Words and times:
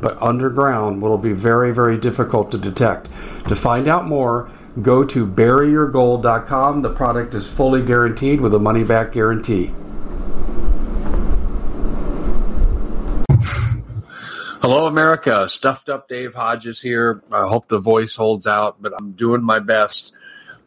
but 0.00 0.20
underground 0.20 1.00
will 1.00 1.18
be 1.18 1.32
very, 1.32 1.72
very 1.72 1.98
difficult 1.98 2.50
to 2.52 2.58
detect. 2.58 3.08
To 3.48 3.56
find 3.56 3.88
out 3.88 4.06
more, 4.06 4.50
go 4.82 5.04
to 5.04 5.26
buryyourgold.com. 5.26 6.82
The 6.82 6.92
product 6.92 7.34
is 7.34 7.46
fully 7.46 7.82
guaranteed 7.82 8.40
with 8.40 8.54
a 8.54 8.58
money 8.58 8.84
back 8.84 9.12
guarantee. 9.12 9.72
Hello, 14.60 14.86
America. 14.86 15.48
Stuffed 15.48 15.88
up 15.88 16.08
Dave 16.08 16.34
Hodges 16.34 16.82
here. 16.82 17.22
I 17.30 17.46
hope 17.46 17.68
the 17.68 17.78
voice 17.78 18.16
holds 18.16 18.46
out, 18.46 18.82
but 18.82 18.92
I'm 18.98 19.12
doing 19.12 19.42
my 19.42 19.60
best. 19.60 20.12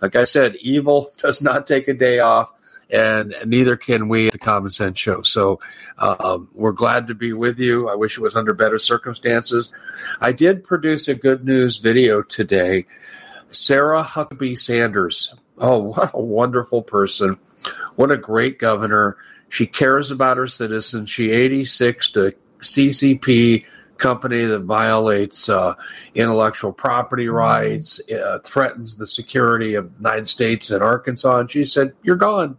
Like 0.02 0.16
I 0.16 0.24
said, 0.24 0.56
evil 0.62 1.12
does 1.18 1.42
not 1.42 1.68
take 1.68 1.88
a 1.88 1.94
day 1.94 2.20
off 2.20 2.54
and 2.90 3.36
neither 3.46 3.76
can 3.76 4.08
we 4.08 4.28
at 4.28 4.34
the 4.34 4.40
Common 4.40 4.72
Sense 4.72 4.98
Show. 4.98 5.22
So 5.22 5.60
um, 6.00 6.50
we're 6.54 6.72
glad 6.72 7.08
to 7.08 7.16
be 7.16 7.34
with 7.34 7.60
you. 7.60 7.90
I 7.90 7.96
wish 7.96 8.18
it 8.18 8.22
was 8.22 8.36
under 8.36 8.54
better 8.54 8.80
circumstances. 8.80 9.70
I 10.22 10.32
did 10.32 10.64
produce 10.64 11.08
a 11.08 11.16
good 11.16 11.46
news 11.46 11.78
video 11.78 12.22
today. 12.22 12.86
Sarah 13.50 14.04
Huckabee 14.04 14.58
Sanders. 14.58 15.34
Oh, 15.58 15.80
what 15.96 16.12
a 16.14 16.22
wonderful 16.22 16.82
person. 16.82 17.38
What 17.96 18.12
a 18.12 18.18
great 18.18 18.60
governor. 18.60 19.18
She 19.50 19.68
cares 19.68 20.10
about 20.10 20.38
her 20.38 20.48
citizens. 20.48 21.10
She 21.10 21.32
86 21.32 22.10
to 22.12 22.34
CCP 22.60 23.66
company 23.98 24.46
that 24.46 24.62
violates 24.62 25.50
uh, 25.50 25.76
intellectual 26.16 26.72
property 26.72 27.26
mm-hmm. 27.26 27.36
rights, 27.36 28.00
uh, 28.10 28.40
threatens 28.46 28.96
the 28.96 29.08
security 29.08 29.76
of 29.76 29.92
the 29.92 29.98
United 29.98 30.30
States 30.30 30.72
and 30.72 30.82
Arkansas. 30.82 31.40
And 31.40 31.52
she 31.52 31.66
said, 31.66 31.94
You're 32.04 32.16
gone 32.16 32.58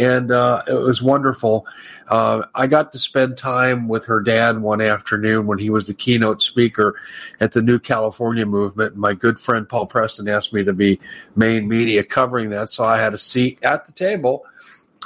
and 0.00 0.32
uh, 0.32 0.62
it 0.66 0.72
was 0.72 1.02
wonderful. 1.02 1.66
Uh, 2.08 2.46
I 2.54 2.66
got 2.66 2.92
to 2.92 2.98
spend 2.98 3.36
time 3.36 3.86
with 3.86 4.06
her 4.06 4.20
dad 4.20 4.58
one 4.58 4.80
afternoon 4.80 5.46
when 5.46 5.58
he 5.58 5.68
was 5.68 5.86
the 5.86 5.94
keynote 5.94 6.40
speaker 6.40 6.98
at 7.38 7.52
the 7.52 7.60
New 7.60 7.78
California 7.78 8.46
Movement. 8.46 8.96
My 8.96 9.12
good 9.12 9.38
friend 9.38 9.68
Paul 9.68 9.86
Preston 9.86 10.26
asked 10.26 10.54
me 10.54 10.64
to 10.64 10.72
be 10.72 11.00
main 11.36 11.68
media 11.68 12.02
covering 12.02 12.48
that, 12.50 12.70
so 12.70 12.82
I 12.82 12.96
had 12.96 13.12
a 13.12 13.18
seat 13.18 13.58
at 13.62 13.84
the 13.84 13.92
table 13.92 14.46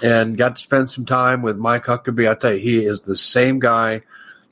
and 0.01 0.39
got 0.39 0.57
to 0.57 0.63
spend 0.63 0.89
some 0.89 1.07
time 1.07 1.43
with 1.43 1.59
Mike 1.59 1.87
Huckabee. 1.87 2.31
I 2.31 2.37
tell 2.37 2.55
you, 2.55 2.61
he 2.61 2.87
is 2.87 3.01
the 3.01 3.17
same 3.17 3.59
guy 3.59 4.03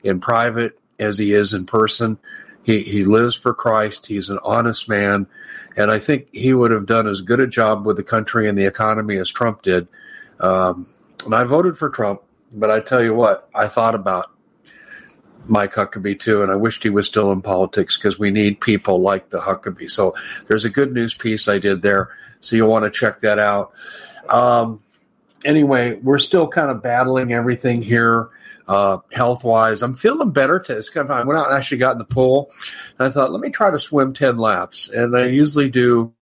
in 0.03 0.19
private 0.19 0.77
as 0.99 1.17
he 1.17 1.33
is 1.33 1.53
in 1.53 1.65
person. 1.65 2.19
He 2.63 2.81
he 2.81 3.05
lives 3.05 3.35
for 3.35 3.53
Christ. 3.53 4.07
He's 4.07 4.29
an 4.29 4.39
honest 4.43 4.89
man, 4.89 5.25
and 5.77 5.89
I 5.89 5.99
think 5.99 6.27
he 6.33 6.53
would 6.53 6.71
have 6.71 6.85
done 6.85 7.07
as 7.07 7.21
good 7.21 7.39
a 7.39 7.47
job 7.47 7.85
with 7.85 7.95
the 7.95 8.03
country 8.03 8.49
and 8.49 8.57
the 8.57 8.65
economy 8.65 9.15
as 9.15 9.31
Trump 9.31 9.61
did. 9.61 9.87
Um, 10.43 10.87
and 11.25 11.33
I 11.33 11.43
voted 11.45 11.77
for 11.77 11.89
Trump, 11.89 12.21
but 12.51 12.69
I 12.69 12.81
tell 12.81 13.01
you 13.01 13.15
what, 13.15 13.49
I 13.55 13.67
thought 13.67 13.95
about 13.95 14.29
Mike 15.45 15.73
Huckabee 15.73 16.19
too, 16.19 16.43
and 16.43 16.51
I 16.51 16.55
wished 16.55 16.83
he 16.83 16.89
was 16.89 17.07
still 17.07 17.31
in 17.31 17.41
politics 17.41 17.97
because 17.97 18.19
we 18.19 18.29
need 18.29 18.59
people 18.59 19.01
like 19.01 19.29
the 19.29 19.39
Huckabee. 19.39 19.89
So 19.89 20.13
there's 20.47 20.65
a 20.65 20.69
good 20.69 20.93
news 20.93 21.13
piece 21.13 21.47
I 21.47 21.59
did 21.59 21.81
there, 21.81 22.09
so 22.41 22.57
you'll 22.57 22.69
want 22.69 22.83
to 22.83 22.91
check 22.91 23.21
that 23.21 23.39
out. 23.39 23.71
Um, 24.27 24.83
anyway, 25.45 25.95
we're 25.95 26.19
still 26.19 26.47
kind 26.47 26.69
of 26.69 26.83
battling 26.83 27.33
everything 27.33 27.81
here. 27.81 28.29
Uh, 28.65 28.99
health 29.11 29.43
wise, 29.43 29.81
I'm 29.81 29.93
feeling 29.93 30.31
better. 30.31 30.57
To, 30.57 30.77
it's 30.77 30.89
kind 30.89 31.09
of, 31.09 31.11
I 31.11 31.23
went 31.23 31.37
out 31.37 31.47
and 31.47 31.57
actually 31.57 31.79
got 31.79 31.93
in 31.93 31.97
the 31.97 32.05
pool. 32.05 32.49
I 32.97 33.09
thought, 33.09 33.31
let 33.31 33.41
me 33.41 33.49
try 33.49 33.69
to 33.71 33.79
swim 33.79 34.13
10 34.13 34.37
laps. 34.37 34.87
And 34.87 35.17
I 35.17 35.27
usually 35.27 35.69
do 35.69 36.13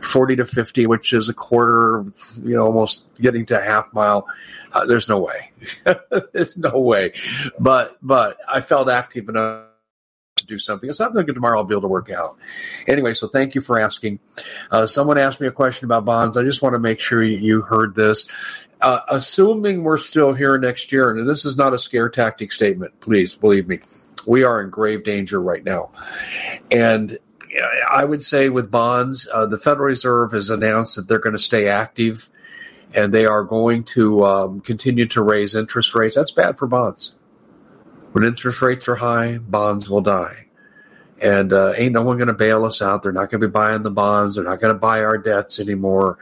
40 0.00 0.36
to 0.36 0.44
50, 0.44 0.86
which 0.86 1.12
is 1.12 1.28
a 1.28 1.34
quarter, 1.34 2.04
you 2.42 2.56
know, 2.56 2.66
almost 2.66 3.08
getting 3.20 3.46
to 3.46 3.58
a 3.58 3.62
half 3.62 3.92
mile. 3.92 4.26
Uh, 4.72 4.86
there's 4.86 5.08
no 5.08 5.20
way. 5.20 5.50
there's 6.32 6.56
no 6.56 6.78
way. 6.78 7.12
But, 7.58 7.96
but 8.02 8.38
I 8.48 8.60
felt 8.60 8.88
active 8.88 9.28
enough 9.28 9.66
to 10.36 10.46
do 10.46 10.58
something. 10.58 10.88
It's 10.88 10.98
something 10.98 11.24
good 11.24 11.34
tomorrow 11.34 11.58
I'll 11.58 11.64
be 11.64 11.74
able 11.74 11.82
to 11.82 11.88
work 11.88 12.10
out. 12.10 12.36
Anyway, 12.86 13.14
so 13.14 13.28
thank 13.28 13.54
you 13.54 13.60
for 13.60 13.78
asking. 13.78 14.18
Uh, 14.70 14.86
someone 14.86 15.18
asked 15.18 15.40
me 15.40 15.46
a 15.46 15.52
question 15.52 15.84
about 15.86 16.04
bonds. 16.04 16.36
I 16.36 16.42
just 16.42 16.62
want 16.62 16.74
to 16.74 16.78
make 16.78 17.00
sure 17.00 17.22
you 17.22 17.62
heard 17.62 17.94
this. 17.94 18.26
Uh, 18.80 19.00
assuming 19.08 19.82
we're 19.82 19.96
still 19.96 20.34
here 20.34 20.58
next 20.58 20.92
year, 20.92 21.10
and 21.10 21.26
this 21.26 21.44
is 21.44 21.56
not 21.56 21.72
a 21.72 21.78
scare 21.78 22.08
tactic 22.08 22.52
statement, 22.52 22.98
please 23.00 23.34
believe 23.34 23.66
me, 23.68 23.78
we 24.26 24.44
are 24.44 24.60
in 24.60 24.70
grave 24.70 25.04
danger 25.04 25.40
right 25.40 25.64
now. 25.64 25.90
And 26.70 27.18
I 27.88 28.04
would 28.04 28.22
say 28.22 28.48
with 28.48 28.70
bonds, 28.70 29.28
uh, 29.32 29.46
the 29.46 29.58
Federal 29.58 29.88
Reserve 29.88 30.32
has 30.32 30.50
announced 30.50 30.96
that 30.96 31.08
they're 31.08 31.18
going 31.18 31.34
to 31.34 31.38
stay 31.38 31.68
active 31.68 32.28
and 32.94 33.12
they 33.12 33.26
are 33.26 33.44
going 33.44 33.84
to 33.84 34.24
um, 34.24 34.60
continue 34.60 35.06
to 35.08 35.22
raise 35.22 35.54
interest 35.54 35.94
rates. 35.94 36.16
That's 36.16 36.30
bad 36.30 36.58
for 36.58 36.66
bonds. 36.66 37.16
When 38.12 38.24
interest 38.24 38.62
rates 38.62 38.88
are 38.88 38.94
high, 38.94 39.38
bonds 39.38 39.90
will 39.90 40.00
die. 40.00 40.46
And 41.20 41.52
uh, 41.52 41.72
ain't 41.76 41.92
no 41.92 42.02
one 42.02 42.16
going 42.16 42.28
to 42.28 42.34
bail 42.34 42.64
us 42.64 42.82
out. 42.82 43.02
They're 43.02 43.12
not 43.12 43.30
going 43.30 43.40
to 43.40 43.48
be 43.48 43.52
buying 43.52 43.82
the 43.82 43.90
bonds. 43.90 44.34
They're 44.34 44.44
not 44.44 44.60
going 44.60 44.74
to 44.74 44.78
buy 44.78 45.04
our 45.04 45.16
debts 45.16 45.58
anymore. 45.58 46.18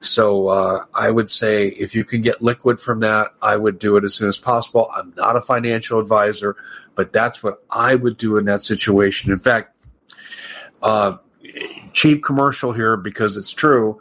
So 0.00 0.48
uh, 0.48 0.84
I 0.94 1.10
would 1.10 1.28
say 1.28 1.68
if 1.68 1.94
you 1.94 2.04
can 2.04 2.22
get 2.22 2.40
liquid 2.40 2.80
from 2.80 3.00
that, 3.00 3.28
I 3.42 3.56
would 3.56 3.78
do 3.78 3.96
it 3.96 4.04
as 4.04 4.14
soon 4.14 4.28
as 4.28 4.38
possible. 4.38 4.90
I'm 4.94 5.12
not 5.16 5.36
a 5.36 5.42
financial 5.42 6.00
advisor, 6.00 6.56
but 6.94 7.12
that's 7.12 7.42
what 7.42 7.62
I 7.70 7.94
would 7.94 8.16
do 8.16 8.36
in 8.36 8.44
that 8.46 8.62
situation. 8.62 9.30
In 9.32 9.40
fact, 9.40 9.74
uh, 10.82 11.16
cheap 11.92 12.24
commercial 12.24 12.72
here 12.72 12.96
because 12.96 13.36
it's 13.36 13.52
true. 13.52 14.00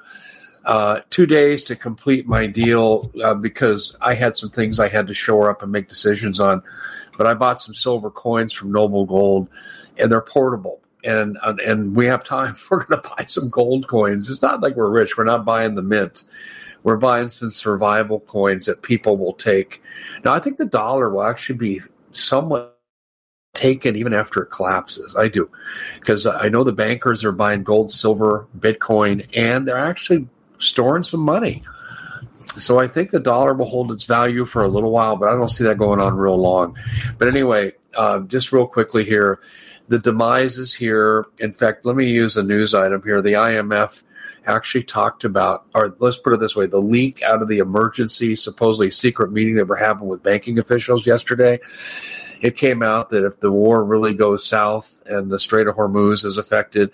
Uh, 0.65 1.01
two 1.09 1.25
days 1.25 1.63
to 1.63 1.75
complete 1.75 2.27
my 2.27 2.45
deal 2.45 3.09
uh, 3.23 3.33
because 3.33 3.95
I 4.01 4.13
had 4.13 4.35
some 4.35 4.49
things 4.49 4.79
I 4.79 4.87
had 4.87 5.07
to 5.07 5.13
shore 5.13 5.49
up 5.49 5.63
and 5.63 5.71
make 5.71 5.87
decisions 5.87 6.39
on. 6.39 6.61
But 7.17 7.27
I 7.27 7.33
bought 7.33 7.61
some 7.61 7.73
silver 7.73 8.11
coins 8.11 8.53
from 8.53 8.71
Noble 8.71 9.05
Gold, 9.05 9.47
and 9.97 10.11
they're 10.11 10.21
portable. 10.21 10.81
And 11.03 11.37
and 11.43 11.95
we 11.95 12.05
have 12.07 12.23
time. 12.23 12.55
We're 12.69 12.83
going 12.83 13.01
to 13.01 13.09
buy 13.09 13.25
some 13.25 13.49
gold 13.49 13.87
coins. 13.87 14.29
It's 14.29 14.41
not 14.41 14.61
like 14.61 14.75
we're 14.75 14.89
rich. 14.89 15.17
We're 15.17 15.23
not 15.23 15.45
buying 15.45 15.75
the 15.75 15.81
mint. 15.81 16.25
We're 16.83 16.97
buying 16.97 17.29
some 17.29 17.49
survival 17.49 18.19
coins 18.21 18.65
that 18.65 18.81
people 18.81 19.17
will 19.17 19.33
take. 19.33 19.81
Now, 20.23 20.33
I 20.33 20.39
think 20.39 20.57
the 20.57 20.65
dollar 20.65 21.09
will 21.09 21.23
actually 21.23 21.57
be 21.57 21.81
somewhat 22.11 22.78
taken 23.53 23.95
even 23.95 24.13
after 24.13 24.43
it 24.43 24.47
collapses. 24.47 25.15
I 25.15 25.27
do. 25.27 25.49
Because 25.99 26.25
I 26.25 26.49
know 26.49 26.63
the 26.63 26.71
bankers 26.71 27.23
are 27.23 27.31
buying 27.31 27.63
gold, 27.63 27.91
silver, 27.91 28.47
Bitcoin, 28.57 29.27
and 29.35 29.67
they're 29.67 29.77
actually 29.77 30.27
storing 30.57 31.03
some 31.03 31.21
money. 31.21 31.63
So 32.57 32.79
I 32.79 32.87
think 32.87 33.11
the 33.11 33.19
dollar 33.19 33.53
will 33.53 33.67
hold 33.67 33.91
its 33.91 34.05
value 34.05 34.45
for 34.45 34.63
a 34.63 34.67
little 34.67 34.91
while, 34.91 35.15
but 35.15 35.29
I 35.29 35.35
don't 35.35 35.49
see 35.49 35.63
that 35.65 35.77
going 35.77 35.99
on 35.99 36.15
real 36.15 36.37
long. 36.37 36.77
But 37.17 37.27
anyway, 37.27 37.73
uh, 37.95 38.21
just 38.21 38.51
real 38.51 38.67
quickly 38.67 39.05
here, 39.05 39.39
the 39.87 39.99
demise 39.99 40.57
is 40.57 40.73
here. 40.73 41.25
In 41.37 41.53
fact, 41.53 41.85
let 41.85 41.95
me 41.95 42.07
use 42.07 42.37
a 42.37 42.43
news 42.43 42.73
item 42.73 43.01
here. 43.03 43.21
The 43.21 43.33
IMF 43.33 44.03
actually 44.45 44.83
talked 44.83 45.23
about, 45.23 45.65
or 45.75 45.95
let's 45.99 46.17
put 46.17 46.33
it 46.33 46.39
this 46.39 46.55
way, 46.55 46.65
the 46.65 46.81
leak 46.81 47.21
out 47.23 47.41
of 47.41 47.47
the 47.47 47.59
emergency, 47.59 48.35
supposedly 48.35 48.89
secret 48.89 49.31
meeting 49.31 49.55
that 49.55 49.67
we're 49.67 49.75
having 49.75 50.07
with 50.07 50.23
banking 50.23 50.59
officials 50.59 51.05
yesterday 51.05 51.59
it 52.41 52.55
came 52.55 52.81
out 52.81 53.09
that 53.09 53.25
if 53.25 53.39
the 53.39 53.51
war 53.51 53.83
really 53.83 54.13
goes 54.13 54.45
south 54.45 55.01
and 55.05 55.31
the 55.31 55.39
Strait 55.39 55.67
of 55.67 55.75
Hormuz 55.75 56.25
is 56.25 56.37
affected, 56.37 56.91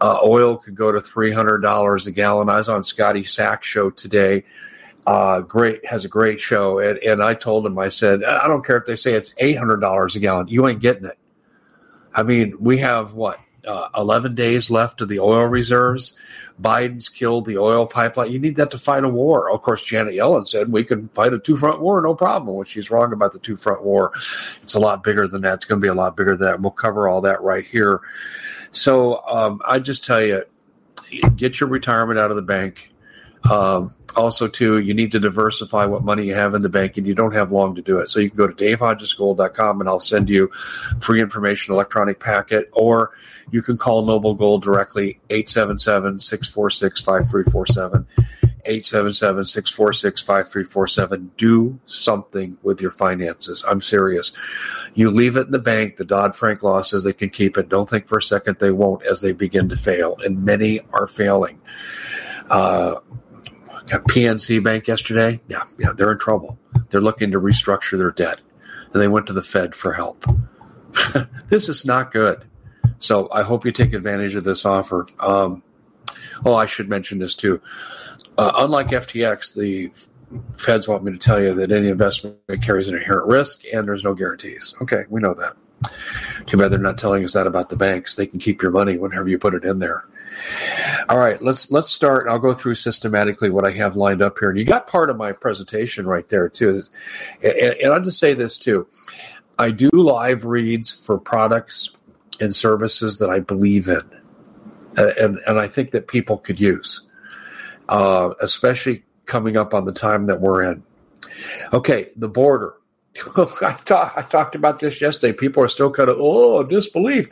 uh, 0.00 0.18
oil 0.22 0.56
could 0.56 0.74
go 0.74 0.92
to 0.92 1.00
three 1.00 1.32
hundred 1.32 1.58
dollars 1.58 2.06
a 2.06 2.12
gallon. 2.12 2.48
I 2.48 2.58
was 2.58 2.68
on 2.68 2.82
Scotty 2.82 3.24
Sack's 3.24 3.66
show 3.66 3.90
today. 3.90 4.44
Uh, 5.06 5.40
great 5.40 5.84
has 5.86 6.04
a 6.04 6.08
great 6.08 6.40
show, 6.40 6.78
and, 6.78 6.98
and 6.98 7.22
I 7.22 7.34
told 7.34 7.66
him 7.66 7.78
I 7.78 7.88
said 7.88 8.22
I 8.22 8.46
don't 8.46 8.64
care 8.64 8.76
if 8.76 8.86
they 8.86 8.96
say 8.96 9.14
it's 9.14 9.34
eight 9.38 9.56
hundred 9.56 9.80
dollars 9.80 10.16
a 10.16 10.20
gallon, 10.20 10.48
you 10.48 10.66
ain't 10.68 10.80
getting 10.80 11.04
it. 11.04 11.18
I 12.14 12.22
mean, 12.22 12.56
we 12.60 12.78
have 12.78 13.14
what 13.14 13.38
uh, 13.66 13.88
11 13.96 14.34
days 14.34 14.70
left 14.70 15.00
of 15.00 15.08
the 15.08 15.20
oil 15.20 15.44
reserves. 15.44 16.16
Biden's 16.60 17.08
killed 17.08 17.46
the 17.46 17.58
oil 17.58 17.86
pipeline. 17.86 18.30
You 18.30 18.38
need 18.38 18.56
that 18.56 18.70
to 18.72 18.78
fight 18.78 19.04
a 19.04 19.08
war. 19.08 19.50
Of 19.50 19.62
course, 19.62 19.84
Janet 19.84 20.14
Yellen 20.14 20.46
said 20.46 20.70
we 20.70 20.84
can 20.84 21.08
fight 21.08 21.32
a 21.32 21.38
two 21.38 21.56
front 21.56 21.80
war, 21.80 22.02
no 22.02 22.14
problem. 22.14 22.54
Well, 22.54 22.64
she's 22.64 22.90
wrong 22.90 23.12
about 23.12 23.32
the 23.32 23.38
two 23.38 23.56
front 23.56 23.82
war. 23.82 24.12
It's 24.62 24.74
a 24.74 24.80
lot 24.80 25.02
bigger 25.02 25.26
than 25.26 25.42
that. 25.42 25.54
It's 25.54 25.64
going 25.64 25.80
to 25.80 25.84
be 25.84 25.88
a 25.88 25.94
lot 25.94 26.16
bigger 26.16 26.36
than 26.36 26.48
that. 26.48 26.60
We'll 26.60 26.70
cover 26.70 27.08
all 27.08 27.22
that 27.22 27.42
right 27.42 27.64
here. 27.64 28.00
So 28.72 29.22
um, 29.26 29.60
I 29.66 29.78
just 29.78 30.04
tell 30.04 30.22
you, 30.22 30.44
get 31.36 31.60
your 31.60 31.68
retirement 31.68 32.18
out 32.18 32.30
of 32.30 32.36
the 32.36 32.42
bank. 32.42 32.92
Um, 33.50 33.94
also, 34.16 34.48
too, 34.48 34.78
you 34.78 34.94
need 34.94 35.12
to 35.12 35.20
diversify 35.20 35.86
what 35.86 36.04
money 36.04 36.26
you 36.26 36.34
have 36.34 36.54
in 36.54 36.62
the 36.62 36.68
bank, 36.68 36.96
and 36.96 37.06
you 37.06 37.14
don't 37.14 37.34
have 37.34 37.52
long 37.52 37.74
to 37.74 37.82
do 37.82 37.98
it. 37.98 38.08
So 38.08 38.20
you 38.20 38.30
can 38.30 38.36
go 38.36 38.46
to 38.46 38.54
davehodgesgold.com, 38.54 39.80
and 39.80 39.88
I'll 39.88 40.00
send 40.00 40.28
you 40.28 40.48
free 41.00 41.20
information 41.20 41.74
electronic 41.74 42.20
packet, 42.20 42.68
or 42.72 43.10
you 43.50 43.62
can 43.62 43.76
call 43.76 44.04
Noble 44.04 44.34
Gold 44.34 44.62
directly, 44.62 45.18
877-646-5347. 45.28 48.06
877-646-5347. 48.68 51.30
Do 51.36 51.78
something 51.86 52.56
with 52.62 52.80
your 52.80 52.90
finances. 52.90 53.64
I'm 53.66 53.80
serious. 53.80 54.32
You 54.94 55.10
leave 55.10 55.36
it 55.36 55.46
in 55.46 55.52
the 55.52 55.58
bank. 55.58 55.96
The 55.96 56.04
Dodd-Frank 56.04 56.62
law 56.62 56.82
says 56.82 57.04
they 57.04 57.14
can 57.14 57.30
keep 57.30 57.56
it. 57.56 57.68
Don't 57.68 57.88
think 57.88 58.06
for 58.06 58.18
a 58.18 58.22
second 58.22 58.58
they 58.58 58.70
won't 58.70 59.04
as 59.04 59.22
they 59.22 59.32
begin 59.32 59.68
to 59.70 59.76
fail. 59.76 60.18
And 60.24 60.44
many 60.44 60.80
are 60.92 61.06
failing. 61.06 61.60
Uh, 62.48 62.96
PNC 63.98 64.62
Bank 64.62 64.86
yesterday. 64.86 65.40
Yeah, 65.48 65.64
yeah, 65.78 65.92
they're 65.92 66.12
in 66.12 66.18
trouble. 66.18 66.58
They're 66.90 67.00
looking 67.00 67.32
to 67.32 67.40
restructure 67.40 67.98
their 67.98 68.12
debt. 68.12 68.40
And 68.92 69.00
they 69.00 69.08
went 69.08 69.26
to 69.28 69.32
the 69.32 69.42
Fed 69.42 69.74
for 69.74 69.92
help. 69.92 70.24
this 71.48 71.68
is 71.68 71.84
not 71.84 72.12
good. 72.12 72.44
So 72.98 73.28
I 73.32 73.42
hope 73.42 73.64
you 73.64 73.72
take 73.72 73.92
advantage 73.92 74.34
of 74.34 74.44
this 74.44 74.64
offer. 74.64 75.06
Um, 75.18 75.62
oh, 76.44 76.54
I 76.54 76.66
should 76.66 76.88
mention 76.88 77.18
this 77.18 77.34
too. 77.34 77.60
Uh, 78.36 78.52
unlike 78.56 78.88
FTX, 78.88 79.54
the 79.54 79.90
feds 80.58 80.86
want 80.86 81.02
me 81.02 81.12
to 81.12 81.18
tell 81.18 81.40
you 81.40 81.54
that 81.54 81.72
any 81.72 81.88
investment 81.88 82.38
carries 82.62 82.88
an 82.88 82.94
inherent 82.94 83.28
risk 83.28 83.62
and 83.72 83.86
there's 83.86 84.04
no 84.04 84.14
guarantees. 84.14 84.74
Okay, 84.80 85.04
we 85.08 85.20
know 85.20 85.34
that. 85.34 85.56
Too 86.46 86.56
bad 86.56 86.70
they're 86.70 86.78
not 86.78 86.98
telling 86.98 87.24
us 87.24 87.32
that 87.34 87.46
about 87.46 87.68
the 87.68 87.76
banks. 87.76 88.14
They 88.14 88.26
can 88.26 88.38
keep 88.38 88.62
your 88.62 88.70
money 88.70 88.98
whenever 88.98 89.28
you 89.28 89.38
put 89.38 89.54
it 89.54 89.64
in 89.64 89.78
there. 89.78 90.04
All 91.08 91.18
right, 91.18 91.42
let's 91.42 91.70
let's 91.70 91.90
start. 91.90 92.28
I'll 92.28 92.38
go 92.38 92.54
through 92.54 92.76
systematically 92.76 93.50
what 93.50 93.66
I 93.66 93.72
have 93.72 93.96
lined 93.96 94.22
up 94.22 94.38
here, 94.38 94.50
and 94.50 94.58
you 94.58 94.64
got 94.64 94.86
part 94.86 95.10
of 95.10 95.16
my 95.16 95.32
presentation 95.32 96.06
right 96.06 96.28
there 96.28 96.48
too. 96.48 96.82
And, 97.42 97.52
and 97.52 97.92
I'll 97.92 98.02
just 98.02 98.18
say 98.18 98.34
this 98.34 98.58
too: 98.58 98.86
I 99.58 99.70
do 99.70 99.90
live 99.92 100.44
reads 100.44 100.90
for 100.90 101.18
products 101.18 101.90
and 102.40 102.54
services 102.54 103.18
that 103.18 103.30
I 103.30 103.40
believe 103.40 103.88
in, 103.88 104.02
and 104.96 105.38
and 105.46 105.58
I 105.58 105.68
think 105.68 105.92
that 105.92 106.06
people 106.06 106.38
could 106.38 106.60
use, 106.60 107.08
uh, 107.88 108.30
especially 108.40 109.02
coming 109.26 109.56
up 109.56 109.74
on 109.74 109.84
the 109.84 109.92
time 109.92 110.26
that 110.26 110.40
we're 110.40 110.62
in. 110.62 110.82
Okay, 111.72 112.10
the 112.16 112.28
border. 112.28 112.74
I, 113.36 113.76
talk, 113.84 114.14
I 114.16 114.22
talked 114.22 114.54
about 114.54 114.80
this 114.80 115.00
yesterday. 115.00 115.36
People 115.36 115.62
are 115.62 115.68
still 115.68 115.90
kind 115.90 116.08
of 116.08 116.16
oh 116.18 116.62
disbelief. 116.62 117.28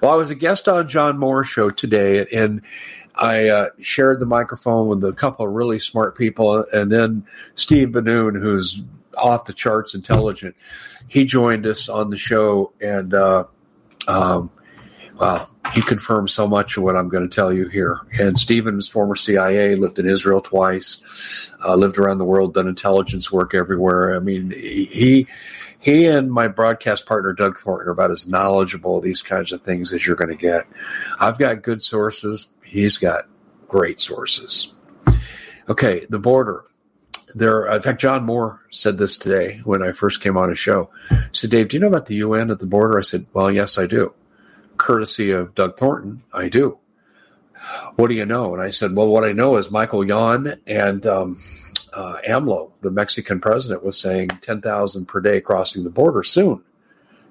Well, 0.00 0.12
I 0.12 0.16
was 0.16 0.30
a 0.30 0.34
guest 0.34 0.68
on 0.68 0.88
John 0.88 1.18
Moore's 1.18 1.48
show 1.48 1.70
today, 1.70 2.26
and 2.32 2.62
I 3.14 3.48
uh, 3.48 3.68
shared 3.80 4.20
the 4.20 4.26
microphone 4.26 4.88
with 4.88 5.04
a 5.04 5.12
couple 5.12 5.46
of 5.46 5.52
really 5.52 5.78
smart 5.78 6.16
people, 6.16 6.64
and 6.72 6.90
then 6.90 7.26
Steve 7.56 7.92
Ben-Nun, 7.92 8.36
who's 8.36 8.82
off 9.16 9.44
the 9.44 9.52
charts 9.52 9.94
intelligent. 9.94 10.56
He 11.08 11.24
joined 11.24 11.66
us 11.66 11.88
on 11.88 12.10
the 12.10 12.16
show, 12.16 12.72
and 12.80 13.12
uh, 13.12 13.44
um, 14.06 14.50
well, 15.18 15.50
he 15.74 15.82
confirmed 15.82 16.30
so 16.30 16.46
much 16.46 16.76
of 16.76 16.82
what 16.82 16.96
I'm 16.96 17.08
going 17.08 17.28
to 17.28 17.34
tell 17.34 17.52
you 17.52 17.68
here. 17.68 17.98
And 18.20 18.38
Stephen's 18.38 18.88
former 18.88 19.16
CIA, 19.16 19.74
lived 19.74 19.98
in 19.98 20.08
Israel 20.08 20.40
twice, 20.40 21.52
uh, 21.64 21.74
lived 21.74 21.98
around 21.98 22.18
the 22.18 22.24
world, 22.24 22.54
done 22.54 22.68
intelligence 22.68 23.30
work 23.30 23.54
everywhere. 23.54 24.14
I 24.16 24.20
mean, 24.20 24.50
he 24.50 25.26
he 25.80 26.06
and 26.06 26.30
my 26.30 26.48
broadcast 26.48 27.06
partner 27.06 27.32
Doug 27.32 27.58
Thornton 27.58 27.88
are 27.88 27.92
about 27.92 28.10
as 28.10 28.28
knowledgeable 28.28 28.98
of 28.98 29.04
these 29.04 29.22
kinds 29.22 29.52
of 29.52 29.62
things 29.62 29.92
as 29.92 30.06
you're 30.06 30.16
going 30.16 30.30
to 30.30 30.36
get. 30.36 30.64
I've 31.20 31.38
got 31.38 31.62
good 31.62 31.82
sources. 31.82 32.48
He's 32.64 32.98
got 32.98 33.26
great 33.68 34.00
sources. 34.00 34.74
Okay, 35.68 36.06
the 36.08 36.18
border. 36.18 36.64
There, 37.34 37.66
in 37.66 37.82
fact, 37.82 38.00
John 38.00 38.24
Moore 38.24 38.60
said 38.70 38.96
this 38.96 39.18
today 39.18 39.60
when 39.64 39.82
I 39.82 39.92
first 39.92 40.22
came 40.22 40.36
on 40.36 40.48
his 40.48 40.58
show. 40.58 40.90
He 41.10 41.16
said, 41.32 41.50
"Dave, 41.50 41.68
do 41.68 41.76
you 41.76 41.80
know 41.80 41.88
about 41.88 42.06
the 42.06 42.16
UN 42.16 42.50
at 42.50 42.58
the 42.58 42.66
border?" 42.66 42.98
I 42.98 43.02
said, 43.02 43.26
"Well, 43.34 43.50
yes, 43.50 43.76
I 43.76 43.86
do." 43.86 44.14
Courtesy 44.78 45.30
of 45.30 45.54
Doug 45.54 45.76
Thornton, 45.76 46.22
I 46.32 46.48
do. 46.48 46.78
What 47.96 48.08
do 48.08 48.14
you 48.14 48.24
know? 48.24 48.54
And 48.54 48.62
I 48.62 48.70
said, 48.70 48.94
well, 48.94 49.08
what 49.08 49.24
I 49.24 49.32
know 49.32 49.56
is 49.56 49.70
Michael 49.70 50.04
Yon 50.04 50.54
and 50.66 51.06
um, 51.06 51.42
uh, 51.92 52.18
AMLO, 52.26 52.72
the 52.80 52.90
Mexican 52.90 53.40
president, 53.40 53.84
was 53.84 54.00
saying 54.00 54.28
10,000 54.28 55.06
per 55.06 55.20
day 55.20 55.40
crossing 55.40 55.84
the 55.84 55.90
border 55.90 56.22
soon. 56.22 56.62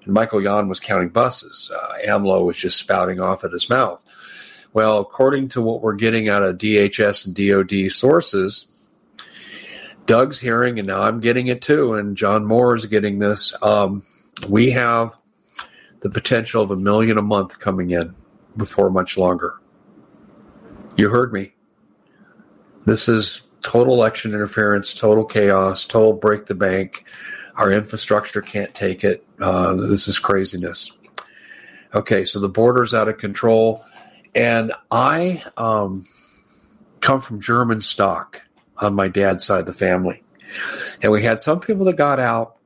And 0.03 0.13
Michael 0.13 0.41
Yon 0.41 0.69
was 0.69 0.79
counting 0.79 1.09
buses. 1.09 1.71
Uh, 1.73 1.93
AMLO 2.07 2.45
was 2.45 2.57
just 2.57 2.77
spouting 2.77 3.19
off 3.19 3.43
at 3.43 3.51
his 3.51 3.69
mouth. 3.69 4.03
Well, 4.73 4.99
according 4.99 5.49
to 5.49 5.61
what 5.61 5.81
we're 5.81 5.95
getting 5.95 6.29
out 6.29 6.43
of 6.43 6.57
DHS 6.57 7.25
and 7.25 7.35
DOD 7.35 7.91
sources, 7.91 8.67
Doug's 10.05 10.39
hearing, 10.39 10.79
and 10.79 10.87
now 10.87 11.01
I'm 11.01 11.19
getting 11.19 11.47
it 11.47 11.61
too, 11.61 11.95
and 11.95 12.15
John 12.15 12.45
Moore 12.45 12.75
is 12.75 12.85
getting 12.85 13.19
this. 13.19 13.53
Um, 13.61 14.03
we 14.49 14.71
have 14.71 15.17
the 16.01 16.09
potential 16.09 16.61
of 16.61 16.71
a 16.71 16.75
million 16.75 17.17
a 17.17 17.21
month 17.21 17.59
coming 17.59 17.91
in 17.91 18.15
before 18.55 18.89
much 18.89 19.17
longer. 19.17 19.55
You 20.95 21.09
heard 21.09 21.31
me. 21.31 21.53
This 22.85 23.09
is 23.09 23.43
total 23.61 23.93
election 23.93 24.33
interference, 24.33 24.93
total 24.93 25.25
chaos, 25.25 25.85
total 25.85 26.13
break 26.13 26.45
the 26.45 26.55
bank. 26.55 27.05
Our 27.55 27.71
infrastructure 27.71 28.41
can't 28.41 28.73
take 28.73 29.03
it. 29.03 29.25
Uh, 29.39 29.73
this 29.73 30.07
is 30.07 30.19
craziness. 30.19 30.93
Okay, 31.93 32.25
so 32.25 32.39
the 32.39 32.49
border's 32.49 32.93
out 32.93 33.09
of 33.09 33.17
control. 33.17 33.83
And 34.35 34.71
I 34.91 35.43
um, 35.57 36.07
come 37.01 37.21
from 37.21 37.41
German 37.41 37.81
stock 37.81 38.41
on 38.77 38.93
my 38.93 39.07
dad's 39.07 39.45
side 39.45 39.61
of 39.61 39.65
the 39.65 39.73
family. 39.73 40.23
And 41.01 41.11
we 41.11 41.23
had 41.23 41.41
some 41.41 41.59
people 41.59 41.85
that 41.85 41.95
got 41.95 42.19
out 42.19 42.57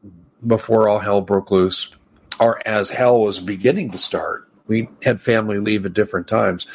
before 0.46 0.90
all 0.90 1.00
hell 1.00 1.22
broke 1.22 1.52
loose 1.52 1.96
or 2.42 2.68
as 2.68 2.90
hell 2.90 3.22
was 3.22 3.40
beginning 3.40 3.92
to 3.92 3.98
start. 3.98 4.50
We 4.68 4.90
had 5.04 5.22
family 5.22 5.60
leave 5.60 5.86
at 5.86 5.94
different 5.94 6.28
times. 6.28 6.66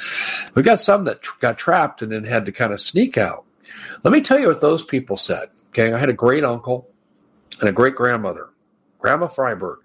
We 0.54 0.62
got 0.62 0.80
some 0.80 1.04
that 1.04 1.22
tr- 1.22 1.38
got 1.40 1.58
trapped 1.58 2.02
and 2.02 2.12
then 2.12 2.24
had 2.24 2.46
to 2.46 2.52
kind 2.52 2.72
of 2.72 2.80
sneak 2.80 3.18
out. 3.18 3.44
Let 4.04 4.12
me 4.12 4.20
tell 4.20 4.38
you 4.38 4.48
what 4.48 4.60
those 4.60 4.84
people 4.84 5.16
said. 5.16 5.48
Okay, 5.70 5.92
I 5.92 5.98
had 5.98 6.08
a 6.08 6.14
great 6.14 6.44
uncle 6.44 6.88
and 7.60 7.68
a 7.68 7.72
great 7.72 7.96
grandmother, 7.96 8.48
Grandma 8.98 9.26
Freiberg. 9.26 9.78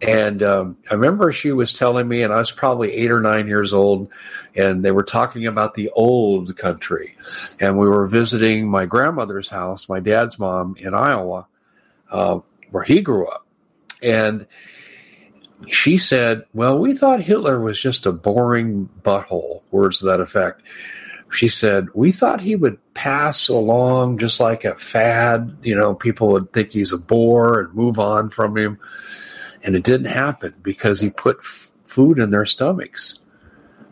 And 0.00 0.42
um, 0.42 0.76
I 0.90 0.94
remember 0.94 1.30
she 1.32 1.52
was 1.52 1.72
telling 1.72 2.08
me, 2.08 2.24
and 2.24 2.32
I 2.32 2.38
was 2.38 2.50
probably 2.50 2.92
eight 2.92 3.12
or 3.12 3.20
nine 3.20 3.46
years 3.46 3.72
old, 3.72 4.10
and 4.56 4.84
they 4.84 4.90
were 4.90 5.04
talking 5.04 5.46
about 5.46 5.74
the 5.74 5.90
old 5.90 6.56
country. 6.56 7.16
And 7.60 7.78
we 7.78 7.86
were 7.86 8.08
visiting 8.08 8.68
my 8.68 8.84
grandmother's 8.84 9.48
house, 9.48 9.88
my 9.88 10.00
dad's 10.00 10.40
mom 10.40 10.74
in 10.76 10.92
Iowa, 10.92 11.46
uh, 12.10 12.40
where 12.70 12.82
he 12.82 13.00
grew 13.00 13.28
up. 13.28 13.46
And 14.02 14.46
she 15.70 15.98
said, 15.98 16.44
Well, 16.52 16.78
we 16.78 16.94
thought 16.94 17.20
Hitler 17.20 17.60
was 17.60 17.80
just 17.80 18.06
a 18.06 18.12
boring 18.12 18.88
butthole, 19.02 19.62
words 19.70 19.98
to 19.98 20.06
that 20.06 20.20
effect. 20.20 20.62
She 21.30 21.48
said, 21.48 21.88
We 21.94 22.12
thought 22.12 22.40
he 22.40 22.56
would 22.56 22.78
pass 22.94 23.48
along 23.48 24.18
just 24.18 24.40
like 24.40 24.64
a 24.64 24.74
fad. 24.74 25.56
You 25.62 25.76
know, 25.76 25.94
people 25.94 26.28
would 26.28 26.52
think 26.52 26.70
he's 26.70 26.92
a 26.92 26.98
bore 26.98 27.60
and 27.60 27.74
move 27.74 27.98
on 27.98 28.30
from 28.30 28.56
him. 28.56 28.78
And 29.62 29.76
it 29.76 29.84
didn't 29.84 30.12
happen 30.12 30.54
because 30.62 31.00
he 31.00 31.10
put 31.10 31.38
f- 31.38 31.70
food 31.84 32.18
in 32.18 32.30
their 32.30 32.46
stomachs. 32.46 33.20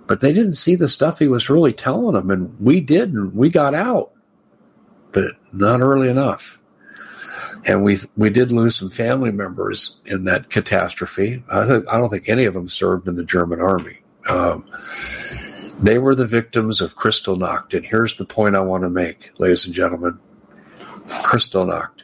But 0.06 0.20
they 0.20 0.32
didn't 0.32 0.54
see 0.54 0.74
the 0.74 0.88
stuff 0.88 1.18
he 1.18 1.28
was 1.28 1.48
really 1.48 1.72
telling 1.72 2.14
them. 2.14 2.30
And 2.30 2.58
we 2.58 2.80
did, 2.80 3.12
and 3.12 3.32
we 3.32 3.48
got 3.48 3.74
out, 3.74 4.10
but 5.12 5.34
not 5.52 5.80
early 5.80 6.08
enough 6.08 6.59
and 7.64 7.82
we 7.82 7.98
we 8.16 8.30
did 8.30 8.52
lose 8.52 8.76
some 8.76 8.90
family 8.90 9.32
members 9.32 10.00
in 10.06 10.24
that 10.24 10.50
catastrophe. 10.50 11.42
I, 11.50 11.66
th- 11.66 11.84
I 11.90 11.98
don't 11.98 12.10
think 12.10 12.28
any 12.28 12.44
of 12.44 12.54
them 12.54 12.68
served 12.68 13.08
in 13.08 13.16
the 13.16 13.24
German 13.24 13.60
army. 13.60 13.98
Um, 14.28 14.66
they 15.78 15.98
were 15.98 16.14
the 16.14 16.26
victims 16.26 16.80
of 16.80 16.96
Kristallnacht, 16.96 17.74
and 17.74 17.84
here's 17.84 18.16
the 18.16 18.24
point 18.24 18.56
I 18.56 18.60
want 18.60 18.82
to 18.82 18.90
make, 18.90 19.32
ladies 19.38 19.66
and 19.66 19.74
gentlemen: 19.74 20.18
Kristallnacht, 21.08 22.02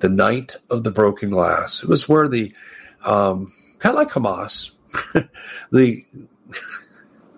the 0.00 0.08
night 0.08 0.56
of 0.70 0.84
the 0.84 0.90
broken 0.90 1.30
glass. 1.30 1.82
It 1.82 1.88
was 1.88 2.08
where 2.08 2.28
the 2.28 2.52
um, 3.04 3.52
kind 3.78 3.96
of 3.96 3.98
like 3.98 4.10
Hamas, 4.10 4.70
the 5.70 6.04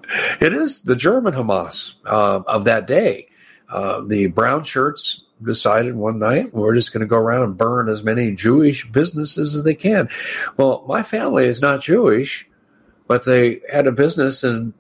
it 0.41 0.53
is 0.53 0.83
the 0.83 0.97
German 0.97 1.33
Hamas 1.33 1.97
uh, 2.05 2.43
of 2.47 2.65
that 2.65 2.87
day. 2.87 3.29
Uh, 3.69 4.03
the 4.03 4.27
brown 4.27 4.63
shirts 4.63 5.24
decided 5.43 5.95
one 5.95 6.19
night 6.19 6.55
we're 6.55 6.75
just 6.75 6.93
going 6.93 7.01
to 7.01 7.07
go 7.07 7.17
around 7.17 7.45
and 7.45 7.59
burn 7.59 7.89
as 7.89 8.03
many 8.03 8.35
Jewish 8.35 8.91
businesses 8.91 9.55
as 9.55 9.65
they 9.65 9.75
can. 9.75 10.09
Well, 10.57 10.85
my 10.87 11.03
family 11.03 11.47
is 11.47 11.61
not 11.61 11.81
Jewish, 11.81 12.49
but 13.07 13.25
they 13.25 13.61
had 13.71 13.87
a 13.87 13.93
business 13.93 14.45
and 14.45 14.73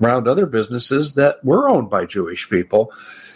around 0.00 0.26
other 0.26 0.46
businesses 0.46 1.14
that 1.14 1.44
were 1.44 1.68
owned 1.68 1.90
by 1.90 2.06
Jewish 2.06 2.48
people, 2.48 2.92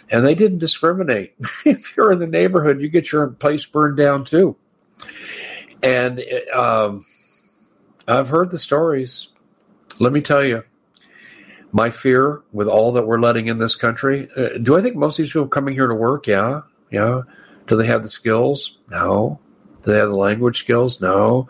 and 0.09 0.25
they 0.25 0.35
didn't 0.35 0.59
discriminate. 0.59 1.35
if 1.65 1.95
you're 1.95 2.11
in 2.11 2.19
the 2.19 2.27
neighborhood, 2.27 2.81
you 2.81 2.89
get 2.89 3.11
your 3.11 3.27
place 3.27 3.65
burned 3.65 3.97
down 3.97 4.25
too. 4.25 4.55
And 5.81 6.21
um, 6.53 7.05
I've 8.07 8.29
heard 8.29 8.51
the 8.51 8.57
stories. 8.57 9.29
Let 9.99 10.11
me 10.11 10.21
tell 10.21 10.43
you, 10.43 10.63
my 11.71 11.89
fear 11.89 12.41
with 12.51 12.67
all 12.67 12.91
that 12.93 13.05
we're 13.05 13.19
letting 13.19 13.47
in 13.47 13.57
this 13.57 13.75
country. 13.75 14.27
Uh, 14.35 14.57
do 14.61 14.77
I 14.77 14.81
think 14.81 14.95
most 14.95 15.19
of 15.19 15.23
these 15.23 15.33
people 15.33 15.47
coming 15.47 15.73
here 15.73 15.87
to 15.87 15.95
work? 15.95 16.27
Yeah, 16.27 16.61
yeah. 16.91 17.21
Do 17.67 17.77
they 17.77 17.85
have 17.85 18.03
the 18.03 18.09
skills? 18.09 18.77
No. 18.89 19.39
Do 19.83 19.91
they 19.91 19.97
have 19.99 20.09
the 20.09 20.15
language 20.15 20.57
skills? 20.57 20.99
No. 21.01 21.47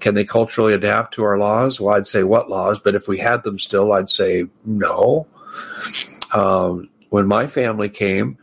Can 0.00 0.14
they 0.14 0.24
culturally 0.24 0.74
adapt 0.74 1.14
to 1.14 1.24
our 1.24 1.38
laws? 1.38 1.80
Well, 1.80 1.94
I'd 1.94 2.06
say 2.06 2.24
what 2.24 2.50
laws, 2.50 2.80
but 2.80 2.94
if 2.94 3.08
we 3.08 3.18
had 3.18 3.44
them 3.44 3.58
still, 3.58 3.92
I'd 3.92 4.10
say 4.10 4.46
no. 4.64 5.26
Um, 6.32 6.90
when 7.10 7.26
my 7.26 7.46
family 7.46 7.88
came, 7.88 8.36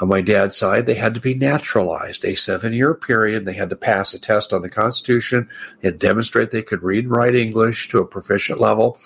on 0.00 0.08
my 0.08 0.20
dad's 0.20 0.56
side, 0.56 0.86
they 0.86 0.94
had 0.94 1.14
to 1.14 1.20
be 1.20 1.34
naturalized, 1.34 2.24
a 2.24 2.34
seven 2.34 2.72
year 2.72 2.94
period. 2.94 3.44
They 3.44 3.54
had 3.54 3.70
to 3.70 3.76
pass 3.76 4.14
a 4.14 4.20
test 4.20 4.52
on 4.52 4.62
the 4.62 4.68
Constitution. 4.68 5.48
To 5.82 5.90
demonstrate 5.90 6.50
they 6.50 6.62
could 6.62 6.82
read 6.82 7.04
and 7.04 7.14
write 7.14 7.34
English 7.34 7.88
to 7.88 7.98
a 7.98 8.06
proficient 8.06 8.60
level, 8.60 8.98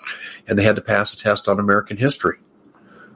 and 0.47 0.57
they 0.57 0.63
had 0.63 0.75
to 0.75 0.81
pass 0.81 1.13
a 1.13 1.17
test 1.17 1.49
on 1.49 1.59
American 1.59 1.97
history. 1.97 2.37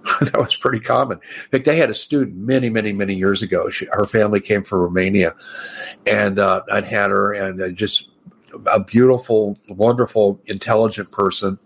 that 0.21 0.37
was 0.37 0.55
pretty 0.55 0.79
common. 0.79 1.19
In 1.19 1.49
fact, 1.59 1.67
I 1.67 1.75
had 1.75 1.89
a 1.89 1.95
student 1.95 2.37
many, 2.37 2.69
many, 2.69 2.93
many 2.93 3.13
years 3.13 3.43
ago. 3.43 3.69
She, 3.69 3.87
her 3.91 4.05
family 4.05 4.39
came 4.39 4.63
from 4.63 4.79
Romania, 4.79 5.35
and 6.05 6.39
uh, 6.39 6.63
I'd 6.71 6.85
had 6.85 7.11
her, 7.11 7.33
and 7.33 7.61
uh, 7.61 7.69
just 7.69 8.09
a 8.65 8.79
beautiful, 8.79 9.59
wonderful, 9.69 10.39
intelligent 10.45 11.11
person. 11.11 11.59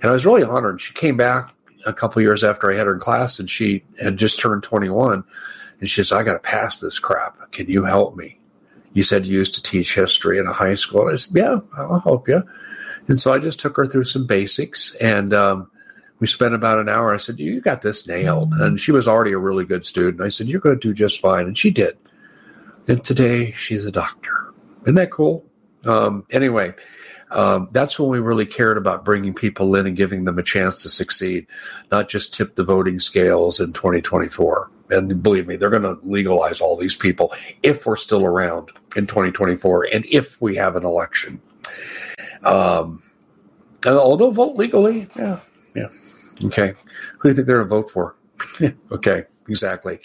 And 0.00 0.10
I 0.10 0.12
was 0.12 0.26
really 0.26 0.42
honored. 0.42 0.80
She 0.80 0.94
came 0.94 1.16
back 1.16 1.54
a 1.86 1.92
couple 1.92 2.22
years 2.22 2.44
after 2.44 2.70
I 2.70 2.76
had 2.76 2.86
her 2.86 2.94
in 2.94 3.00
class, 3.00 3.38
and 3.38 3.48
she 3.48 3.84
had 4.00 4.16
just 4.16 4.40
turned 4.40 4.62
21. 4.62 5.24
And 5.80 5.88
she 5.88 6.02
says, 6.02 6.12
I 6.12 6.22
got 6.22 6.34
to 6.34 6.38
pass 6.38 6.80
this 6.80 6.98
crap. 6.98 7.50
Can 7.52 7.66
you 7.66 7.84
help 7.84 8.16
me? 8.16 8.38
You 8.92 9.02
said 9.02 9.26
you 9.26 9.38
used 9.38 9.54
to 9.54 9.62
teach 9.62 9.94
history 9.94 10.38
in 10.38 10.46
a 10.46 10.52
high 10.52 10.74
school. 10.74 11.08
I 11.08 11.16
said, 11.16 11.34
Yeah, 11.34 11.60
I'll 11.76 12.00
help 12.00 12.28
you. 12.28 12.42
And 13.08 13.18
so 13.18 13.32
I 13.32 13.38
just 13.38 13.58
took 13.58 13.76
her 13.76 13.86
through 13.86 14.04
some 14.04 14.26
basics 14.26 14.94
and 14.96 15.34
um, 15.34 15.70
we 16.20 16.26
spent 16.26 16.54
about 16.54 16.78
an 16.78 16.88
hour. 16.88 17.12
I 17.12 17.16
said, 17.16 17.38
You 17.38 17.60
got 17.60 17.82
this 17.82 18.06
nailed. 18.06 18.52
And 18.52 18.78
she 18.78 18.92
was 18.92 19.08
already 19.08 19.32
a 19.32 19.38
really 19.38 19.64
good 19.64 19.84
student. 19.84 20.22
I 20.22 20.28
said, 20.28 20.46
You're 20.46 20.60
going 20.60 20.78
to 20.78 20.88
do 20.88 20.94
just 20.94 21.20
fine. 21.20 21.46
And 21.46 21.56
she 21.58 21.70
did. 21.70 21.96
And 22.86 23.02
today 23.02 23.52
she's 23.52 23.84
a 23.84 23.92
doctor. 23.92 24.52
Isn't 24.82 24.96
that 24.96 25.10
cool? 25.10 25.44
Um, 25.84 26.26
anyway, 26.30 26.74
um, 27.32 27.68
that's 27.72 27.98
when 27.98 28.10
we 28.10 28.18
really 28.18 28.46
cared 28.46 28.76
about 28.76 29.04
bringing 29.04 29.34
people 29.34 29.74
in 29.76 29.86
and 29.86 29.96
giving 29.96 30.24
them 30.24 30.38
a 30.38 30.42
chance 30.42 30.82
to 30.82 30.88
succeed, 30.88 31.46
not 31.90 32.08
just 32.08 32.34
tip 32.34 32.54
the 32.54 32.64
voting 32.64 33.00
scales 33.00 33.60
in 33.60 33.72
2024. 33.72 34.70
And 34.90 35.22
believe 35.22 35.46
me, 35.46 35.56
they're 35.56 35.70
going 35.70 35.82
to 35.82 35.98
legalize 36.02 36.60
all 36.60 36.76
these 36.76 36.94
people 36.94 37.32
if 37.62 37.86
we're 37.86 37.96
still 37.96 38.24
around 38.24 38.70
in 38.94 39.06
2024 39.06 39.88
and 39.92 40.04
if 40.06 40.40
we 40.40 40.56
have 40.56 40.76
an 40.76 40.84
election. 40.84 41.40
Um, 42.44 43.02
although 43.86 44.30
vote 44.30 44.56
legally, 44.56 45.08
yeah, 45.16 45.40
yeah, 45.74 45.88
okay. 46.44 46.74
Who 47.18 47.28
do 47.28 47.28
you 47.30 47.34
think 47.34 47.46
they're 47.46 47.64
going 47.64 47.68
to 47.68 47.74
vote 47.74 47.90
for? 47.90 48.16
okay, 48.92 49.24
exactly. 49.48 49.98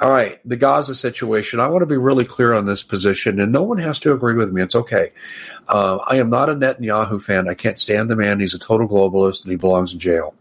All 0.00 0.10
right, 0.10 0.40
the 0.48 0.56
Gaza 0.56 0.94
situation. 0.94 1.60
I 1.60 1.68
want 1.68 1.82
to 1.82 1.86
be 1.86 1.96
really 1.96 2.24
clear 2.24 2.54
on 2.54 2.66
this 2.66 2.82
position, 2.82 3.38
and 3.40 3.52
no 3.52 3.62
one 3.62 3.78
has 3.78 3.98
to 4.00 4.12
agree 4.12 4.34
with 4.34 4.52
me. 4.52 4.62
It's 4.62 4.74
okay. 4.74 5.10
Uh, 5.68 5.98
I 6.06 6.16
am 6.16 6.30
not 6.30 6.48
a 6.48 6.54
Netanyahu 6.54 7.22
fan. 7.22 7.48
I 7.48 7.54
can't 7.54 7.78
stand 7.78 8.10
the 8.10 8.16
man. 8.16 8.40
He's 8.40 8.54
a 8.54 8.58
total 8.58 8.88
globalist, 8.88 9.42
and 9.42 9.50
he 9.50 9.56
belongs 9.56 9.92
in 9.92 9.98
jail. 9.98 10.34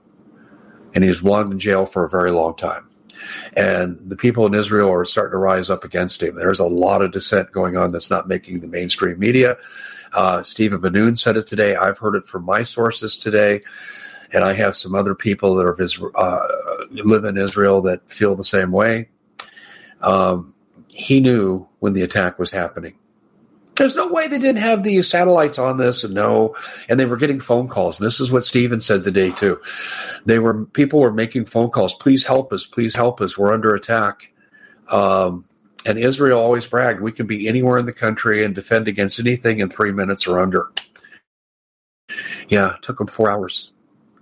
And 0.95 1.03
he's 1.03 1.21
belonged 1.21 1.51
in 1.51 1.59
jail 1.59 1.85
for 1.85 2.03
a 2.03 2.09
very 2.09 2.31
long 2.31 2.55
time. 2.55 2.89
And 3.55 3.97
the 4.09 4.15
people 4.15 4.45
in 4.45 4.53
Israel 4.53 4.91
are 4.91 5.05
starting 5.05 5.33
to 5.33 5.37
rise 5.37 5.69
up 5.69 5.83
against 5.83 6.23
him. 6.23 6.35
There's 6.35 6.59
a 6.59 6.65
lot 6.65 7.01
of 7.01 7.11
dissent 7.11 7.51
going 7.51 7.77
on 7.77 7.91
that's 7.91 8.09
not 8.09 8.27
making 8.27 8.61
the 8.61 8.67
mainstream 8.67 9.19
media. 9.19 9.57
Uh, 10.13 10.41
Stephen 10.41 10.79
Ben-Nun 10.79 11.15
said 11.15 11.37
it 11.37 11.47
today. 11.47 11.75
I've 11.75 11.99
heard 11.99 12.15
it 12.15 12.25
from 12.25 12.45
my 12.45 12.63
sources 12.63 13.17
today 13.17 13.61
and 14.33 14.43
I 14.43 14.53
have 14.53 14.75
some 14.75 14.95
other 14.95 15.15
people 15.15 15.55
that 15.55 15.65
are 15.65 16.17
uh, 16.17 16.47
live 16.91 17.25
in 17.25 17.37
Israel 17.37 17.81
that 17.83 18.09
feel 18.11 18.35
the 18.35 18.43
same 18.43 18.71
way. 18.71 19.09
Um, 20.01 20.53
he 20.91 21.19
knew 21.19 21.67
when 21.79 21.93
the 21.93 22.01
attack 22.03 22.39
was 22.39 22.51
happening. 22.51 22.95
There's 23.75 23.95
no 23.95 24.09
way 24.09 24.27
they 24.27 24.39
didn't 24.39 24.61
have 24.61 24.83
the 24.83 25.01
satellites 25.03 25.57
on 25.57 25.77
this, 25.77 26.03
and 26.03 26.13
no, 26.13 26.55
and 26.89 26.99
they 26.99 27.05
were 27.05 27.15
getting 27.15 27.39
phone 27.39 27.69
calls. 27.69 27.99
And 27.99 28.05
this 28.05 28.19
is 28.19 28.29
what 28.29 28.45
Stephen 28.45 28.81
said 28.81 29.03
today 29.03 29.31
too. 29.31 29.61
They 30.25 30.37
were 30.37 30.65
people 30.65 30.99
were 30.99 31.13
making 31.13 31.45
phone 31.45 31.69
calls. 31.69 31.95
Please 31.95 32.25
help 32.25 32.51
us. 32.51 32.65
Please 32.65 32.93
help 32.93 33.21
us. 33.21 33.37
We're 33.37 33.53
under 33.53 33.73
attack. 33.73 34.33
Um, 34.89 35.45
and 35.85 35.97
Israel 35.97 36.41
always 36.41 36.67
bragged, 36.67 36.99
we 36.99 37.11
can 37.11 37.25
be 37.25 37.47
anywhere 37.47 37.77
in 37.77 37.85
the 37.85 37.93
country 37.93 38.43
and 38.43 38.53
defend 38.53 38.87
against 38.87 39.19
anything 39.19 39.59
in 39.59 39.69
three 39.69 39.91
minutes 39.91 40.27
or 40.27 40.39
under. 40.39 40.67
Yeah, 42.49 42.75
it 42.75 42.81
took 42.81 42.97
them 42.97 43.07
four 43.07 43.29
hours. 43.29 43.71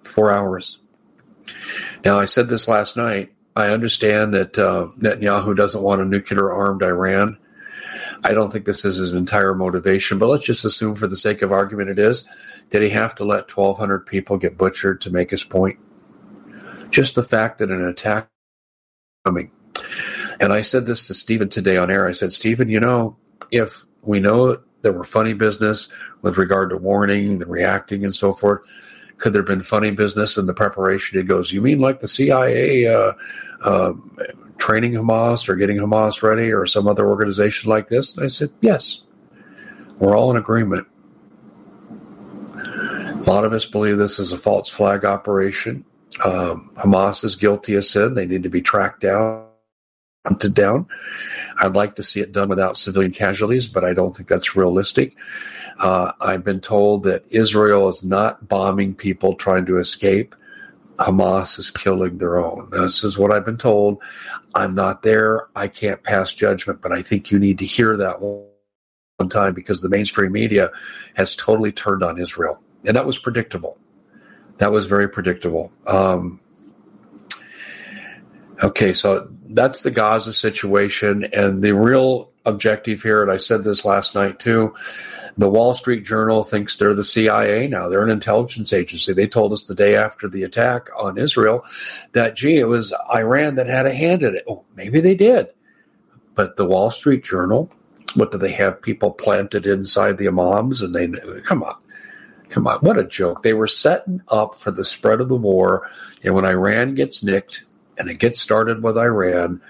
Four 0.08 0.32
hours. 0.32 0.80
Now, 2.04 2.20
I 2.20 2.26
said 2.26 2.50
this 2.50 2.68
last 2.68 2.98
night. 2.98 3.34
I 3.56 3.70
understand 3.70 4.34
that 4.34 4.58
uh, 4.58 4.88
Netanyahu 5.00 5.56
doesn't 5.56 5.82
want 5.82 6.02
a 6.02 6.06
nuclear 6.06 6.52
armed 6.52 6.84
Iran. 6.84 7.38
I 8.24 8.34
don't 8.34 8.52
think 8.52 8.66
this 8.66 8.86
is 8.86 8.98
his 8.98 9.14
entire 9.14 9.54
motivation, 9.54 10.20
but 10.20 10.28
let's 10.28 10.46
just 10.46 10.66
assume 10.66 10.96
for 10.96 11.08
the 11.08 11.18
sake 11.18 11.42
of 11.42 11.52
argument 11.52 11.90
it 11.90 12.00
is. 12.00 12.28
Did 12.70 12.84
he 12.84 12.90
have 12.90 13.16
to 13.16 13.24
let 13.24 13.56
1,200 13.56 14.06
people 14.06 14.38
get 14.38 14.58
butchered 14.58 15.02
to 15.02 15.10
make 15.10 15.32
his 15.32 15.44
point? 15.44 15.80
Just 16.90 17.16
the 17.16 17.24
fact 17.24 17.60
that 17.60 17.72
an 17.72 17.84
attack 17.84 18.28
coming. 19.26 19.52
And 20.40 20.54
I 20.54 20.62
said 20.62 20.86
this 20.86 21.08
to 21.08 21.14
Stephen 21.14 21.50
today 21.50 21.78
on 21.78 21.92
air. 21.92 22.08
I 22.08 22.12
said, 22.12 22.32
Stephen, 22.32 22.70
you 22.70 22.80
know, 22.80 23.18
if 23.52 23.86
we 24.02 24.20
know 24.20 24.60
there 24.82 24.94
were 24.94 25.04
funny 25.04 25.34
business 25.34 25.90
with 26.22 26.38
regard 26.38 26.70
to 26.70 26.78
warning 26.78 27.42
and 27.42 27.48
reacting 27.48 28.04
and 28.04 28.14
so 28.14 28.34
forth, 28.34 28.68
could 29.18 29.34
there 29.34 29.42
have 29.42 29.48
been 29.48 29.62
funny 29.62 29.92
business 29.92 30.38
in 30.38 30.46
the 30.46 30.54
preparation? 30.54 31.20
He 31.20 31.26
goes, 31.26 31.52
You 31.52 31.62
mean 31.62 31.80
like 31.80 32.00
the 32.00 32.08
CIA 32.08 32.88
uh, 32.88 33.14
uh, 33.62 33.94
training 34.58 34.94
Hamas 34.94 35.50
or 35.50 35.56
getting 35.56 35.78
Hamas 35.78 36.22
ready 36.22 36.52
or 36.52 36.66
some 36.66 36.88
other 36.88 37.08
organization 37.08 37.70
like 37.70 37.88
this? 37.88 38.16
And 38.16 38.24
I 38.24 38.28
said, 38.28 38.52
Yes. 38.62 39.02
We're 40.00 40.16
all 40.16 40.30
in 40.30 40.38
agreement. 40.38 40.88
A 42.56 43.24
lot 43.26 43.44
of 43.44 43.54
us 43.54 43.66
believe 43.66 43.98
this 43.98 44.20
is 44.20 44.32
a 44.32 44.38
false 44.38 44.70
flag 44.70 45.04
operation. 45.04 45.84
Um, 46.24 46.72
Hamas 46.76 47.24
is 47.24 47.36
guilty 47.36 47.76
of 47.76 47.84
sin. 47.84 48.14
They 48.14 48.26
need 48.26 48.44
to 48.44 48.50
be 48.50 48.62
tracked 48.62 49.02
down, 49.02 49.48
hunted 50.26 50.54
down. 50.54 50.88
I'd 51.60 51.76
like 51.76 51.96
to 51.96 52.04
see 52.04 52.22
it 52.22 52.32
done 52.32 52.50
without 52.50 52.78
civilian 52.78 53.12
casualties, 53.12 53.68
but 53.68 53.84
I 53.84 53.94
don't 53.94 54.16
think 54.16 54.30
that's 54.30 54.56
realistic. 54.56 55.16
Uh, 55.80 56.12
I've 56.22 56.44
been 56.44 56.60
told 56.60 57.04
that 57.04 57.26
Israel 57.30 57.88
is 57.88 58.04
not 58.04 58.48
bombing 58.48 58.96
people 58.96 59.36
trying 59.36 59.66
to 59.66 59.78
escape. 59.78 60.36
Hamas 60.98 61.60
is 61.60 61.70
killing 61.70 62.18
their 62.18 62.38
own. 62.38 62.70
This 62.72 63.04
is 63.04 63.18
what 63.18 63.32
I've 63.32 63.46
been 63.46 63.58
told. 63.58 64.02
I'm 64.56 64.74
not 64.74 65.04
there. 65.04 65.48
I 65.56 65.68
can't 65.68 66.02
pass 66.04 66.34
judgment, 66.34 66.82
but 66.82 66.92
I 66.92 67.02
think 67.02 67.30
you 67.30 67.38
need 67.38 67.60
to 67.60 67.66
hear 67.66 67.96
that 67.98 68.20
one 68.22 69.30
time 69.30 69.54
because 69.54 69.82
the 69.82 69.90
mainstream 69.90 70.32
media 70.32 70.72
has 71.16 71.36
totally 71.36 71.72
turned 71.72 72.04
on 72.04 72.20
Israel. 72.20 72.60
And 72.86 72.96
that 72.96 73.06
was 73.06 73.20
predictable. 73.20 73.78
That 74.58 74.72
was 74.72 74.88
very 74.88 75.08
predictable. 75.08 75.72
Um, 75.86 76.40
okay, 78.64 78.94
so 78.94 79.30
that's 79.50 79.82
the 79.82 79.92
Gaza 79.92 80.34
situation. 80.34 81.26
And 81.34 81.64
the 81.64 81.74
real 81.74 82.30
objective 82.46 83.04
here, 83.04 83.22
and 83.22 83.32
I 83.32 83.38
said 83.38 83.64
this 83.64 83.86
last 83.86 84.16
night 84.16 84.40
too, 84.40 84.74
the 85.38 85.50
Wall 85.50 85.74
Street 85.74 86.04
Journal 86.04 86.44
thinks 86.44 86.78
they're 86.78 86.94
the 86.94 87.04
CIA 87.04 87.68
now. 87.68 87.90
They're 87.90 88.04
an 88.04 88.10
intelligence 88.10 88.74
agency. 88.74 89.14
They 89.14 89.28
told 89.28 89.54
us 89.54 89.66
the 89.66 89.76
day 89.76 89.96
after 89.96 90.28
the 90.28 90.44
attack 90.44 90.90
on 90.98 91.18
Israel 91.18 91.64
that, 92.14 92.36
gee, 92.36 92.58
it 92.58 92.68
was 92.68 92.94
Iran 93.14 93.56
that 93.56 93.68
had 93.68 93.86
a 93.86 93.94
hand 93.94 94.24
in 94.24 94.36
it. 94.36 94.46
Oh, 94.48 94.64
maybe 94.76 95.00
they 95.00 95.16
did. 95.16 95.48
But 96.34 96.56
the 96.56 96.66
Wall 96.66 96.90
Street 96.90 97.24
Journal, 97.24 97.70
what 98.16 98.32
do 98.32 98.38
they 98.38 98.52
have 98.54 98.82
people 98.82 99.12
planted 99.12 99.66
inside 99.66 100.18
the 100.18 100.28
imams? 100.28 100.82
And 100.82 100.96
they, 100.96 101.10
come 101.42 101.64
on. 101.64 101.76
Come 102.50 102.66
on, 102.66 102.80
what 102.80 102.98
a 102.98 103.04
joke. 103.04 103.44
They 103.44 103.54
were 103.54 103.68
setting 103.68 104.22
up 104.30 104.56
for 104.56 104.72
the 104.72 104.86
spread 104.86 105.20
of 105.20 105.28
the 105.28 105.36
war. 105.36 105.90
And 106.24 106.34
when 106.34 106.46
Iran 106.46 106.96
gets 106.96 107.22
nicked 107.22 107.64
and 107.98 108.10
it 108.10 108.20
gets 108.20 108.40
started 108.40 108.84
with 108.84 108.98
Iran, 108.98 109.62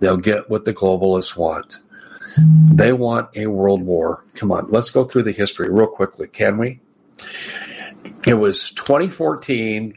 they'll 0.00 0.16
get 0.16 0.50
what 0.50 0.64
the 0.64 0.74
globalists 0.74 1.36
want. 1.36 1.80
They 2.72 2.92
want 2.92 3.36
a 3.36 3.46
world 3.46 3.82
war. 3.82 4.24
Come 4.34 4.52
on, 4.52 4.68
let's 4.70 4.90
go 4.90 5.04
through 5.04 5.22
the 5.22 5.32
history 5.32 5.70
real 5.70 5.86
quickly, 5.86 6.28
can 6.28 6.58
we? 6.58 6.80
It 8.26 8.34
was 8.34 8.72
2014, 8.72 9.96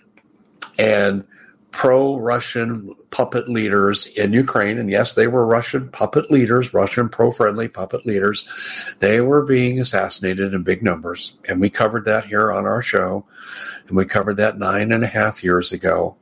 and 0.78 1.26
pro 1.72 2.18
Russian 2.18 2.94
puppet 3.12 3.48
leaders 3.48 4.08
in 4.08 4.34
Ukraine. 4.34 4.78
And 4.80 4.90
yes, 4.90 5.14
they 5.14 5.28
were 5.28 5.46
Russian 5.46 5.90
puppet 5.90 6.32
leaders, 6.32 6.74
Russian 6.74 7.10
pro 7.10 7.32
friendly 7.32 7.68
puppet 7.68 8.06
leaders. 8.06 8.48
They 9.00 9.22
were 9.22 9.44
being 9.46 9.80
assassinated 9.80 10.54
in 10.54 10.64
big 10.64 10.82
numbers. 10.82 11.36
And 11.48 11.62
we 11.62 11.70
covered 11.70 12.06
that 12.06 12.26
here 12.26 12.52
on 12.52 12.66
our 12.66 12.82
show. 12.82 13.26
And 13.88 13.96
we 13.96 14.06
covered 14.06 14.38
that 14.38 14.58
nine 14.58 14.92
and 14.92 15.04
a 15.04 15.08
half 15.08 15.44
years 15.44 15.72
ago. 15.72 16.16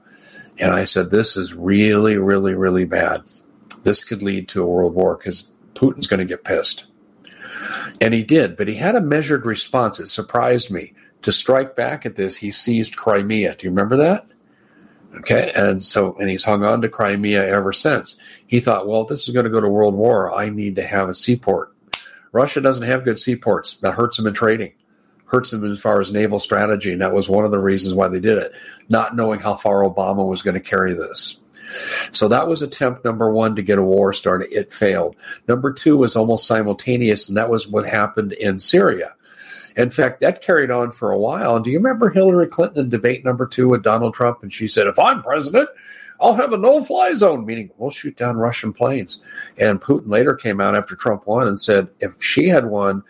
And 0.60 0.74
I 0.74 0.86
said, 0.86 1.12
this 1.12 1.38
is 1.38 1.54
really, 1.54 2.18
really, 2.18 2.56
really 2.56 2.86
bad. 2.86 3.24
This 3.84 4.04
could 4.04 4.22
lead 4.22 4.50
to 4.50 4.64
a 4.64 4.68
world 4.68 4.96
war 4.96 5.16
because 5.18 5.50
Putin's 5.76 6.08
going 6.08 6.20
to 6.20 6.26
get 6.26 6.44
pissed. 6.44 6.86
And 8.02 8.14
he 8.14 8.24
did, 8.24 8.58
but 8.58 8.68
he 8.68 8.76
had 8.76 8.96
a 8.96 9.02
measured 9.02 9.46
response. 9.46 10.00
It 10.00 10.08
surprised 10.08 10.72
me. 10.72 10.94
To 11.24 11.32
strike 11.32 11.76
back 11.76 12.06
at 12.06 12.16
this, 12.16 12.38
he 12.38 12.52
seized 12.52 12.96
Crimea. 12.96 13.56
Do 13.56 13.66
you 13.66 13.72
remember 13.72 13.98
that? 13.98 14.26
Okay. 15.20 15.52
And 15.56 15.82
so, 15.82 16.16
and 16.18 16.30
he's 16.30 16.44
hung 16.44 16.64
on 16.64 16.82
to 16.82 16.90
Crimea 16.90 17.46
ever 17.48 17.74
since. 17.74 18.18
He 18.46 18.60
thought, 18.60 18.88
well, 18.88 19.06
this 19.06 19.28
is 19.28 19.34
going 19.34 19.46
to 19.46 19.50
go 19.50 19.62
to 19.62 19.68
world 19.68 19.96
war. 19.96 20.34
I 20.34 20.50
need 20.50 20.76
to 20.76 20.86
have 20.86 21.10
a 21.10 21.14
seaport. 21.14 21.74
Russia 22.32 22.62
doesn't 22.62 22.86
have 22.86 23.04
good 23.04 23.18
seaports. 23.18 23.78
That 23.78 23.96
hurts 23.96 24.18
them 24.18 24.28
in 24.28 24.34
trading, 24.34 24.74
hurts 25.27 25.51
them 25.51 25.69
as 25.69 25.79
far 25.79 26.01
as 26.01 26.12
naval 26.12 26.39
strategy. 26.39 26.91
And 26.91 27.01
that 27.01 27.13
was 27.13 27.29
one 27.29 27.46
of 27.46 27.51
the 27.51 27.60
reasons 27.60 27.93
why 27.93 28.07
they 28.07 28.19
did 28.19 28.38
it, 28.38 28.51
not 28.89 29.15
knowing 29.15 29.39
how 29.39 29.55
far 29.55 29.84
Obama 29.84 30.27
was 30.27 30.41
going 30.41 30.55
to 30.55 30.60
carry 30.60 30.93
this. 30.93 31.38
So 32.13 32.29
that 32.29 32.48
was 32.48 32.62
attempt 32.62 33.03
number 33.03 33.29
one 33.29 33.55
to 33.57 33.62
get 33.62 33.77
a 33.77 33.84
war 33.84 34.13
started. 34.13 34.51
It 34.51 34.72
failed. 34.72 35.17
Number 35.48 35.74
two 35.74 35.98
was 35.98 36.15
almost 36.15 36.48
simultaneous, 36.48 37.27
and 37.27 37.38
that 37.38 37.50
was 37.50 37.67
what 37.67 37.86
happened 37.86 38.31
in 38.31 38.60
Syria. 38.60 39.13
In 39.75 39.89
fact, 39.91 40.22
that 40.22 40.41
carried 40.41 40.72
on 40.72 40.91
for 40.91 41.12
a 41.12 41.19
while. 41.19 41.55
And 41.55 41.65
Do 41.65 41.72
you 41.72 41.77
remember 41.77 42.10
Hillary 42.10 42.48
Clinton 42.48 42.86
in 42.86 42.89
debate 42.89 43.24
number 43.24 43.46
two 43.46 43.67
with 43.67 43.84
Donald 43.84 44.13
Trump? 44.13 44.41
And 44.41 44.51
she 44.51 44.67
said, 44.67 44.88
if 44.88 44.98
I'm 44.98 45.22
president, 45.22 45.69
I'll 46.19 46.34
have 46.34 46.53
a 46.53 46.57
no 46.57 46.84
fly 46.84 47.13
zone, 47.13 47.46
meaning 47.46 47.69
we'll 47.77 47.91
shoot 47.91 48.17
down 48.17 48.38
Russian 48.38 48.74
planes. 48.74 49.22
And 49.57 49.81
Putin 49.81 50.10
later 50.10 50.36
came 50.36 50.60
out 50.60 50.75
after 50.75 50.96
Trump 50.96 51.27
won 51.27 51.48
and 51.48 51.60
said, 51.60 51.89
if 52.00 52.24
she 52.24 52.48
had 52.48 52.65
won, 52.65 53.03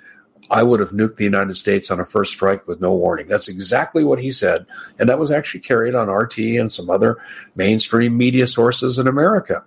I 0.50 0.64
would 0.64 0.80
have 0.80 0.92
nuked 0.92 1.18
the 1.18 1.24
United 1.24 1.56
States 1.56 1.92
on 1.92 2.00
a 2.00 2.06
first 2.06 2.32
strike 2.32 2.68
with 2.68 2.82
no 2.82 2.96
warning. 2.96 3.28
That's 3.28 3.48
exactly 3.48 4.04
what 4.04 4.20
he 4.20 4.32
said. 4.32 4.66
And 5.00 5.10
that 5.10 5.20
was 5.20 5.32
actually 5.32 5.62
carried 5.62 5.96
on 5.96 6.10
RT 6.10 6.38
and 6.38 6.72
some 6.72 6.90
other 6.90 7.18
mainstream 7.56 8.18
media 8.18 8.48
sources 8.48 8.98
in 8.98 9.08
America. 9.08 9.64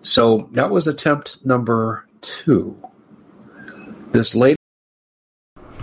So 0.00 0.48
that 0.52 0.70
was 0.70 0.86
attempt 0.86 1.44
number 1.44 2.06
two. 2.20 2.80
This 4.12 4.34
latest 4.34 4.55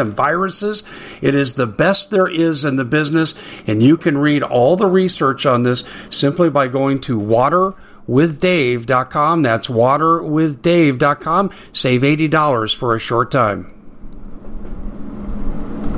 and 0.00 0.14
viruses. 0.14 0.82
It 1.22 1.34
is 1.34 1.54
the 1.54 1.66
best 1.66 2.10
there 2.10 2.28
is 2.28 2.64
in 2.64 2.76
the 2.76 2.84
business, 2.84 3.34
and 3.66 3.82
you 3.82 3.96
can 3.96 4.18
read 4.18 4.42
all 4.42 4.76
the 4.76 4.88
research 4.88 5.46
on 5.46 5.62
this 5.62 5.84
simply 6.10 6.50
by 6.50 6.68
going 6.68 7.00
to 7.02 7.18
water 7.18 7.74
waterwithdave.com. 8.10 9.42
That's 9.42 9.68
waterwithdave.com. 9.68 11.50
Save 11.72 12.02
$80 12.02 12.76
for 12.76 12.96
a 12.96 12.98
short 12.98 13.30
time. 13.30 13.76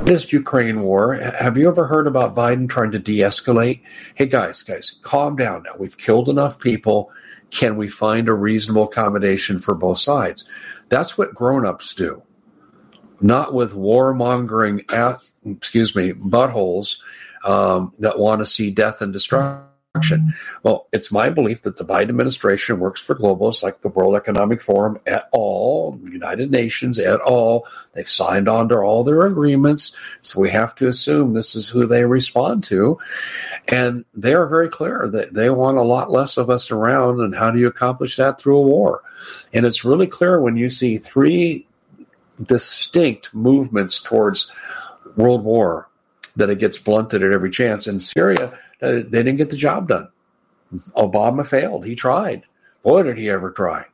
This 0.05 0.31
Ukraine 0.33 0.81
war. 0.81 1.13
Have 1.13 1.57
you 1.57 1.69
ever 1.69 1.87
heard 1.87 2.07
about 2.07 2.35
Biden 2.35 2.67
trying 2.67 2.91
to 2.91 2.99
de 2.99 3.19
escalate? 3.19 3.81
Hey, 4.15 4.25
guys, 4.25 4.61
guys, 4.61 4.97
calm 5.01 5.37
down 5.37 5.63
now. 5.63 5.75
We've 5.79 5.97
killed 5.97 6.27
enough 6.27 6.59
people. 6.59 7.09
Can 7.51 7.77
we 7.77 7.87
find 7.87 8.27
a 8.27 8.33
reasonable 8.33 8.83
accommodation 8.83 9.59
for 9.59 9.75
both 9.75 9.99
sides? 9.99 10.47
That's 10.89 11.17
what 11.17 11.33
grown 11.33 11.65
ups 11.65 11.93
do, 11.93 12.21
not 13.23 13.53
with 13.53 13.73
warmongering, 13.73 14.91
at, 14.93 15.27
excuse 15.45 15.95
me, 15.95 16.13
buttholes 16.13 16.99
um, 17.43 17.93
that 17.99 18.19
want 18.19 18.41
to 18.41 18.45
see 18.45 18.69
death 18.69 19.01
and 19.01 19.11
destruction 19.11 19.63
well, 20.63 20.87
it's 20.91 21.11
my 21.11 21.29
belief 21.29 21.61
that 21.61 21.77
the 21.77 21.85
Biden 21.85 22.09
administration 22.09 22.79
works 22.79 22.99
for 22.99 23.13
globalists 23.13 23.61
like 23.61 23.81
the 23.81 23.89
World 23.89 24.15
Economic 24.15 24.59
Forum 24.59 24.97
at 25.05 25.29
all, 25.31 25.99
United 26.03 26.49
Nations 26.49 26.97
at 26.97 27.21
all. 27.21 27.67
They've 27.93 28.09
signed 28.09 28.49
on 28.49 28.69
to 28.69 28.77
all 28.77 29.03
their 29.03 29.27
agreements. 29.27 29.95
So 30.21 30.41
we 30.41 30.49
have 30.49 30.73
to 30.75 30.87
assume 30.87 31.33
this 31.33 31.55
is 31.55 31.69
who 31.69 31.85
they 31.85 32.05
respond 32.05 32.63
to. 32.65 32.97
And 33.67 34.03
they 34.15 34.33
are 34.33 34.47
very 34.47 34.67
clear 34.67 35.07
that 35.11 35.35
they 35.35 35.51
want 35.51 35.77
a 35.77 35.83
lot 35.83 36.09
less 36.09 36.37
of 36.37 36.49
us 36.49 36.71
around. 36.71 37.19
And 37.19 37.35
how 37.35 37.51
do 37.51 37.59
you 37.59 37.67
accomplish 37.67 38.15
that 38.15 38.41
through 38.41 38.57
a 38.57 38.63
war? 38.63 39.03
And 39.53 39.63
it's 39.63 39.85
really 39.85 40.07
clear 40.07 40.41
when 40.41 40.57
you 40.57 40.69
see 40.69 40.97
three 40.97 41.67
distinct 42.41 43.33
movements 43.33 43.99
towards 43.99 44.51
world 45.15 45.43
war 45.43 45.89
that 46.35 46.49
it 46.49 46.59
gets 46.59 46.77
blunted 46.77 47.23
at 47.23 47.31
every 47.31 47.51
chance. 47.51 47.87
In 47.87 47.99
Syria, 47.99 48.57
uh, 48.81 49.01
they 49.07 49.23
didn't 49.23 49.37
get 49.37 49.49
the 49.49 49.57
job 49.57 49.87
done. 49.87 50.09
Obama 50.95 51.45
failed. 51.45 51.85
He 51.85 51.95
tried. 51.95 52.43
Boy, 52.81 53.03
did 53.03 53.17
he 53.17 53.29
ever 53.29 53.51
try. 53.51 53.85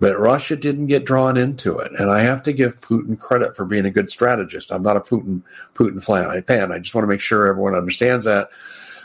But 0.00 0.18
Russia 0.18 0.56
didn't 0.56 0.86
get 0.86 1.04
drawn 1.04 1.36
into 1.36 1.78
it, 1.78 1.92
and 1.92 2.10
I 2.10 2.20
have 2.20 2.42
to 2.44 2.54
give 2.54 2.80
Putin 2.80 3.18
credit 3.18 3.54
for 3.54 3.66
being 3.66 3.84
a 3.84 3.90
good 3.90 4.10
strategist. 4.10 4.72
I'm 4.72 4.82
not 4.82 4.96
a 4.96 5.00
Putin 5.00 5.42
Putin 5.74 6.02
fan. 6.02 6.72
I 6.72 6.78
just 6.78 6.94
want 6.94 7.02
to 7.02 7.08
make 7.08 7.20
sure 7.20 7.46
everyone 7.46 7.74
understands 7.74 8.24
that. 8.24 8.48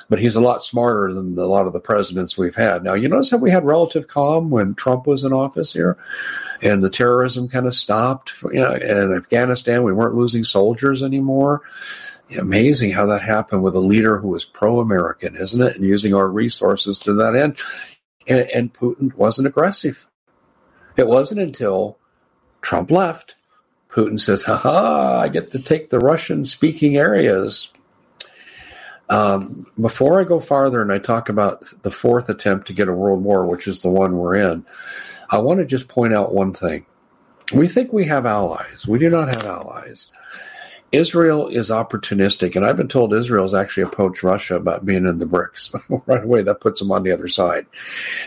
But 0.08 0.20
he's 0.20 0.36
a 0.36 0.41
lot 0.41 0.62
smarter 0.62 1.12
than 1.12 1.38
a 1.38 1.46
lot 1.46 1.65
of 1.65 1.74
the 1.74 1.80
presidents 1.80 2.38
we've 2.38 2.56
had. 2.56 2.84
Now, 2.84 2.94
you 2.94 3.10
notice 3.10 3.32
how 3.32 3.38
we 3.38 3.50
had 3.50 3.65
relative 3.65 4.08
calm 4.08 4.52
when 4.52 4.76
Trump 4.76 5.08
was 5.08 5.24
in 5.24 5.34
office 5.34 5.74
here, 5.74 5.98
and 6.62 6.84
the 6.84 6.91
terrorism 6.91 7.48
kind 7.50 7.65
of 7.65 7.74
stopped. 7.74 8.34
You 8.44 8.60
know, 8.60 8.74
in 8.74 9.15
Afghanistan, 9.15 9.84
we 9.84 9.94
weren't 9.94 10.15
losing 10.15 10.44
soldiers 10.44 11.02
anymore. 11.02 11.63
Amazing 12.39 12.91
how 12.91 13.08
that 13.08 13.22
happened 13.22 13.63
with 13.63 13.76
a 13.76 13.80
leader 13.80 14.20
who 14.20 14.28
was 14.28 14.46
pro-American, 14.46 15.36
isn't 15.36 15.62
it? 15.62 15.76
And 15.76 15.86
using 15.86 16.13
our 16.13 16.28
resources 16.28 17.00
to 17.00 17.13
that 17.15 17.36
end. 17.36 17.60
And, 18.28 18.50
and 18.50 18.74
Putin 18.74 19.13
wasn't 19.15 19.48
aggressive. 19.48 20.08
It 20.98 21.08
wasn't 21.08 21.41
until 21.41 21.98
Trump 22.62 22.89
left. 22.89 23.36
Putin 23.89 24.20
says, 24.20 24.44
ha, 24.44 24.58
ha, 24.58 25.20
I 25.22 25.30
get 25.30 25.52
to 25.52 25.62
take 25.62 25.89
the 25.89 26.00
Russian 26.00 26.44
speaking 26.44 26.98
areas. 26.98 27.72
Um, 29.10 29.65
before 29.80 30.20
I 30.20 30.24
go 30.24 30.39
farther 30.39 30.82
and 30.82 30.91
I 30.91 30.98
talk 30.98 31.30
about 31.30 31.63
the 31.84 31.91
fourth 31.91 32.30
attempt 32.30 32.68
to 32.68 32.74
get 32.74 32.88
a 32.88 32.94
world 32.94 33.24
war, 33.24 33.46
which 33.46 33.68
is 33.68 33.82
the 33.82 33.89
one 33.89 34.18
we're 34.18 34.36
in, 34.36 34.65
I 35.30 35.38
want 35.39 35.60
to 35.60 35.65
just 35.65 35.88
point 35.88 36.13
out 36.13 36.34
one 36.34 36.54
thing. 36.54 36.86
We 37.54 37.68
think 37.68 37.94
we 37.94 38.06
have 38.06 38.26
allies. 38.26 38.88
We 38.88 38.98
do 38.98 39.10
not 39.10 39.28
have 39.28 39.46
allies. 39.46 40.12
Israel 40.91 41.48
is 41.48 41.70
opportunistic, 41.70 42.56
and 42.56 42.65
I've 42.65 42.78
been 42.78 42.88
told 42.88 43.13
Israel's 43.13 43.54
actually 43.54 43.84
approached 43.84 44.24
Russia 44.24 44.56
about 44.56 44.86
being 44.86 45.06
in 45.06 45.20
the 45.20 45.26
BRICS. 45.26 46.04
right 46.08 46.24
away, 46.24 46.41
that 46.44 46.62
puts 46.62 46.80
them 46.80 46.91
on 46.91 47.04
the 47.04 47.12
other 47.12 47.28
side. 47.28 47.65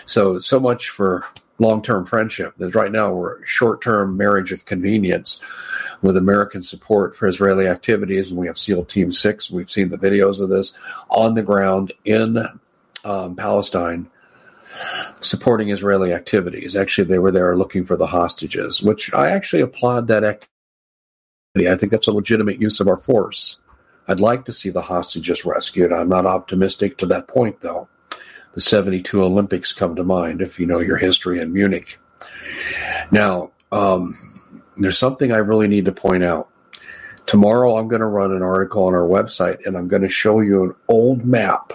So, 0.07 0.39
so 0.39 0.61
much 0.61 0.91
for 0.91 1.25
long 1.59 1.83
term 1.83 2.07
friendship. 2.07 2.55
That 2.59 2.75
right 2.75 2.93
now 2.93 3.13
we're 3.13 3.45
short 3.45 3.83
term 3.83 4.17
marriage 4.17 4.53
of 4.53 4.65
convenience 4.65 5.41
with 6.03 6.17
American 6.17 6.63
support 6.63 7.17
for 7.17 7.27
Israeli 7.27 7.67
activities, 7.67 8.31
and 8.31 8.39
we 8.39 8.47
have 8.47 8.59
SEAL 8.59 8.85
Team 8.85 9.13
Six. 9.13 9.51
We've 9.51 9.71
seen 9.71 9.91
the 9.91 9.99
videos 9.99 10.41
of 10.41 10.49
this 10.49 10.77
on 11.11 11.35
the 11.35 11.43
ground 11.43 11.93
in 12.05 12.39
um, 13.05 13.37
Palestine 13.37 14.09
supporting 15.21 15.71
Israeli 15.71 16.13
activities. 16.13 16.77
Actually, 16.77 17.09
they 17.09 17.19
were 17.19 17.33
there 17.33 17.57
looking 17.57 17.85
for 17.85 17.97
the 17.97 18.07
hostages, 18.07 18.83
which 18.83 19.13
I 19.15 19.31
actually 19.31 19.63
applaud 19.63 20.09
that 20.09 20.25
activity. 20.25 21.69
I 21.69 21.75
think 21.75 21.91
that's 21.91 22.07
a 22.07 22.13
legitimate 22.13 22.61
use 22.61 22.79
of 22.79 22.87
our 22.87 22.97
force. 22.97 23.57
I'd 24.07 24.21
like 24.21 24.45
to 24.45 24.53
see 24.53 24.71
the 24.71 24.83
hostages 24.83 25.45
rescued. 25.45 25.93
I'm 25.93 26.09
not 26.09 26.27
optimistic 26.27 26.99
to 26.99 27.07
that 27.07 27.29
point, 27.29 27.61
though 27.61 27.89
the 28.59 28.63
72 28.63 29.23
Olympics 29.23 29.73
come 29.73 29.95
to 29.95 30.03
mind 30.03 30.43
if 30.43 30.59
you 30.59 30.67
know 30.67 30.81
your 30.81 30.97
history 30.97 31.39
in 31.39 31.53
Munich. 31.53 32.01
Now, 33.13 33.53
um, 33.71 34.19
there's 34.77 34.99
something 34.99 35.31
I 35.31 35.37
really 35.37 35.69
need 35.69 35.85
to 35.85 35.93
point 35.93 36.25
out. 36.25 36.49
Tomorrow, 37.25 37.77
I'm 37.77 37.87
going 37.87 38.01
to 38.01 38.07
run 38.07 38.33
an 38.33 38.43
article 38.43 38.87
on 38.87 38.95
our 38.95 39.07
website 39.07 39.65
and 39.65 39.77
I'm 39.77 39.87
going 39.87 40.03
to 40.03 40.09
show 40.09 40.41
you 40.41 40.65
an 40.65 40.75
old 40.89 41.25
map 41.25 41.73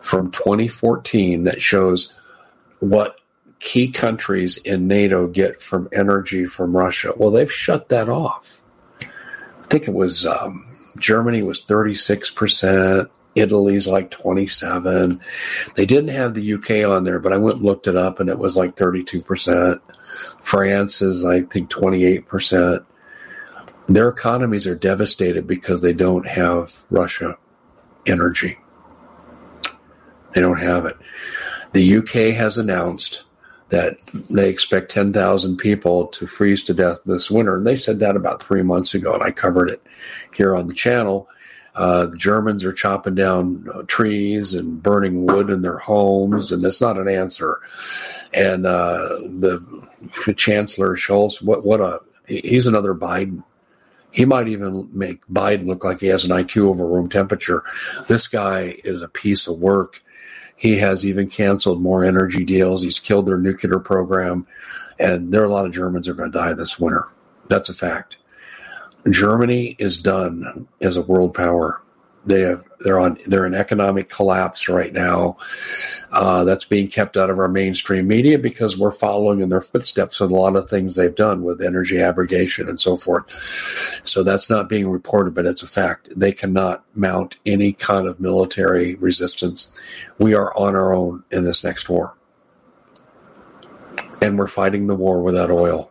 from 0.00 0.30
2014 0.30 1.42
that 1.42 1.60
shows 1.60 2.12
what 2.78 3.18
key 3.58 3.90
countries 3.90 4.58
in 4.58 4.86
NATO 4.86 5.26
get 5.26 5.60
from 5.60 5.88
energy 5.92 6.46
from 6.46 6.76
Russia. 6.76 7.14
Well, 7.16 7.32
they've 7.32 7.52
shut 7.52 7.88
that 7.88 8.08
off. 8.08 8.60
I 9.02 9.64
think 9.64 9.88
it 9.88 9.94
was 9.94 10.24
um, 10.24 10.68
Germany 11.00 11.42
was 11.42 11.64
36%, 11.66 13.10
Italy's 13.36 13.86
like 13.86 14.10
27. 14.10 15.20
They 15.76 15.86
didn't 15.86 16.10
have 16.10 16.34
the 16.34 16.54
UK 16.54 16.90
on 16.90 17.04
there, 17.04 17.20
but 17.20 17.32
I 17.32 17.36
went 17.36 17.58
and 17.58 17.66
looked 17.66 17.86
it 17.86 17.94
up 17.94 18.18
and 18.18 18.28
it 18.28 18.38
was 18.38 18.56
like 18.56 18.74
32%. 18.74 19.80
France 20.40 21.02
is, 21.02 21.24
I 21.24 21.42
think, 21.42 21.70
28%. 21.70 22.84
Their 23.88 24.08
economies 24.08 24.66
are 24.66 24.74
devastated 24.74 25.46
because 25.46 25.82
they 25.82 25.92
don't 25.92 26.26
have 26.26 26.84
Russia 26.90 27.36
energy. 28.06 28.58
They 30.32 30.40
don't 30.40 30.60
have 30.60 30.86
it. 30.86 30.96
The 31.72 31.98
UK 31.98 32.34
has 32.36 32.58
announced 32.58 33.24
that 33.68 33.98
they 34.30 34.48
expect 34.48 34.90
10,000 34.92 35.56
people 35.56 36.06
to 36.06 36.26
freeze 36.26 36.62
to 36.64 36.74
death 36.74 36.98
this 37.04 37.30
winter. 37.30 37.56
And 37.56 37.66
they 37.66 37.76
said 37.76 37.98
that 37.98 38.16
about 38.16 38.42
three 38.42 38.62
months 38.62 38.94
ago, 38.94 39.12
and 39.12 39.22
I 39.22 39.30
covered 39.30 39.70
it 39.70 39.82
here 40.32 40.54
on 40.54 40.68
the 40.68 40.74
channel. 40.74 41.28
Uh, 41.76 42.06
Germans 42.16 42.64
are 42.64 42.72
chopping 42.72 43.14
down 43.14 43.66
uh, 43.72 43.82
trees 43.86 44.54
and 44.54 44.82
burning 44.82 45.26
wood 45.26 45.50
in 45.50 45.60
their 45.60 45.76
homes, 45.76 46.50
and 46.50 46.64
that's 46.64 46.80
not 46.80 46.98
an 46.98 47.06
answer. 47.06 47.60
And 48.32 48.64
uh, 48.64 49.08
the 49.20 49.60
Chancellor 50.36 50.96
Scholz, 50.96 51.42
what 51.42 51.64
what 51.64 51.80
a 51.82 52.00
he's 52.26 52.66
another 52.66 52.94
Biden. 52.94 53.44
He 54.10 54.24
might 54.24 54.48
even 54.48 54.88
make 54.96 55.20
Biden 55.26 55.66
look 55.66 55.84
like 55.84 56.00
he 56.00 56.06
has 56.06 56.24
an 56.24 56.30
IQ 56.30 56.68
over 56.68 56.86
room 56.86 57.10
temperature. 57.10 57.62
This 58.08 58.26
guy 58.26 58.76
is 58.82 59.02
a 59.02 59.08
piece 59.08 59.46
of 59.46 59.58
work. 59.58 60.02
He 60.56 60.78
has 60.78 61.04
even 61.04 61.28
canceled 61.28 61.82
more 61.82 62.02
energy 62.02 62.46
deals. 62.46 62.80
He's 62.80 62.98
killed 62.98 63.26
their 63.26 63.36
nuclear 63.36 63.78
program, 63.78 64.46
and 64.98 65.30
there 65.30 65.42
are 65.42 65.46
a 65.46 65.52
lot 65.52 65.66
of 65.66 65.72
Germans 65.72 66.06
that 66.06 66.12
are 66.12 66.14
going 66.14 66.32
to 66.32 66.38
die 66.38 66.54
this 66.54 66.78
winter. 66.80 67.06
That's 67.48 67.68
a 67.68 67.74
fact. 67.74 68.16
Germany 69.10 69.76
is 69.78 69.98
done 69.98 70.68
as 70.80 70.96
a 70.96 71.02
world 71.02 71.34
power. 71.34 71.82
They 72.24 72.40
have 72.40 72.64
they're 72.80 72.98
on 72.98 73.18
they're 73.26 73.46
in 73.46 73.54
economic 73.54 74.08
collapse 74.08 74.68
right 74.68 74.92
now. 74.92 75.36
Uh, 76.10 76.44
that's 76.44 76.64
being 76.64 76.88
kept 76.88 77.16
out 77.16 77.30
of 77.30 77.38
our 77.38 77.48
mainstream 77.48 78.08
media 78.08 78.38
because 78.38 78.76
we're 78.76 78.90
following 78.90 79.40
in 79.40 79.48
their 79.48 79.60
footsteps 79.60 80.18
with 80.18 80.30
a 80.30 80.34
lot 80.34 80.56
of 80.56 80.68
things 80.68 80.94
they've 80.94 81.14
done 81.14 81.42
with 81.44 81.62
energy 81.62 82.00
abrogation 82.00 82.68
and 82.68 82.80
so 82.80 82.96
forth. 82.96 83.30
So 84.04 84.22
that's 84.22 84.50
not 84.50 84.68
being 84.68 84.88
reported, 84.88 85.34
but 85.34 85.46
it's 85.46 85.62
a 85.62 85.68
fact. 85.68 86.08
They 86.16 86.32
cannot 86.32 86.84
mount 86.94 87.36
any 87.44 87.72
kind 87.72 88.06
of 88.06 88.18
military 88.18 88.96
resistance. 88.96 89.70
We 90.18 90.34
are 90.34 90.56
on 90.56 90.74
our 90.74 90.94
own 90.94 91.22
in 91.30 91.44
this 91.44 91.62
next 91.62 91.88
war, 91.88 92.14
and 94.20 94.38
we're 94.38 94.48
fighting 94.48 94.86
the 94.86 94.96
war 94.96 95.22
without 95.22 95.50
oil. 95.50 95.90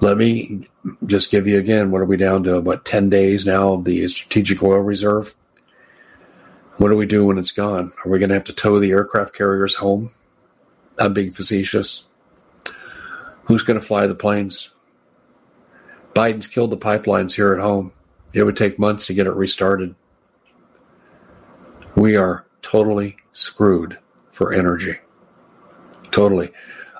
Let 0.00 0.16
me 0.18 0.68
just 1.06 1.30
give 1.30 1.46
you 1.46 1.58
again 1.58 1.90
what 1.90 2.00
are 2.00 2.06
we 2.06 2.16
down 2.16 2.44
to? 2.44 2.56
About 2.56 2.84
10 2.84 3.10
days 3.10 3.46
now 3.46 3.74
of 3.74 3.84
the 3.84 4.06
strategic 4.08 4.62
oil 4.62 4.78
reserve? 4.78 5.34
What 6.76 6.90
do 6.90 6.96
we 6.96 7.06
do 7.06 7.24
when 7.26 7.38
it's 7.38 7.52
gone? 7.52 7.92
Are 8.04 8.10
we 8.10 8.18
going 8.18 8.28
to 8.28 8.34
have 8.34 8.44
to 8.44 8.52
tow 8.52 8.78
the 8.78 8.90
aircraft 8.90 9.34
carriers 9.34 9.74
home? 9.74 10.10
I'm 10.98 11.14
being 11.14 11.32
facetious. 11.32 12.04
Who's 13.44 13.62
going 13.62 13.80
to 13.80 13.86
fly 13.86 14.06
the 14.06 14.14
planes? 14.14 14.70
Biden's 16.14 16.46
killed 16.46 16.70
the 16.70 16.76
pipelines 16.76 17.34
here 17.34 17.54
at 17.54 17.60
home. 17.60 17.92
It 18.32 18.42
would 18.42 18.56
take 18.56 18.78
months 18.78 19.06
to 19.06 19.14
get 19.14 19.26
it 19.26 19.34
restarted. 19.34 19.94
We 21.94 22.16
are 22.16 22.46
totally 22.60 23.16
screwed 23.32 23.98
for 24.30 24.52
energy. 24.52 24.96
Totally. 26.10 26.50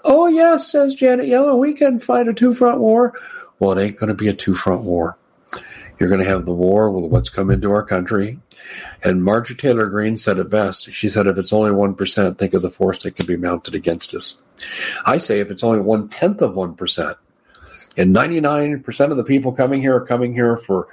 Oh, 0.05 0.27
yes, 0.27 0.71
says 0.71 0.95
Janet 0.95 1.27
Yellen, 1.27 1.59
we 1.59 1.75
can 1.75 1.99
fight 1.99 2.29
a 2.29 2.35
two 2.35 2.55
front 2.55 2.81
war. 2.81 3.15
Well, 3.59 3.77
it 3.77 3.83
ain't 3.83 3.97
going 3.97 4.09
to 4.09 4.15
be 4.15 4.29
a 4.29 4.35
two 4.35 4.55
front 4.55 4.85
war. 4.85 5.17
You're 5.99 6.11
going 6.11 6.21
to 6.21 6.29
have 6.29 6.45
the 6.45 6.53
war 6.53 6.91
with 6.91 7.11
what's 7.11 7.31
come 7.31 7.51
into 7.51 7.71
our 7.71 7.83
country. 7.83 8.39
And 9.03 9.25
Marjorie 9.25 9.57
Taylor 9.57 9.87
Greene 9.87 10.19
said 10.19 10.39
it 10.39 10.51
best. 10.51 10.91
She 10.93 11.09
said, 11.09 11.27
if 11.27 11.39
it's 11.39 11.53
only 11.53 11.71
1%, 11.71 12.39
think 12.39 12.55
of 12.55 12.63
the 12.63 12.71
force 12.71 13.03
that 13.03 13.17
can 13.17 13.27
be 13.27 13.37
mounted 13.37 13.75
against 13.75 14.15
us. 14.15 14.39
I 15.07 15.19
say, 15.19 15.41
if 15.41 15.51
it's 15.51 15.65
only 15.65 15.81
one 15.81 16.09
tenth 16.09 16.43
of 16.43 16.55
1%, 16.55 17.17
and 17.97 18.15
99% 18.15 19.11
of 19.11 19.17
the 19.17 19.25
people 19.25 19.53
coming 19.53 19.81
here 19.81 19.97
are 19.97 20.07
coming 20.07 20.35
here 20.35 20.59
for 20.59 20.89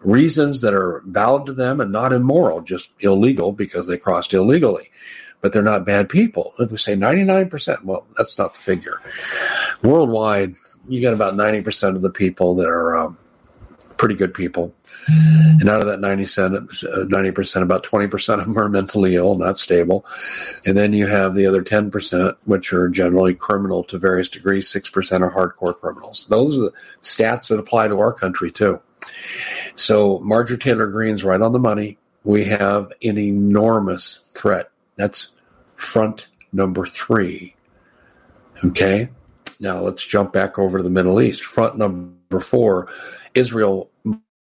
reasons 0.00 0.60
that 0.62 0.74
are 0.74 1.02
valid 1.06 1.46
to 1.46 1.52
them 1.52 1.80
and 1.80 1.92
not 1.92 2.12
immoral, 2.12 2.60
just 2.60 2.90
illegal 3.00 3.52
because 3.52 3.86
they 3.86 3.96
crossed 3.96 4.34
illegally 4.34 4.90
but 5.40 5.52
they're 5.52 5.62
not 5.62 5.86
bad 5.86 6.08
people. 6.08 6.54
If 6.58 6.70
we 6.70 6.76
say 6.76 6.94
99%, 6.94 7.84
well, 7.84 8.06
that's 8.16 8.38
not 8.38 8.54
the 8.54 8.60
figure. 8.60 9.00
Worldwide, 9.82 10.56
you 10.88 11.02
got 11.02 11.14
about 11.14 11.34
90% 11.34 11.96
of 11.96 12.02
the 12.02 12.10
people 12.10 12.54
that 12.56 12.66
are 12.66 12.96
um, 12.96 13.18
pretty 13.96 14.14
good 14.14 14.32
people. 14.32 14.74
And 15.08 15.68
out 15.68 15.80
of 15.80 15.86
that 15.86 16.00
90%, 16.00 17.62
about 17.62 17.82
20% 17.82 18.38
of 18.38 18.44
them 18.46 18.58
are 18.58 18.68
mentally 18.68 19.16
ill, 19.16 19.36
not 19.36 19.58
stable. 19.58 20.06
And 20.64 20.76
then 20.76 20.92
you 20.92 21.06
have 21.06 21.34
the 21.34 21.46
other 21.46 21.62
10%, 21.62 22.36
which 22.44 22.72
are 22.72 22.88
generally 22.88 23.34
criminal 23.34 23.84
to 23.84 23.98
various 23.98 24.28
degrees. 24.28 24.72
6% 24.72 25.20
are 25.20 25.30
hardcore 25.30 25.76
criminals. 25.76 26.26
Those 26.28 26.58
are 26.58 26.62
the 26.62 26.72
stats 27.00 27.48
that 27.48 27.58
apply 27.58 27.88
to 27.88 27.98
our 27.98 28.12
country, 28.12 28.50
too. 28.50 28.80
So 29.74 30.18
Marjorie 30.20 30.58
Taylor 30.58 30.86
Greene's 30.86 31.24
right 31.24 31.40
on 31.40 31.52
the 31.52 31.58
money. 31.58 31.98
We 32.24 32.44
have 32.44 32.92
an 33.02 33.18
enormous 33.18 34.20
threat 34.32 34.70
that's 34.96 35.30
front 35.76 36.28
number 36.52 36.84
three. 36.86 37.54
Okay. 38.64 39.08
Now 39.60 39.80
let's 39.80 40.04
jump 40.04 40.32
back 40.32 40.58
over 40.58 40.78
to 40.78 40.84
the 40.84 40.90
Middle 40.90 41.20
East. 41.20 41.44
Front 41.44 41.76
number 41.76 42.40
four 42.40 42.88
Israel 43.34 43.90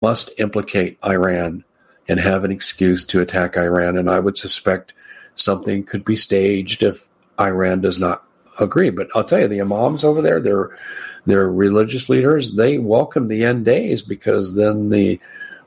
must 0.02 0.32
implicate 0.38 0.98
Iran 1.06 1.64
and 2.08 2.20
have 2.20 2.44
an 2.44 2.52
excuse 2.52 3.04
to 3.06 3.22
attack 3.22 3.56
Iran. 3.56 3.98
And 3.98 4.10
I 4.10 4.20
would 4.20 4.38
suspect 4.38 4.94
something 5.36 5.84
could 5.84 6.04
be 6.04 6.16
staged 6.16 6.84
if 6.84 7.08
Iran 7.40 7.82
does 7.82 8.00
not 8.00 8.24
agree. 8.60 8.90
But 8.90 9.10
I'll 9.16 9.24
tell 9.24 9.40
you, 9.40 9.48
the 9.48 9.62
imams 9.62 10.04
over 10.04 10.22
there, 10.22 10.40
they're 10.40 10.78
they're 11.26 11.50
religious 11.50 12.10
leaders. 12.10 12.54
They 12.54 12.78
welcome 12.78 13.28
the 13.28 13.46
end 13.46 13.66
days 13.66 14.02
because 14.02 14.56
then 14.56 14.90
the 14.90 15.20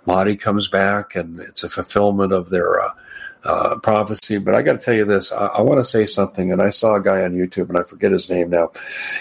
Mahdi 0.04 0.37
comes 0.37 0.68
back 0.68 1.16
and 1.16 1.40
it's 1.40 1.64
a 1.64 1.68
fulfillment 1.68 2.32
of 2.32 2.50
their 2.50 2.80
uh, 2.80 2.90
uh, 3.46 3.78
prophecy. 3.78 4.38
But 4.38 4.54
I 4.54 4.62
got 4.62 4.80
to 4.80 4.85
tell 4.85 4.94
you 4.94 5.04
this: 5.04 5.32
I, 5.32 5.46
I 5.46 5.62
want 5.62 5.78
to 5.78 5.85
say 5.85 6.06
something. 6.06 6.52
And 6.52 6.61
I 6.61 6.70
saw 6.70 6.96
a 6.96 7.02
guy 7.02 7.22
on 7.22 7.32
YouTube, 7.32 7.68
and 7.68 7.78
I 7.78 7.82
forget 7.82 8.12
his 8.12 8.28
name 8.28 8.50
now. 8.50 8.72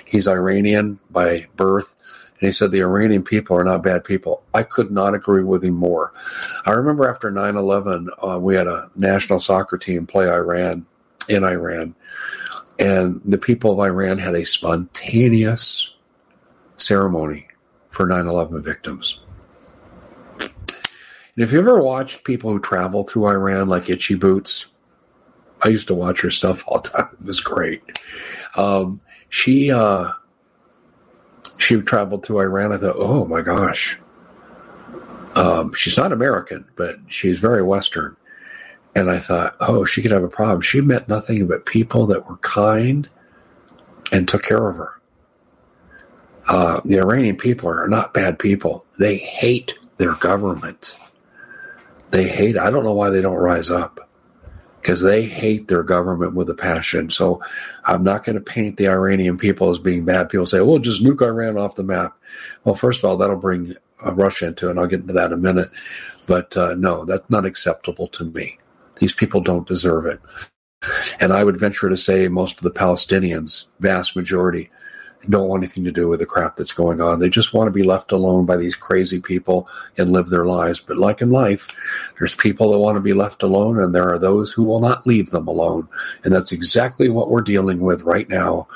He's 0.06 0.28
Iranian 0.28 1.00
by 1.10 1.48
birth. 1.56 1.96
And 2.40 2.48
he 2.48 2.52
said 2.52 2.72
the 2.72 2.82
Iranian 2.82 3.24
people 3.24 3.56
are 3.56 3.64
not 3.64 3.82
bad 3.82 4.04
people. 4.04 4.44
I 4.54 4.64
could 4.64 4.92
not 4.92 5.16
agree 5.16 5.44
with 5.44 5.64
him 5.64 5.76
more. 5.76 6.12
I 6.66 6.72
remember 6.72 7.10
after 7.10 7.32
9 7.32 7.56
11, 7.56 8.10
uh, 8.22 8.40
we 8.42 8.56
had 8.56 8.68
a 8.68 8.90
national 8.96 9.40
soccer 9.40 9.78
team 9.78 10.06
play 10.06 10.30
Iran 10.30 10.86
in 11.30 11.46
Iran. 11.46 11.96
And 12.78 13.22
the 13.24 13.38
people 13.38 13.72
of 13.72 13.80
Iran 13.80 14.18
had 14.18 14.36
a 14.36 14.46
spontaneous 14.46 15.94
ceremony 16.76 17.48
for 17.90 18.06
9 18.06 18.28
11 18.28 18.62
victims. 18.64 19.20
And 21.36 21.44
if 21.44 21.52
you 21.52 21.60
ever 21.60 21.82
watched 21.82 22.24
people 22.24 22.52
who 22.52 22.60
travel 22.60 23.04
through 23.04 23.28
Iran, 23.28 23.68
like 23.68 23.90
Itchy 23.90 24.16
Boots, 24.16 24.68
I 25.62 25.70
used 25.70 25.88
to 25.88 25.94
watch 25.94 26.22
her 26.22 26.32
stuff 26.32 26.64
all 26.68 26.80
the 26.82 26.90
time. 26.90 27.10
It 27.20 27.26
was 27.26 27.42
great. 27.42 27.82
Um, 28.56 29.02
she 29.30 29.72
uh, 29.72 30.12
she 31.58 31.82
traveled 31.82 32.26
through 32.26 32.40
Iran. 32.40 32.72
I 32.72 32.78
thought, 32.78 32.96
oh 32.98 33.26
my 33.26 33.42
gosh, 33.42 34.00
um, 35.36 35.74
she's 35.74 35.98
not 35.98 36.14
American, 36.14 36.66
but 36.76 36.98
she's 37.08 37.40
very 37.40 37.62
Western. 37.62 38.16
And 38.96 39.12
I 39.12 39.20
thought, 39.20 39.58
oh, 39.60 39.84
she 39.84 40.02
could 40.02 40.12
have 40.12 40.24
a 40.24 40.30
problem. 40.30 40.62
She 40.62 40.80
met 40.80 41.10
nothing 41.10 41.48
but 41.48 41.66
people 41.66 42.06
that 42.08 42.30
were 42.30 42.38
kind 42.38 43.10
and 44.12 44.26
took 44.26 44.44
care 44.44 44.70
of 44.70 44.78
her. 44.78 45.02
Uh, 46.48 46.80
the 46.86 47.00
Iranian 47.00 47.36
people 47.36 47.70
are 47.70 47.88
not 47.90 48.14
bad 48.14 48.40
people. 48.40 48.86
They 48.98 49.18
hate 49.18 49.74
their 49.98 50.14
government. 50.14 50.98
They 52.16 52.30
hate. 52.30 52.58
I 52.58 52.70
don't 52.72 52.86
know 52.86 52.94
why 52.94 53.10
they 53.10 53.20
don't 53.20 53.36
rise 53.36 53.70
up 53.70 54.10
because 54.80 55.02
they 55.02 55.26
hate 55.26 55.68
their 55.68 55.84
government 55.84 56.34
with 56.34 56.50
a 56.50 56.56
passion. 56.56 57.10
So 57.10 57.44
I'm 57.84 58.06
not 58.06 58.24
going 58.24 58.38
to 58.38 58.42
paint 58.42 58.78
the 58.78 58.88
Iranian 58.88 59.38
people 59.38 59.70
as 59.70 59.80
being 59.80 60.06
bad 60.06 60.30
people. 60.30 60.46
Say, 60.46 60.62
well, 60.62 60.80
just 60.80 61.04
nuke 61.04 61.22
Iran 61.22 61.58
off 61.58 61.76
the 61.76 61.84
map. 61.84 62.18
Well, 62.64 62.74
first 62.74 63.04
of 63.04 63.10
all, 63.10 63.18
that'll 63.18 63.36
bring 63.36 63.76
Russia 64.02 64.48
into 64.48 64.68
it, 64.68 64.72
and 64.72 64.80
I'll 64.80 64.88
get 64.88 65.02
into 65.02 65.12
that 65.12 65.34
in 65.34 65.34
a 65.34 65.38
minute. 65.38 65.68
But 66.26 66.56
uh, 66.56 66.76
no, 66.76 67.04
that's 67.04 67.30
not 67.30 67.46
acceptable 67.46 68.08
to 68.08 68.24
me. 68.24 68.60
These 69.00 69.14
people 69.14 69.42
don't 69.42 69.68
deserve 69.68 70.06
it. 70.06 70.22
And 71.20 71.34
I 71.34 71.44
would 71.44 71.60
venture 71.60 71.90
to 71.90 71.98
say 71.98 72.30
most 72.30 72.60
of 72.60 72.64
the 72.64 72.72
Palestinians, 72.72 73.66
vast 73.82 74.16
majority, 74.16 74.70
don't 75.30 75.48
want 75.48 75.64
anything 75.64 75.84
to 75.86 75.92
do 75.92 76.08
with 76.08 76.20
the 76.20 76.26
crap 76.26 76.56
that's 76.56 76.74
going 76.74 77.02
on. 77.02 77.20
They 77.20 77.30
just 77.30 77.54
want 77.54 77.68
to 77.68 77.72
be 77.72 77.84
left 77.84 78.12
alone 78.12 78.46
by 78.46 78.58
these 78.58 78.76
crazy 78.76 79.22
people 79.22 79.70
and 79.98 80.12
live 80.12 80.30
their 80.30 80.46
lives. 80.46 80.82
But 80.82 80.98
like 80.98 81.22
in 81.22 81.32
life, 81.32 81.68
there's 82.18 82.36
people 82.36 82.72
that 82.72 82.80
want 82.80 82.96
to 82.96 83.02
be 83.02 83.14
left 83.14 83.44
alone, 83.44 83.80
and 83.80 83.94
there 83.94 84.14
are 84.14 84.20
those 84.20 84.52
who 84.52 84.64
will 84.64 84.80
not 84.80 85.08
leave 85.08 85.32
them 85.32 85.48
alone. 85.48 85.88
And 86.24 86.34
that's 86.34 86.52
exactly 86.52 87.10
what 87.10 87.30
we're 87.30 87.42
dealing 87.42 87.82
with 87.82 88.04
right 88.04 88.28
now. 88.30 88.68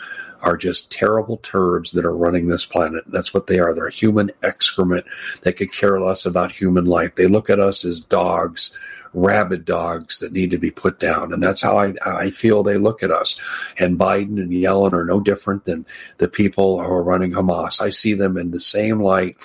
Are 0.41 0.55
just 0.55 0.89
terrible 0.89 1.35
turds 1.35 1.91
that 1.91 2.05
are 2.05 2.15
running 2.15 2.47
this 2.47 2.65
planet. 2.65 3.03
That's 3.07 3.33
what 3.33 3.47
they 3.47 3.59
are. 3.59 3.73
They're 3.73 3.89
human 3.89 4.31
excrement 4.41 5.05
that 5.41 5.57
could 5.57 5.73
care 5.73 5.99
less 5.99 6.25
about 6.25 6.53
human 6.53 6.85
life. 6.85 7.15
They 7.15 7.27
look 7.27 7.49
at 7.49 7.59
us 7.59 7.83
as 7.83 7.99
dogs 7.99 8.77
rabid 9.13 9.65
dogs 9.65 10.19
that 10.19 10.31
need 10.31 10.51
to 10.51 10.57
be 10.57 10.71
put 10.71 10.99
down. 10.99 11.33
And 11.33 11.41
that's 11.41 11.61
how 11.61 11.77
I, 11.77 11.93
I 12.05 12.31
feel 12.31 12.63
they 12.63 12.77
look 12.77 13.03
at 13.03 13.11
us. 13.11 13.39
And 13.77 13.99
Biden 13.99 14.41
and 14.41 14.51
Yellen 14.51 14.93
are 14.93 15.05
no 15.05 15.19
different 15.19 15.65
than 15.65 15.85
the 16.17 16.27
people 16.27 16.81
who 16.81 16.91
are 16.91 17.03
running 17.03 17.31
Hamas. 17.31 17.81
I 17.81 17.89
see 17.89 18.13
them 18.13 18.37
in 18.37 18.51
the 18.51 18.59
same 18.59 18.99
light, 18.99 19.37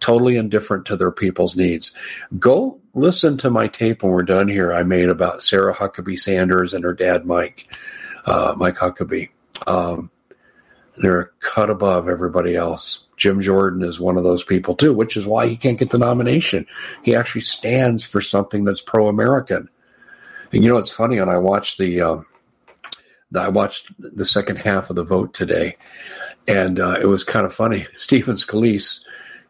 totally 0.00 0.36
indifferent 0.36 0.86
to 0.86 0.96
their 0.96 1.12
people's 1.12 1.56
needs. 1.56 1.96
Go 2.38 2.80
listen 2.94 3.36
to 3.38 3.50
my 3.50 3.68
tape 3.68 4.02
when 4.02 4.12
we're 4.12 4.22
done 4.22 4.48
here. 4.48 4.72
I 4.72 4.82
made 4.82 5.08
about 5.08 5.42
Sarah 5.42 5.74
Huckabee 5.74 6.18
Sanders 6.18 6.74
and 6.74 6.84
her 6.84 6.94
dad, 6.94 7.24
Mike, 7.24 7.76
uh, 8.26 8.54
Mike 8.56 8.76
Huckabee. 8.76 9.30
Um, 9.66 10.10
they're 10.96 11.20
a 11.20 11.28
cut 11.40 11.70
above 11.70 12.08
everybody 12.08 12.54
else. 12.54 13.06
Jim 13.16 13.40
Jordan 13.40 13.82
is 13.82 14.00
one 14.00 14.16
of 14.16 14.24
those 14.24 14.44
people 14.44 14.74
too, 14.74 14.92
which 14.92 15.16
is 15.16 15.26
why 15.26 15.46
he 15.46 15.56
can't 15.56 15.78
get 15.78 15.90
the 15.90 15.98
nomination. 15.98 16.66
He 17.02 17.14
actually 17.14 17.42
stands 17.42 18.04
for 18.04 18.20
something 18.20 18.64
that's 18.64 18.80
pro-American. 18.80 19.68
And 20.52 20.62
you 20.62 20.70
know, 20.70 20.78
it's 20.78 20.90
funny. 20.90 21.18
And 21.18 21.30
I 21.30 21.38
watched 21.38 21.78
the, 21.78 22.00
um, 22.00 22.26
I 23.36 23.48
watched 23.48 23.92
the 23.98 24.24
second 24.24 24.56
half 24.56 24.90
of 24.90 24.96
the 24.96 25.04
vote 25.04 25.34
today, 25.34 25.76
and 26.46 26.78
uh, 26.78 26.98
it 27.00 27.06
was 27.06 27.24
kind 27.24 27.46
of 27.46 27.52
funny. 27.52 27.86
Stephen 27.94 28.36
Scalise, 28.36 29.04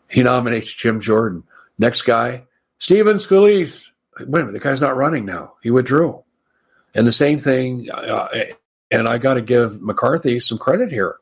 he 0.08 0.22
nominates 0.22 0.72
Jim 0.72 1.00
Jordan. 1.00 1.44
Next 1.78 2.02
guy, 2.02 2.44
Stephen 2.78 3.16
Scalise. 3.16 3.90
Wait 4.18 4.26
a 4.26 4.30
minute, 4.30 4.52
the 4.52 4.60
guy's 4.60 4.80
not 4.80 4.96
running 4.96 5.26
now. 5.26 5.54
He 5.62 5.70
withdrew. 5.70 6.22
And 6.94 7.06
the 7.06 7.12
same 7.12 7.40
thing. 7.40 7.90
Uh, 7.90 8.28
and 8.90 9.08
I 9.08 9.18
got 9.18 9.34
to 9.34 9.42
give 9.42 9.82
McCarthy 9.82 10.38
some 10.38 10.56
credit 10.56 10.92
here. 10.92 11.16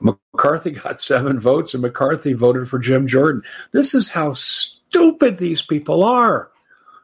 McCarthy 0.00 0.72
got 0.72 1.00
seven 1.00 1.38
votes, 1.38 1.74
and 1.74 1.82
McCarthy 1.82 2.32
voted 2.32 2.68
for 2.68 2.78
Jim 2.78 3.06
Jordan. 3.06 3.42
This 3.72 3.94
is 3.94 4.08
how 4.08 4.32
stupid 4.32 5.38
these 5.38 5.62
people 5.62 6.02
are. 6.02 6.50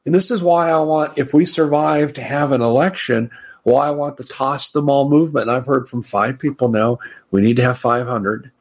And 0.04 0.14
this 0.14 0.30
is 0.30 0.42
why 0.42 0.70
I 0.70 0.78
want, 0.78 1.18
if 1.18 1.34
we 1.34 1.44
survive 1.44 2.14
to 2.14 2.22
have 2.22 2.52
an 2.52 2.62
election, 2.62 3.30
why 3.64 3.88
I 3.88 3.90
want 3.90 4.16
the 4.16 4.24
toss 4.24 4.70
them 4.70 4.88
all 4.88 5.08
movement. 5.08 5.48
And 5.48 5.56
I've 5.56 5.66
heard 5.66 5.88
from 5.88 6.02
five 6.02 6.38
people 6.38 6.68
now, 6.68 6.98
we 7.32 7.42
need 7.42 7.56
to 7.56 7.64
have 7.64 7.78
500. 7.78 8.52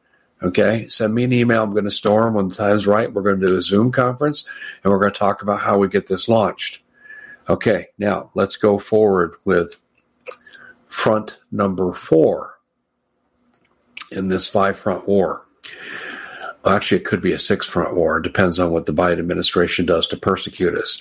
Okay, 0.42 0.86
send 0.88 1.14
me 1.14 1.24
an 1.24 1.32
email. 1.32 1.62
I'm 1.62 1.70
going 1.70 1.84
to 1.84 1.90
store 1.90 2.24
them 2.24 2.34
when 2.34 2.48
the 2.48 2.54
time's 2.54 2.86
right. 2.86 3.12
We're 3.12 3.22
going 3.22 3.40
to 3.40 3.46
do 3.46 3.56
a 3.56 3.62
Zoom 3.62 3.90
conference 3.90 4.44
and 4.82 4.92
we're 4.92 4.98
going 4.98 5.12
to 5.12 5.18
talk 5.18 5.42
about 5.42 5.60
how 5.60 5.78
we 5.78 5.88
get 5.88 6.08
this 6.08 6.28
launched. 6.28 6.82
Okay, 7.48 7.86
now 7.98 8.30
let's 8.34 8.56
go 8.56 8.78
forward 8.78 9.34
with 9.44 9.80
front 10.88 11.38
number 11.50 11.92
four 11.92 12.55
in 14.12 14.28
this 14.28 14.46
five 14.46 14.78
front 14.78 15.08
war. 15.08 15.46
Actually, 16.66 17.00
it 17.00 17.04
could 17.04 17.22
be 17.22 17.32
a 17.32 17.38
six 17.38 17.66
front 17.66 17.94
war. 17.94 18.18
It 18.18 18.22
depends 18.22 18.58
on 18.58 18.72
what 18.72 18.86
the 18.86 18.92
Biden 18.92 19.20
administration 19.20 19.86
does 19.86 20.06
to 20.08 20.16
persecute 20.16 20.74
us. 20.74 21.00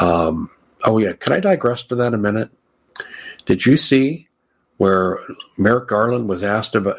Um, 0.00 0.50
oh, 0.84 0.98
yeah. 0.98 1.12
Can 1.12 1.34
I 1.34 1.40
digress 1.40 1.82
to 1.84 1.94
that 1.96 2.14
a 2.14 2.18
minute? 2.18 2.50
Did 3.44 3.66
you 3.66 3.76
see 3.76 4.28
where 4.78 5.18
Merrick 5.58 5.88
Garland 5.88 6.28
was 6.28 6.42
asked 6.42 6.74
about 6.74 6.98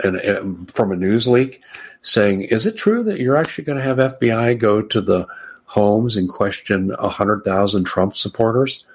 from 0.72 0.92
a 0.92 0.96
news 0.96 1.28
leak 1.28 1.62
saying, 2.02 2.42
Is 2.42 2.66
it 2.66 2.78
true 2.78 3.04
that 3.04 3.20
you're 3.20 3.38
actually 3.38 3.64
going 3.64 3.80
to 3.80 3.84
have 3.84 3.98
FBI 3.98 4.60
go 4.60 4.82
to 4.84 5.02
the 5.02 5.28
homes 5.66 6.16
and 6.16 6.30
question 6.30 6.90
100,000 6.90 7.84
Trump 7.86 8.16
supporters? 8.16 8.86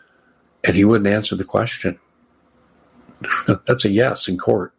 And 0.63 0.77
he 0.77 0.85
wouldn't 0.85 1.13
answer 1.13 1.35
the 1.35 1.45
question. 1.45 1.99
That's 3.67 3.85
a 3.85 3.91
yes 3.91 4.29
in 4.29 4.39
court. 4.39 4.73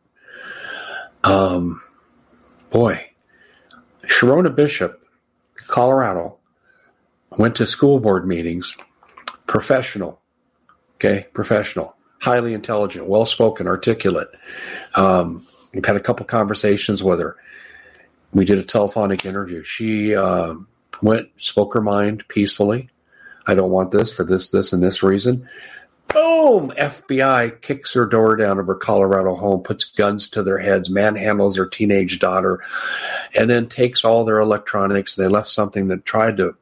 Um, 1.23 1.81
boy, 2.69 3.05
Sharona 4.03 4.55
Bishop, 4.55 5.01
Colorado, 5.67 6.37
went 7.37 7.55
to 7.55 7.65
school 7.65 7.99
board 7.99 8.27
meetings, 8.27 8.75
professional, 9.47 10.19
okay, 10.95 11.27
professional, 11.33 11.95
highly 12.21 12.53
intelligent, 12.53 13.07
well 13.07 13.25
spoken, 13.25 13.67
articulate. 13.67 14.29
Um, 14.95 15.45
we've 15.73 15.85
had 15.85 15.95
a 15.95 16.01
couple 16.01 16.25
conversations 16.25 17.03
with 17.03 17.19
her. 17.19 17.37
We 18.33 18.45
did 18.45 18.57
a 18.57 18.63
telephonic 18.63 19.25
interview. 19.25 19.63
She 19.63 20.15
uh, 20.15 20.55
went, 21.01 21.29
spoke 21.37 21.73
her 21.73 21.81
mind 21.81 22.27
peacefully. 22.27 22.89
I 23.47 23.55
don't 23.55 23.71
want 23.71 23.91
this 23.91 24.13
for 24.13 24.23
this, 24.23 24.49
this, 24.49 24.71
and 24.71 24.81
this 24.81 25.03
reason. 25.03 25.47
Boom! 26.13 26.71
FBI 26.71 27.61
kicks 27.61 27.93
her 27.93 28.05
door 28.05 28.35
down 28.35 28.59
of 28.59 28.67
her 28.67 28.75
Colorado 28.75 29.35
home, 29.35 29.63
puts 29.63 29.85
guns 29.85 30.27
to 30.29 30.43
their 30.43 30.57
heads, 30.57 30.89
manhandles 30.89 31.57
her 31.57 31.67
teenage 31.67 32.19
daughter, 32.19 32.61
and 33.37 33.49
then 33.49 33.67
takes 33.67 34.03
all 34.03 34.25
their 34.25 34.39
electronics. 34.39 35.15
They 35.15 35.27
left 35.27 35.47
something 35.47 35.87
that 35.87 36.05
tried 36.05 36.37
to 36.37 36.55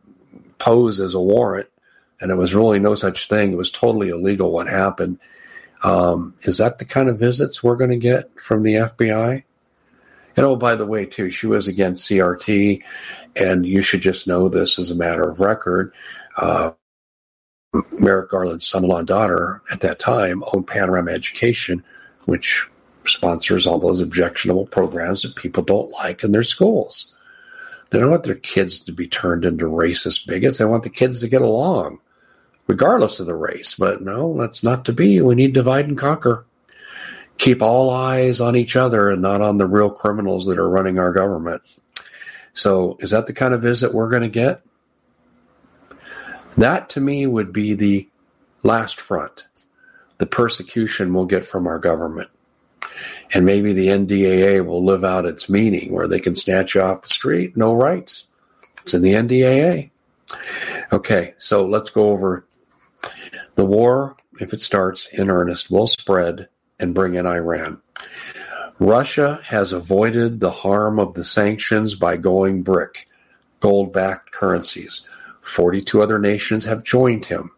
pose 0.60 1.00
as 1.00 1.14
a 1.14 1.20
warrant, 1.20 1.70
and 2.22 2.32
it 2.32 2.36
was 2.36 2.54
really 2.54 2.80
no 2.80 2.96
such 2.96 3.28
thing. 3.28 3.52
It 3.52 3.58
was 3.58 3.72
totally 3.72 4.10
illegal 4.10 4.52
what 4.52 4.68
happened. 4.68 5.20
Um, 5.84 6.36
is 6.42 6.58
that 6.58 6.78
the 6.78 6.86
kind 6.86 7.10
of 7.10 7.20
visits 7.20 7.64
we're 7.64 7.78
going 7.78 7.92
to 7.92 7.98
get 7.98 8.34
from 8.40 8.64
the 8.64 8.76
FBI? 8.76 9.44
And 10.36 10.46
oh, 10.46 10.56
by 10.56 10.76
the 10.76 10.86
way, 10.86 11.06
too, 11.06 11.30
she 11.30 11.48
was 11.48 11.68
against 11.68 12.10
CRT, 12.10 12.82
and 13.36 13.66
you 13.66 13.82
should 13.82 14.02
just 14.02 14.28
know 14.28 14.48
this 14.48 14.78
as 14.78 14.92
a 14.92 14.96
matter 14.96 15.28
of 15.28 15.40
record. 15.40 15.94
Uh, 16.38 16.72
Merrick 18.00 18.30
Garland's 18.30 18.68
son-in-law 18.68 19.04
daughter 19.04 19.62
at 19.72 19.82
that 19.82 20.00
time 20.00 20.44
owned 20.54 20.68
Panorama 20.68 21.12
Education, 21.12 21.84
which 22.26 22.68
sponsors 23.06 23.68
all 23.68 23.80
those 23.80 24.02
objectionable 24.02 24.66
programs 24.66 25.22
that 25.22 25.36
people 25.36 25.64
don't 25.64 25.92
like 25.92 26.24
in 26.24 26.32
their 26.32 26.44
schools. 26.44 27.14
They 27.90 28.00
don't 28.00 28.12
want 28.12 28.24
their 28.24 28.36
kids 28.36 28.80
to 28.82 28.92
be 28.92 29.08
turned 29.08 29.46
into 29.46 29.66
racist 29.66 30.28
bigots. 30.28 30.58
They 30.58 30.66
want 30.66 30.84
the 30.84 30.90
kids 30.90 31.22
to 31.22 31.28
get 31.28 31.42
along, 31.42 32.00
regardless 32.68 33.20
of 33.20 33.28
the 33.28 33.36
race. 33.36 33.76
But 33.76 34.02
no, 34.02 34.38
that's 34.38 34.64
not 34.64 34.86
to 34.86 34.94
be. 34.94 35.22
We 35.22 35.36
need 35.36 35.54
divide 35.54 35.88
and 35.88 35.98
conquer. 35.98 36.46
keep 37.38 37.62
all 37.62 37.90
eyes 37.90 38.42
on 38.42 38.56
each 38.56 38.76
other 38.76 39.10
and 39.10 39.22
not 39.22 39.42
on 39.42 39.58
the 39.58 39.68
real 39.68 39.90
criminals 39.90 40.46
that 40.46 40.60
are 40.60 40.70
running 40.70 41.00
our 41.00 41.14
government. 41.14 41.62
So, 42.54 42.98
is 43.00 43.12
that 43.12 43.28
the 43.28 43.34
kind 43.34 43.54
of 43.54 43.62
visit 43.62 43.94
we're 43.94 44.10
going 44.10 44.24
to 44.24 44.30
get? 44.30 44.62
That 46.60 46.90
to 46.90 47.00
me 47.00 47.26
would 47.26 47.54
be 47.54 47.74
the 47.74 48.10
last 48.64 49.00
front, 49.00 49.48
the 50.18 50.26
persecution 50.26 51.14
we'll 51.14 51.24
get 51.24 51.46
from 51.46 51.68
our 51.68 51.80
government. 51.80 52.30
And 53.34 53.46
maybe 53.46 53.72
the 53.72 53.88
NDAA 53.88 54.66
will 54.66 54.84
live 54.84 55.06
out 55.06 55.24
its 55.24 55.50
meaning 55.50 55.94
where 55.94 56.10
they 56.10 56.20
can 56.20 56.36
snatch 56.36 56.76
you 56.76 56.82
off 56.82 57.04
the 57.04 57.08
street, 57.08 57.56
no 57.56 57.74
rights. 57.74 58.26
It's 58.82 58.94
in 58.94 59.02
the 59.02 59.14
NDAA. 59.14 59.92
Okay, 60.92 61.34
so 61.38 61.66
let's 61.66 61.92
go 61.92 62.10
over 62.10 62.46
the 63.56 63.66
war, 63.66 64.18
if 64.42 64.52
it 64.52 64.60
starts 64.60 65.08
in 65.14 65.30
earnest, 65.30 65.72
will 65.72 65.88
spread 65.88 66.50
and 66.78 66.94
bring 66.94 67.16
in 67.16 67.26
Iran. 67.26 67.82
Russia 68.80 69.40
has 69.46 69.72
avoided 69.72 70.42
the 70.42 70.52
harm 70.52 71.00
of 71.00 71.14
the 71.14 71.24
sanctions 71.24 71.96
by 71.96 72.18
going 72.18 72.64
brick, 72.64 73.08
gold 73.62 73.94
backed 73.94 74.32
currencies. 74.32 75.08
42 75.50 76.02
other 76.02 76.20
nations 76.20 76.66
have 76.66 76.84
joined 76.84 77.26
him. 77.26 77.52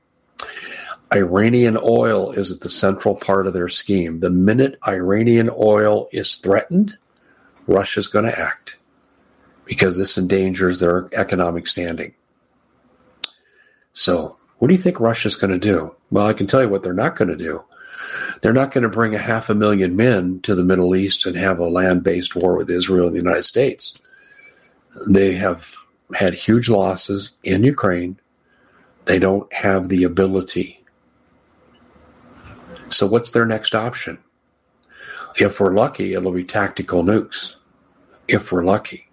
Iranian 1.14 1.78
oil 1.78 2.32
is 2.32 2.52
at 2.52 2.62
the 2.62 2.70
central 2.70 3.16
part 3.16 3.46
of 3.46 3.54
their 3.54 3.68
scheme. 3.68 4.22
The 4.22 4.30
minute 4.30 4.78
Iranian 4.88 5.50
oil 5.50 6.08
is 6.12 6.38
threatened, 6.38 6.96
Russia's 7.68 8.08
going 8.08 8.26
to 8.26 8.40
act 8.40 8.78
because 9.66 9.98
this 9.98 10.18
endangers 10.18 10.80
their 10.80 11.10
economic 11.14 11.68
standing. 11.68 12.14
So, 13.94 14.38
what 14.58 14.70
do 14.70 14.74
you 14.74 14.80
think 14.80 15.00
Russia's 15.00 15.36
going 15.36 15.52
to 15.52 15.60
do? 15.60 15.96
Well, 16.12 16.28
I 16.28 16.34
can 16.34 16.48
tell 16.48 16.62
you 16.62 16.70
what 16.70 16.84
they're 16.84 16.94
not 16.94 17.16
going 17.16 17.30
to 17.30 17.36
do. 17.36 17.64
They're 18.42 18.54
not 18.54 18.72
going 18.72 18.84
to 18.84 18.90
bring 18.90 19.14
a 19.14 19.20
half 19.20 19.50
a 19.50 19.56
million 19.56 19.96
men 19.96 20.40
to 20.42 20.56
the 20.56 20.64
Middle 20.64 20.96
East 20.96 21.26
and 21.26 21.36
have 21.36 21.60
a 21.60 21.68
land 21.68 22.04
based 22.04 22.36
war 22.36 22.56
with 22.56 22.70
Israel 22.70 23.08
and 23.08 23.16
the 23.16 23.22
United 23.22 23.44
States. 23.44 24.00
They 25.10 25.34
have 25.34 25.76
had 26.16 26.34
huge 26.34 26.70
losses 26.70 27.32
in 27.44 27.64
Ukraine. 27.64 28.20
They 29.06 29.20
don't 29.20 29.52
have 29.54 29.90
the 29.90 30.04
ability 30.04 30.82
so 32.94 33.08
what's 33.08 33.32
their 33.32 33.46
next 33.46 33.74
option? 33.74 34.20
If 35.38 35.60
we're 35.60 35.74
lucky, 35.74 36.14
it'll 36.14 36.32
be 36.32 36.44
tactical 36.44 37.04
nukes. 37.04 37.56
If 38.28 38.52
we're 38.52 38.64
lucky. 38.64 39.08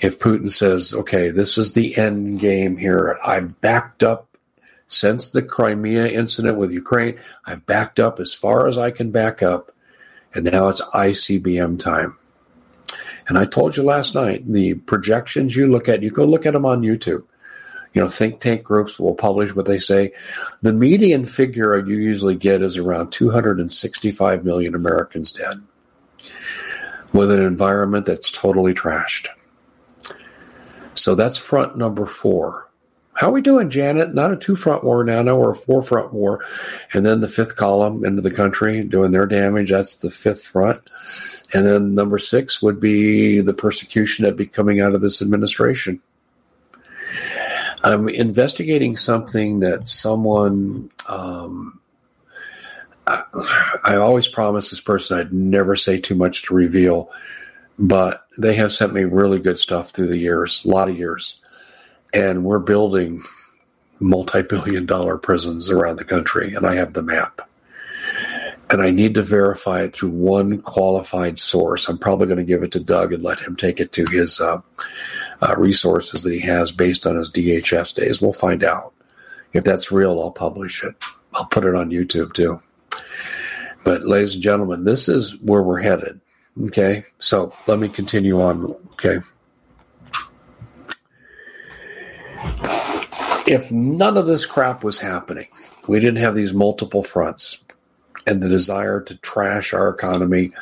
If 0.00 0.18
Putin 0.18 0.50
says, 0.50 0.94
okay, 0.94 1.30
this 1.30 1.58
is 1.58 1.72
the 1.72 1.96
end 1.96 2.40
game 2.40 2.76
here, 2.76 3.18
I've 3.24 3.60
backed 3.60 4.02
up 4.02 4.36
since 4.86 5.30
the 5.30 5.42
Crimea 5.42 6.06
incident 6.06 6.56
with 6.56 6.72
Ukraine, 6.72 7.18
I've 7.44 7.66
backed 7.66 7.98
up 7.98 8.20
as 8.20 8.32
far 8.32 8.68
as 8.68 8.78
I 8.78 8.90
can 8.90 9.10
back 9.10 9.42
up, 9.42 9.72
and 10.34 10.44
now 10.44 10.68
it's 10.68 10.80
ICBM 10.80 11.78
time. 11.80 12.16
And 13.28 13.38
I 13.38 13.44
told 13.44 13.76
you 13.76 13.82
last 13.82 14.14
night, 14.14 14.50
the 14.50 14.74
projections 14.74 15.54
you 15.54 15.66
look 15.66 15.88
at, 15.88 16.02
you 16.02 16.10
go 16.10 16.24
look 16.24 16.46
at 16.46 16.54
them 16.54 16.64
on 16.64 16.82
YouTube 16.82 17.24
you 17.94 18.02
know, 18.02 18.08
think 18.08 18.40
tank 18.40 18.62
groups 18.62 19.00
will 19.00 19.14
publish 19.14 19.54
what 19.54 19.66
they 19.66 19.78
say. 19.78 20.12
The 20.62 20.72
median 20.72 21.24
figure 21.24 21.76
you 21.78 21.96
usually 21.96 22.36
get 22.36 22.62
is 22.62 22.76
around 22.76 23.10
265 23.10 24.44
million 24.44 24.74
Americans 24.74 25.32
dead 25.32 25.62
with 27.12 27.30
an 27.30 27.40
environment 27.40 28.06
that's 28.06 28.30
totally 28.30 28.74
trashed. 28.74 29.28
So 30.94 31.14
that's 31.14 31.38
front 31.38 31.76
number 31.76 32.06
four. 32.06 32.70
How 33.14 33.30
are 33.30 33.32
we 33.32 33.42
doing, 33.42 33.68
Janet? 33.68 34.14
Not 34.14 34.30
a 34.30 34.36
two 34.36 34.54
front 34.54 34.84
war 34.84 35.02
now, 35.02 35.22
now 35.22 35.36
we're 35.36 35.50
a 35.50 35.56
four 35.56 35.82
front 35.82 36.12
war. 36.12 36.44
And 36.92 37.04
then 37.04 37.20
the 37.20 37.28
fifth 37.28 37.56
column 37.56 38.04
into 38.04 38.22
the 38.22 38.30
country 38.30 38.84
doing 38.84 39.10
their 39.10 39.26
damage. 39.26 39.70
That's 39.70 39.96
the 39.96 40.10
fifth 40.10 40.44
front. 40.44 40.78
And 41.54 41.66
then 41.66 41.94
number 41.94 42.18
six 42.18 42.60
would 42.60 42.78
be 42.78 43.40
the 43.40 43.54
persecution 43.54 44.24
that 44.24 44.36
be 44.36 44.46
coming 44.46 44.80
out 44.80 44.94
of 44.94 45.00
this 45.00 45.22
administration. 45.22 46.00
I'm 47.82 48.08
investigating 48.08 48.96
something 48.96 49.60
that 49.60 49.88
someone. 49.88 50.90
Um, 51.08 51.80
I, 53.06 53.22
I 53.84 53.96
always 53.96 54.28
promise 54.28 54.70
this 54.70 54.80
person 54.80 55.18
I'd 55.18 55.32
never 55.32 55.76
say 55.76 55.98
too 55.98 56.14
much 56.14 56.42
to 56.44 56.54
reveal, 56.54 57.10
but 57.78 58.26
they 58.36 58.54
have 58.54 58.72
sent 58.72 58.92
me 58.92 59.04
really 59.04 59.38
good 59.38 59.58
stuff 59.58 59.90
through 59.90 60.08
the 60.08 60.18
years, 60.18 60.64
a 60.64 60.68
lot 60.68 60.90
of 60.90 60.98
years, 60.98 61.40
and 62.12 62.44
we're 62.44 62.58
building 62.58 63.22
multi-billion 64.00 64.84
dollar 64.84 65.16
prisons 65.16 65.70
around 65.70 65.96
the 65.96 66.04
country, 66.04 66.54
and 66.54 66.66
I 66.66 66.74
have 66.74 66.92
the 66.92 67.02
map. 67.02 67.47
And 68.70 68.82
I 68.82 68.90
need 68.90 69.14
to 69.14 69.22
verify 69.22 69.82
it 69.82 69.94
through 69.94 70.10
one 70.10 70.60
qualified 70.60 71.38
source. 71.38 71.88
I'm 71.88 71.98
probably 71.98 72.26
going 72.26 72.38
to 72.38 72.44
give 72.44 72.62
it 72.62 72.72
to 72.72 72.80
Doug 72.80 73.12
and 73.12 73.22
let 73.22 73.40
him 73.40 73.56
take 73.56 73.80
it 73.80 73.92
to 73.92 74.04
his 74.06 74.40
uh, 74.40 74.60
uh, 75.40 75.54
resources 75.56 76.22
that 76.22 76.32
he 76.32 76.40
has 76.40 76.70
based 76.70 77.06
on 77.06 77.16
his 77.16 77.30
DHS 77.30 77.94
days. 77.94 78.20
We'll 78.20 78.32
find 78.32 78.62
out. 78.62 78.92
If 79.54 79.64
that's 79.64 79.90
real, 79.90 80.20
I'll 80.20 80.30
publish 80.30 80.84
it. 80.84 80.94
I'll 81.32 81.46
put 81.46 81.64
it 81.64 81.74
on 81.74 81.90
YouTube 81.90 82.34
too. 82.34 82.60
But, 83.84 84.04
ladies 84.04 84.34
and 84.34 84.42
gentlemen, 84.42 84.84
this 84.84 85.08
is 85.08 85.40
where 85.40 85.62
we're 85.62 85.80
headed. 85.80 86.20
Okay, 86.60 87.04
so 87.18 87.54
let 87.66 87.78
me 87.78 87.88
continue 87.88 88.40
on. 88.42 88.74
Okay. 88.92 89.20
If 93.46 93.70
none 93.70 94.18
of 94.18 94.26
this 94.26 94.44
crap 94.44 94.84
was 94.84 94.98
happening, 94.98 95.46
we 95.86 96.00
didn't 96.00 96.18
have 96.18 96.34
these 96.34 96.52
multiple 96.52 97.02
fronts, 97.02 97.60
and 98.28 98.42
the 98.42 98.48
desire 98.48 99.00
to 99.00 99.16
trash 99.16 99.72
our 99.72 99.88
economy, 99.88 100.52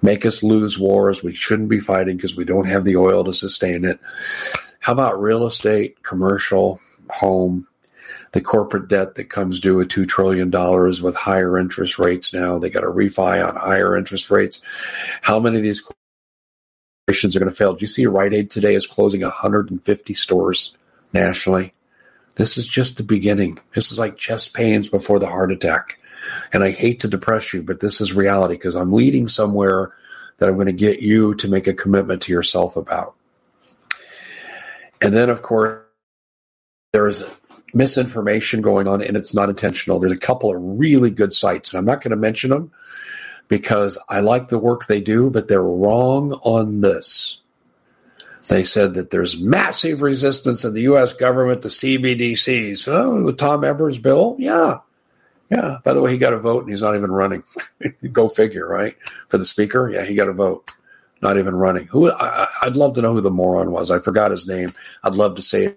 make 0.00 0.24
us 0.24 0.42
lose 0.42 0.78
wars 0.78 1.22
we 1.22 1.34
shouldn't 1.34 1.68
be 1.68 1.80
fighting 1.80 2.16
because 2.16 2.36
we 2.36 2.44
don't 2.44 2.68
have 2.68 2.84
the 2.84 2.96
oil 2.96 3.24
to 3.24 3.32
sustain 3.32 3.84
it. 3.84 3.98
How 4.78 4.92
about 4.92 5.20
real 5.20 5.46
estate, 5.46 6.02
commercial, 6.04 6.80
home, 7.10 7.66
the 8.32 8.40
corporate 8.40 8.88
debt 8.88 9.16
that 9.16 9.30
comes 9.30 9.58
due 9.58 9.80
at 9.80 9.88
$2 9.88 10.08
trillion 10.08 10.50
with 10.50 11.16
higher 11.16 11.58
interest 11.58 11.98
rates 11.98 12.32
now? 12.32 12.58
They 12.58 12.70
got 12.70 12.84
a 12.84 12.88
refi 12.88 13.46
on 13.46 13.56
higher 13.56 13.96
interest 13.96 14.30
rates. 14.30 14.62
How 15.22 15.40
many 15.40 15.56
of 15.56 15.64
these 15.64 15.82
corporations 17.08 17.34
are 17.34 17.40
going 17.40 17.50
to 17.50 17.56
fail? 17.56 17.74
Do 17.74 17.80
you 17.80 17.88
see 17.88 18.06
Rite 18.06 18.34
Aid 18.34 18.50
today 18.50 18.74
is 18.74 18.86
closing 18.86 19.22
150 19.22 20.14
stores 20.14 20.76
nationally? 21.12 21.72
This 22.36 22.56
is 22.56 22.66
just 22.66 22.98
the 22.98 23.02
beginning. 23.02 23.58
This 23.74 23.90
is 23.90 23.98
like 23.98 24.16
chest 24.16 24.54
pains 24.54 24.88
before 24.88 25.18
the 25.18 25.26
heart 25.26 25.50
attack. 25.50 25.98
And 26.52 26.62
I 26.62 26.70
hate 26.70 27.00
to 27.00 27.08
depress 27.08 27.52
you, 27.52 27.62
but 27.62 27.80
this 27.80 28.00
is 28.00 28.12
reality 28.12 28.54
because 28.54 28.76
I'm 28.76 28.92
leading 28.92 29.28
somewhere 29.28 29.92
that 30.38 30.48
I'm 30.48 30.54
going 30.54 30.66
to 30.66 30.72
get 30.72 31.00
you 31.00 31.34
to 31.36 31.48
make 31.48 31.66
a 31.66 31.74
commitment 31.74 32.22
to 32.22 32.32
yourself 32.32 32.76
about. 32.76 33.14
And 35.00 35.14
then, 35.14 35.30
of 35.30 35.42
course, 35.42 35.82
there's 36.92 37.22
misinformation 37.74 38.62
going 38.62 38.88
on 38.88 39.02
and 39.02 39.16
it's 39.16 39.34
not 39.34 39.48
intentional. 39.48 39.98
There's 39.98 40.12
a 40.12 40.18
couple 40.18 40.54
of 40.54 40.78
really 40.78 41.10
good 41.10 41.32
sites, 41.32 41.72
and 41.72 41.78
I'm 41.78 41.84
not 41.84 42.02
going 42.02 42.10
to 42.10 42.16
mention 42.16 42.50
them 42.50 42.70
because 43.48 43.98
I 44.08 44.20
like 44.20 44.48
the 44.48 44.58
work 44.58 44.86
they 44.86 45.00
do, 45.00 45.30
but 45.30 45.48
they're 45.48 45.62
wrong 45.62 46.32
on 46.42 46.80
this. 46.80 47.40
They 48.48 48.62
said 48.62 48.94
that 48.94 49.10
there's 49.10 49.40
massive 49.40 50.02
resistance 50.02 50.64
in 50.64 50.72
the 50.72 50.82
U.S. 50.82 51.12
government 51.12 51.62
to 51.62 51.68
CBDCs. 51.68 52.86
Oh, 52.86 53.32
Tom 53.32 53.64
Emmer's 53.64 53.98
bill? 53.98 54.36
Yeah. 54.38 54.78
Yeah. 55.50 55.78
By 55.84 55.94
the 55.94 56.00
way, 56.00 56.10
he 56.10 56.18
got 56.18 56.32
a 56.32 56.38
vote 56.38 56.62
and 56.64 56.70
he's 56.70 56.82
not 56.82 56.96
even 56.96 57.12
running. 57.12 57.42
Go 58.12 58.28
figure, 58.28 58.66
right? 58.66 58.96
For 59.28 59.38
the 59.38 59.44
speaker, 59.44 59.88
yeah, 59.88 60.04
he 60.04 60.14
got 60.14 60.28
a 60.28 60.32
vote, 60.32 60.70
not 61.22 61.38
even 61.38 61.54
running. 61.54 61.86
Who? 61.86 62.10
I, 62.10 62.48
would 62.64 62.76
love 62.76 62.94
to 62.94 63.02
know 63.02 63.12
who 63.12 63.20
the 63.20 63.30
moron 63.30 63.70
was. 63.70 63.90
I 63.90 64.00
forgot 64.00 64.30
his 64.30 64.46
name. 64.46 64.72
I'd 65.04 65.14
love 65.14 65.36
to 65.36 65.42
say. 65.42 65.76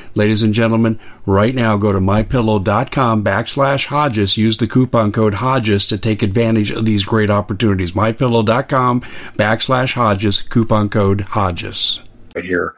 Ladies 0.13 0.43
and 0.43 0.53
gentlemen, 0.53 0.99
right 1.25 1.55
now 1.55 1.77
go 1.77 1.93
to 1.93 1.99
mypillow.com 1.99 3.23
backslash 3.23 3.85
Hodges. 3.85 4.37
Use 4.37 4.57
the 4.57 4.67
coupon 4.67 5.13
code 5.13 5.35
Hodges 5.35 5.85
to 5.85 5.97
take 5.97 6.21
advantage 6.21 6.71
of 6.71 6.85
these 6.85 7.05
great 7.05 7.29
opportunities. 7.29 7.93
Mypillow.com 7.93 9.01
backslash 9.37 9.93
Hodges, 9.93 10.41
coupon 10.41 10.89
code 10.89 11.21
Hodges. 11.21 12.01
Right 12.35 12.43
here. 12.43 12.75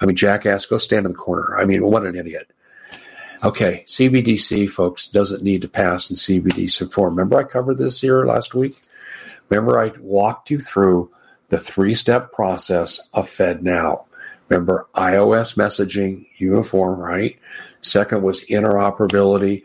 I 0.00 0.06
mean, 0.06 0.16
jackass, 0.16 0.66
go 0.66 0.78
stand 0.78 1.06
in 1.06 1.12
the 1.12 1.18
corner. 1.18 1.56
I 1.56 1.64
mean, 1.64 1.86
what 1.86 2.04
an 2.04 2.16
idiot. 2.16 2.50
Okay, 3.44 3.84
CBDC, 3.86 4.68
folks, 4.68 5.06
doesn't 5.06 5.42
need 5.42 5.62
to 5.62 5.68
pass 5.68 6.10
in 6.10 6.16
CBDC 6.16 6.92
form. 6.92 7.14
Remember 7.14 7.38
I 7.38 7.44
covered 7.44 7.78
this 7.78 8.00
here 8.00 8.24
last 8.24 8.54
week? 8.54 8.80
Remember 9.48 9.78
I 9.78 9.92
walked 10.00 10.50
you 10.50 10.58
through 10.58 11.10
the 11.48 11.58
three 11.58 11.94
step 11.94 12.32
process 12.32 13.00
of 13.12 13.28
FedNow. 13.28 14.04
Remember, 14.52 14.86
ISO 14.94 15.56
messaging, 15.56 16.26
uniform, 16.36 17.00
right? 17.00 17.38
Second 17.80 18.22
was 18.22 18.44
interoperability, 18.44 19.64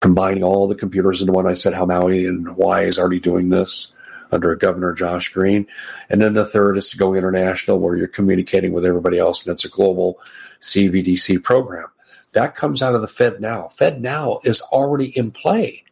combining 0.00 0.42
all 0.42 0.66
the 0.66 0.74
computers 0.74 1.20
into 1.20 1.32
one. 1.32 1.46
I 1.46 1.54
said 1.54 1.72
how 1.72 1.86
Maui 1.86 2.26
and 2.26 2.44
Hawaii 2.44 2.88
is 2.88 2.98
already 2.98 3.20
doing 3.20 3.48
this 3.48 3.92
under 4.32 4.56
Governor 4.56 4.94
Josh 4.94 5.28
Green. 5.28 5.68
And 6.10 6.20
then 6.20 6.34
the 6.34 6.44
third 6.44 6.76
is 6.76 6.90
to 6.90 6.96
go 6.96 7.14
international 7.14 7.78
where 7.78 7.96
you're 7.96 8.08
communicating 8.08 8.72
with 8.72 8.84
everybody 8.84 9.16
else, 9.16 9.46
and 9.46 9.52
it's 9.52 9.64
a 9.64 9.68
global 9.68 10.18
CBDC 10.58 11.40
program. 11.44 11.86
That 12.32 12.56
comes 12.56 12.82
out 12.82 12.96
of 12.96 13.00
the 13.00 13.06
Fed 13.06 13.40
Now. 13.40 13.68
Fed 13.68 14.02
Now 14.02 14.40
is 14.42 14.60
already 14.60 15.16
in 15.16 15.30
play. 15.30 15.84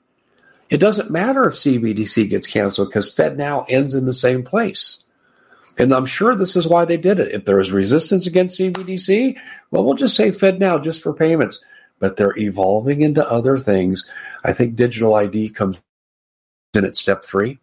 It 0.71 0.79
doesn't 0.79 1.09
matter 1.09 1.47
if 1.47 1.55
CBDC 1.55 2.29
gets 2.31 2.49
canceled 2.49 2.89
because 2.89 3.15
Fed 3.15 3.39
Now 3.39 3.65
ends 3.69 3.95
in 3.95 4.07
the 4.07 4.13
same 4.13 4.43
place. 4.43 5.04
And 5.79 5.93
I'm 5.93 6.07
sure 6.07 6.35
this 6.35 6.57
is 6.57 6.69
why 6.69 6.85
they 6.85 6.97
did 6.97 7.19
it. 7.19 7.33
If 7.33 7.45
there 7.45 7.61
is 7.61 7.73
resistance 7.73 8.27
against 8.27 8.59
CBDC, 8.59 9.37
well, 9.71 9.85
we'll 9.85 9.95
just 9.95 10.17
say 10.17 10.31
Fed 10.31 10.61
Now 10.61 10.79
just 10.79 11.03
for 11.03 11.13
payments. 11.13 11.65
But 11.99 12.17
they're 12.17 12.37
evolving 12.37 13.03
into 13.03 13.29
other 13.29 13.57
things. 13.57 14.09
I 14.45 14.53
think 14.53 14.77
digital 14.77 15.15
ID 15.15 15.51
comes 15.51 15.81
in 16.75 16.85
at 16.85 16.97
step 16.97 17.25
three. 17.25 17.59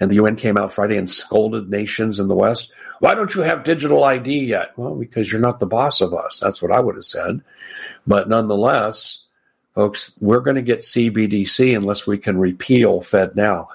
And 0.00 0.10
the 0.10 0.16
UN 0.16 0.36
came 0.36 0.56
out 0.56 0.72
Friday 0.72 0.96
and 0.98 1.08
scolded 1.08 1.70
nations 1.70 2.20
in 2.20 2.28
the 2.28 2.34
West. 2.34 2.70
Why 3.00 3.14
don't 3.14 3.34
you 3.34 3.42
have 3.42 3.64
digital 3.64 4.04
ID 4.04 4.40
yet? 4.40 4.72
Well, 4.76 4.94
because 4.94 5.30
you're 5.30 5.40
not 5.40 5.58
the 5.58 5.66
boss 5.66 6.00
of 6.00 6.12
us. 6.12 6.40
That's 6.40 6.60
what 6.60 6.70
I 6.70 6.80
would 6.80 6.96
have 6.96 7.04
said. 7.04 7.40
But 8.06 8.28
nonetheless, 8.28 9.24
folks, 9.74 10.12
we're 10.20 10.40
going 10.40 10.56
to 10.56 10.62
get 10.62 10.80
CBDC 10.80 11.74
unless 11.76 12.06
we 12.06 12.18
can 12.18 12.38
repeal 12.38 13.00
Fed 13.00 13.36
now. 13.36 13.68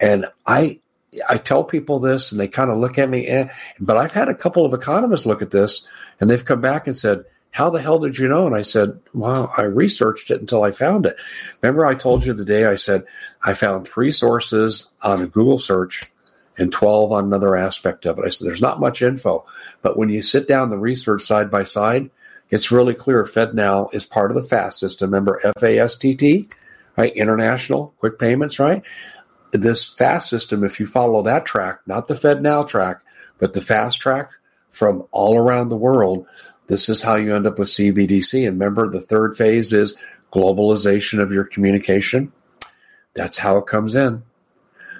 And 0.00 0.26
I, 0.46 0.80
I 1.28 1.38
tell 1.38 1.64
people 1.64 1.98
this 1.98 2.32
and 2.32 2.40
they 2.40 2.48
kind 2.48 2.70
of 2.70 2.78
look 2.78 2.98
at 2.98 3.08
me, 3.08 3.26
eh, 3.26 3.48
but 3.80 3.96
I've 3.96 4.12
had 4.12 4.28
a 4.28 4.34
couple 4.34 4.64
of 4.64 4.74
economists 4.74 5.26
look 5.26 5.42
at 5.42 5.50
this 5.50 5.88
and 6.20 6.28
they've 6.28 6.44
come 6.44 6.60
back 6.60 6.86
and 6.86 6.96
said, 6.96 7.24
how 7.50 7.70
the 7.70 7.80
hell 7.80 7.98
did 7.98 8.18
you 8.18 8.28
know? 8.28 8.46
And 8.46 8.54
I 8.54 8.62
said, 8.62 9.00
well, 9.14 9.50
I 9.56 9.62
researched 9.62 10.30
it 10.30 10.40
until 10.40 10.62
I 10.62 10.72
found 10.72 11.06
it. 11.06 11.16
Remember, 11.62 11.86
I 11.86 11.94
told 11.94 12.24
you 12.24 12.34
the 12.34 12.44
day 12.44 12.66
I 12.66 12.74
said 12.74 13.04
I 13.42 13.54
found 13.54 13.88
three 13.88 14.12
sources 14.12 14.90
on 15.00 15.22
a 15.22 15.26
Google 15.26 15.58
search 15.58 16.02
and 16.58 16.70
12 16.70 17.12
on 17.12 17.24
another 17.24 17.56
aspect 17.56 18.04
of 18.04 18.18
it. 18.18 18.24
I 18.26 18.28
said, 18.28 18.46
there's 18.46 18.62
not 18.62 18.80
much 18.80 19.00
info, 19.00 19.46
but 19.80 19.96
when 19.96 20.10
you 20.10 20.20
sit 20.20 20.46
down 20.46 20.68
the 20.68 20.76
research 20.76 21.22
side 21.22 21.50
by 21.50 21.64
side, 21.64 22.10
it's 22.50 22.70
really 22.70 22.94
clear 22.94 23.24
FedNow 23.24 23.92
is 23.94 24.04
part 24.04 24.30
of 24.30 24.36
the 24.36 24.42
FAST 24.42 24.78
system. 24.78 25.10
Remember 25.10 25.40
FAST, 25.58 26.04
right? 26.96 27.16
International 27.16 27.94
quick 27.98 28.18
payments, 28.18 28.58
right? 28.58 28.82
This 29.52 29.88
FAST 29.88 30.28
system, 30.28 30.64
if 30.64 30.80
you 30.80 30.86
follow 30.86 31.22
that 31.22 31.46
track, 31.46 31.80
not 31.86 32.08
the 32.08 32.14
FedNow 32.14 32.66
track, 32.68 33.02
but 33.38 33.52
the 33.52 33.60
fast 33.60 34.00
track 34.00 34.30
from 34.70 35.06
all 35.12 35.38
around 35.38 35.68
the 35.68 35.76
world, 35.76 36.26
this 36.66 36.88
is 36.88 37.02
how 37.02 37.14
you 37.16 37.34
end 37.34 37.46
up 37.46 37.58
with 37.58 37.68
CBDC. 37.68 38.46
And 38.46 38.58
remember, 38.58 38.90
the 38.90 39.00
third 39.00 39.36
phase 39.36 39.72
is 39.72 39.96
globalization 40.32 41.20
of 41.20 41.32
your 41.32 41.44
communication. 41.44 42.32
That's 43.14 43.38
how 43.38 43.58
it 43.58 43.66
comes 43.66 43.96
in. 43.96 44.22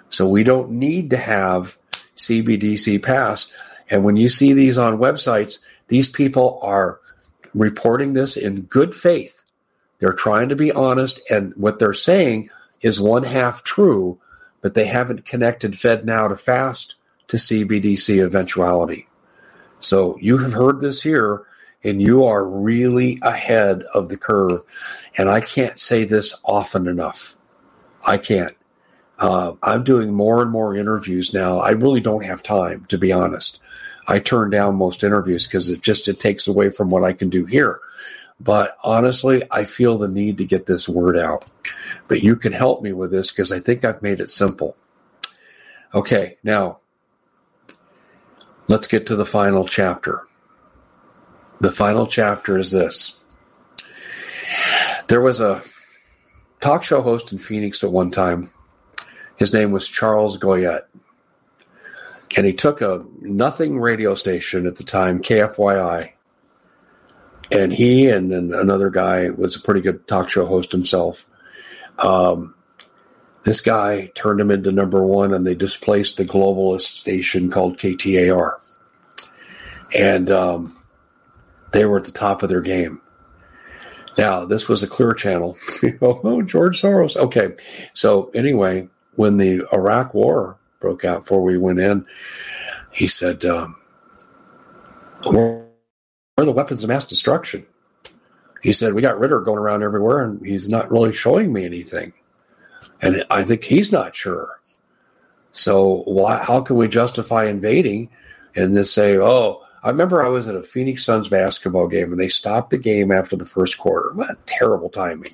So 0.08 0.28
we 0.28 0.44
don't 0.44 0.72
need 0.72 1.10
to 1.10 1.16
have 1.16 1.76
CBDC 2.16 3.02
pass. 3.02 3.52
And 3.90 4.04
when 4.04 4.16
you 4.16 4.28
see 4.28 4.52
these 4.52 4.78
on 4.78 4.98
websites, 4.98 5.58
these 5.88 6.08
people 6.08 6.58
are 6.62 7.00
reporting 7.54 8.14
this 8.14 8.36
in 8.36 8.62
good 8.62 8.94
faith. 8.94 9.42
They're 9.98 10.12
trying 10.12 10.50
to 10.50 10.56
be 10.56 10.72
honest, 10.72 11.20
and 11.30 11.54
what 11.56 11.78
they're 11.78 11.94
saying 11.94 12.50
is 12.80 13.00
one 13.00 13.22
half 13.22 13.62
true, 13.62 14.20
but 14.66 14.74
they 14.74 14.86
haven't 14.86 15.24
connected 15.24 15.78
Fed 15.78 16.04
now 16.04 16.26
to 16.26 16.36
fast 16.36 16.96
to 17.28 17.36
CBDC 17.36 18.20
eventuality. 18.20 19.06
So 19.78 20.18
you 20.20 20.38
have 20.38 20.54
heard 20.54 20.80
this 20.80 21.00
here, 21.00 21.44
and 21.84 22.02
you 22.02 22.24
are 22.24 22.44
really 22.44 23.20
ahead 23.22 23.84
of 23.94 24.08
the 24.08 24.16
curve. 24.16 24.62
And 25.16 25.28
I 25.28 25.40
can't 25.40 25.78
say 25.78 26.02
this 26.02 26.34
often 26.44 26.88
enough. 26.88 27.36
I 28.04 28.18
can't. 28.18 28.56
Uh, 29.20 29.52
I'm 29.62 29.84
doing 29.84 30.12
more 30.12 30.42
and 30.42 30.50
more 30.50 30.74
interviews 30.74 31.32
now. 31.32 31.60
I 31.60 31.70
really 31.70 32.00
don't 32.00 32.24
have 32.24 32.42
time, 32.42 32.86
to 32.88 32.98
be 32.98 33.12
honest. 33.12 33.60
I 34.08 34.18
turn 34.18 34.50
down 34.50 34.74
most 34.74 35.04
interviews 35.04 35.46
because 35.46 35.68
it 35.68 35.80
just 35.80 36.08
it 36.08 36.18
takes 36.18 36.48
away 36.48 36.70
from 36.70 36.90
what 36.90 37.04
I 37.04 37.12
can 37.12 37.30
do 37.30 37.44
here. 37.44 37.78
But 38.40 38.76
honestly, 38.82 39.44
I 39.48 39.64
feel 39.64 39.96
the 39.96 40.08
need 40.08 40.38
to 40.38 40.44
get 40.44 40.66
this 40.66 40.88
word 40.88 41.16
out. 41.16 41.44
But 42.08 42.22
you 42.22 42.36
can 42.36 42.52
help 42.52 42.82
me 42.82 42.92
with 42.92 43.10
this 43.10 43.30
because 43.30 43.52
I 43.52 43.60
think 43.60 43.84
I've 43.84 44.02
made 44.02 44.20
it 44.20 44.28
simple. 44.28 44.76
Okay, 45.94 46.36
now 46.42 46.78
let's 48.68 48.86
get 48.86 49.06
to 49.06 49.16
the 49.16 49.26
final 49.26 49.66
chapter. 49.66 50.22
The 51.60 51.72
final 51.72 52.06
chapter 52.06 52.58
is 52.58 52.70
this. 52.70 53.18
There 55.08 55.20
was 55.20 55.40
a 55.40 55.62
talk 56.60 56.84
show 56.84 57.02
host 57.02 57.32
in 57.32 57.38
Phoenix 57.38 57.82
at 57.82 57.90
one 57.90 58.10
time. 58.10 58.50
His 59.36 59.52
name 59.52 59.70
was 59.70 59.88
Charles 59.88 60.38
Goyette 60.38 60.86
and 62.36 62.44
he 62.44 62.52
took 62.52 62.80
a 62.80 63.04
nothing 63.20 63.78
radio 63.78 64.14
station 64.14 64.66
at 64.66 64.76
the 64.76 64.84
time, 64.84 65.20
KFYI, 65.20 66.12
and 67.50 67.72
he 67.72 68.08
and, 68.10 68.32
and 68.32 68.54
another 68.54 68.90
guy 68.90 69.30
was 69.30 69.56
a 69.56 69.60
pretty 69.60 69.80
good 69.80 70.06
talk 70.06 70.28
show 70.28 70.46
host 70.46 70.72
himself. 70.72 71.26
Um, 71.98 72.54
this 73.44 73.60
guy 73.60 74.10
turned 74.14 74.40
him 74.40 74.50
into 74.50 74.72
number 74.72 75.02
one, 75.02 75.32
and 75.32 75.46
they 75.46 75.54
displaced 75.54 76.16
the 76.16 76.24
globalist 76.24 76.96
station 76.96 77.50
called 77.50 77.78
KTAR, 77.78 78.54
and 79.96 80.30
um, 80.30 80.76
they 81.72 81.84
were 81.84 81.98
at 81.98 82.04
the 82.04 82.12
top 82.12 82.42
of 82.42 82.48
their 82.48 82.60
game. 82.60 83.00
Now, 84.18 84.46
this 84.46 84.68
was 84.68 84.82
a 84.82 84.88
clear 84.88 85.12
channel. 85.12 85.56
oh, 86.02 86.42
George 86.42 86.80
Soros. 86.80 87.16
Okay. 87.16 87.54
So, 87.92 88.30
anyway, 88.34 88.88
when 89.14 89.36
the 89.36 89.62
Iraq 89.72 90.14
War 90.14 90.58
broke 90.80 91.04
out 91.04 91.22
before 91.22 91.42
we 91.42 91.58
went 91.58 91.80
in. 91.80 92.06
He 92.92 93.08
said, 93.08 93.44
um, 93.44 93.76
"Where 95.24 95.66
are 96.38 96.44
the 96.44 96.52
weapons 96.52 96.84
of 96.84 96.88
mass 96.88 97.04
destruction?" 97.04 97.66
He 98.66 98.72
said, 98.72 98.94
"We 98.94 99.02
got 99.02 99.20
Ritter 99.20 99.40
going 99.40 99.58
around 99.58 99.84
everywhere, 99.84 100.24
and 100.24 100.44
he's 100.44 100.68
not 100.68 100.90
really 100.90 101.12
showing 101.12 101.52
me 101.52 101.64
anything." 101.64 102.12
And 103.00 103.24
I 103.30 103.44
think 103.44 103.62
he's 103.62 103.92
not 103.92 104.16
sure. 104.16 104.60
So 105.52 106.02
why? 106.06 106.42
How 106.42 106.60
can 106.62 106.74
we 106.74 106.88
justify 106.88 107.44
invading 107.44 108.08
and 108.56 108.74
just 108.74 108.92
say, 108.92 109.18
"Oh"? 109.18 109.62
I 109.84 109.90
remember 109.90 110.20
I 110.20 110.30
was 110.30 110.48
at 110.48 110.56
a 110.56 110.64
Phoenix 110.64 111.04
Suns 111.04 111.28
basketball 111.28 111.86
game 111.86 112.10
and 112.10 112.18
they 112.18 112.26
stopped 112.26 112.70
the 112.70 112.78
game 112.78 113.12
after 113.12 113.36
the 113.36 113.46
first 113.46 113.78
quarter. 113.78 114.10
What 114.14 114.44
terrible 114.44 114.88
timing. 114.88 115.30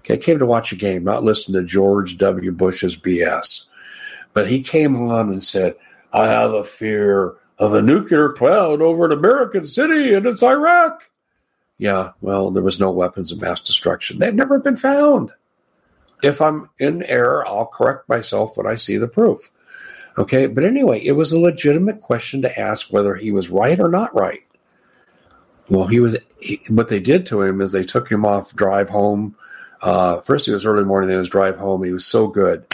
Okay, 0.00 0.14
I 0.14 0.18
came 0.18 0.38
to 0.40 0.46
watch 0.46 0.72
a 0.72 0.76
game, 0.76 1.04
not 1.04 1.22
listen 1.22 1.54
to 1.54 1.62
George 1.62 2.18
W. 2.18 2.52
Bush's 2.52 2.98
BS. 2.98 3.64
But 4.34 4.46
he 4.46 4.62
came 4.62 4.94
on 5.10 5.30
and 5.30 5.42
said, 5.42 5.76
I 6.12 6.28
have 6.28 6.52
a 6.52 6.64
fear 6.64 7.36
of 7.58 7.72
a 7.72 7.80
nuclear 7.80 8.34
cloud 8.34 8.82
over 8.82 9.06
an 9.06 9.12
American 9.12 9.64
city 9.64 10.12
and 10.12 10.26
it's 10.26 10.42
Iraq. 10.42 11.08
Yeah, 11.78 12.12
well, 12.20 12.50
there 12.50 12.62
was 12.62 12.80
no 12.80 12.90
weapons 12.90 13.32
of 13.32 13.40
mass 13.40 13.60
destruction. 13.60 14.18
They've 14.18 14.34
never 14.34 14.58
been 14.58 14.76
found. 14.76 15.32
If 16.22 16.40
I'm 16.40 16.70
in 16.78 17.02
error, 17.02 17.46
I'll 17.46 17.66
correct 17.66 18.08
myself 18.08 18.56
when 18.56 18.66
I 18.66 18.76
see 18.76 18.96
the 18.96 19.08
proof. 19.08 19.50
Okay, 20.16 20.46
but 20.46 20.64
anyway, 20.64 21.00
it 21.04 21.12
was 21.12 21.32
a 21.32 21.40
legitimate 21.40 22.00
question 22.00 22.42
to 22.42 22.60
ask 22.60 22.92
whether 22.92 23.14
he 23.16 23.32
was 23.32 23.50
right 23.50 23.78
or 23.80 23.88
not 23.88 24.14
right. 24.14 24.42
Well, 25.68 25.86
he 25.86 25.98
was. 25.98 26.16
He, 26.38 26.60
what 26.68 26.88
they 26.88 27.00
did 27.00 27.26
to 27.26 27.42
him 27.42 27.60
is 27.60 27.72
they 27.72 27.84
took 27.84 28.08
him 28.08 28.24
off 28.24 28.54
drive 28.54 28.88
home. 28.88 29.34
Uh, 29.82 30.20
first, 30.20 30.46
it 30.46 30.52
was 30.52 30.64
early 30.64 30.84
morning. 30.84 31.08
Then 31.08 31.16
it 31.16 31.20
was 31.20 31.28
drive 31.28 31.58
home. 31.58 31.82
He 31.82 31.92
was 31.92 32.06
so 32.06 32.28
good 32.28 32.66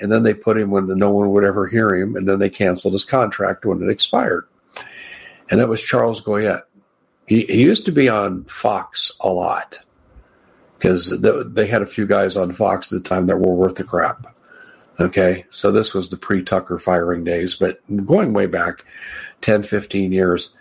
and 0.00 0.10
then 0.10 0.22
they 0.22 0.34
put 0.34 0.58
him 0.58 0.70
when 0.70 0.86
no 0.86 1.10
one 1.10 1.30
would 1.30 1.44
ever 1.44 1.66
hear 1.66 1.94
him, 1.94 2.16
and 2.16 2.28
then 2.28 2.38
they 2.38 2.50
canceled 2.50 2.94
his 2.94 3.04
contract 3.04 3.64
when 3.64 3.82
it 3.82 3.88
expired. 3.88 4.46
And 5.50 5.60
that 5.60 5.68
was 5.68 5.82
Charles 5.82 6.20
Goyette. 6.20 6.62
He, 7.26 7.44
he 7.44 7.62
used 7.62 7.86
to 7.86 7.92
be 7.92 8.08
on 8.08 8.44
Fox 8.44 9.12
a 9.20 9.28
lot 9.28 9.78
because 10.78 11.08
they 11.18 11.66
had 11.66 11.82
a 11.82 11.86
few 11.86 12.06
guys 12.06 12.36
on 12.36 12.52
Fox 12.52 12.92
at 12.92 13.02
the 13.02 13.08
time 13.08 13.26
that 13.26 13.38
were 13.38 13.54
worth 13.54 13.76
the 13.76 13.84
crap. 13.84 14.26
Okay, 15.00 15.44
so 15.50 15.72
this 15.72 15.94
was 15.94 16.08
the 16.08 16.16
pre 16.16 16.42
Tucker 16.42 16.78
firing 16.78 17.24
days, 17.24 17.56
but 17.56 17.78
going 18.04 18.32
way 18.32 18.46
back 18.46 18.84
10, 19.40 19.64
15 19.64 20.12
years, 20.12 20.54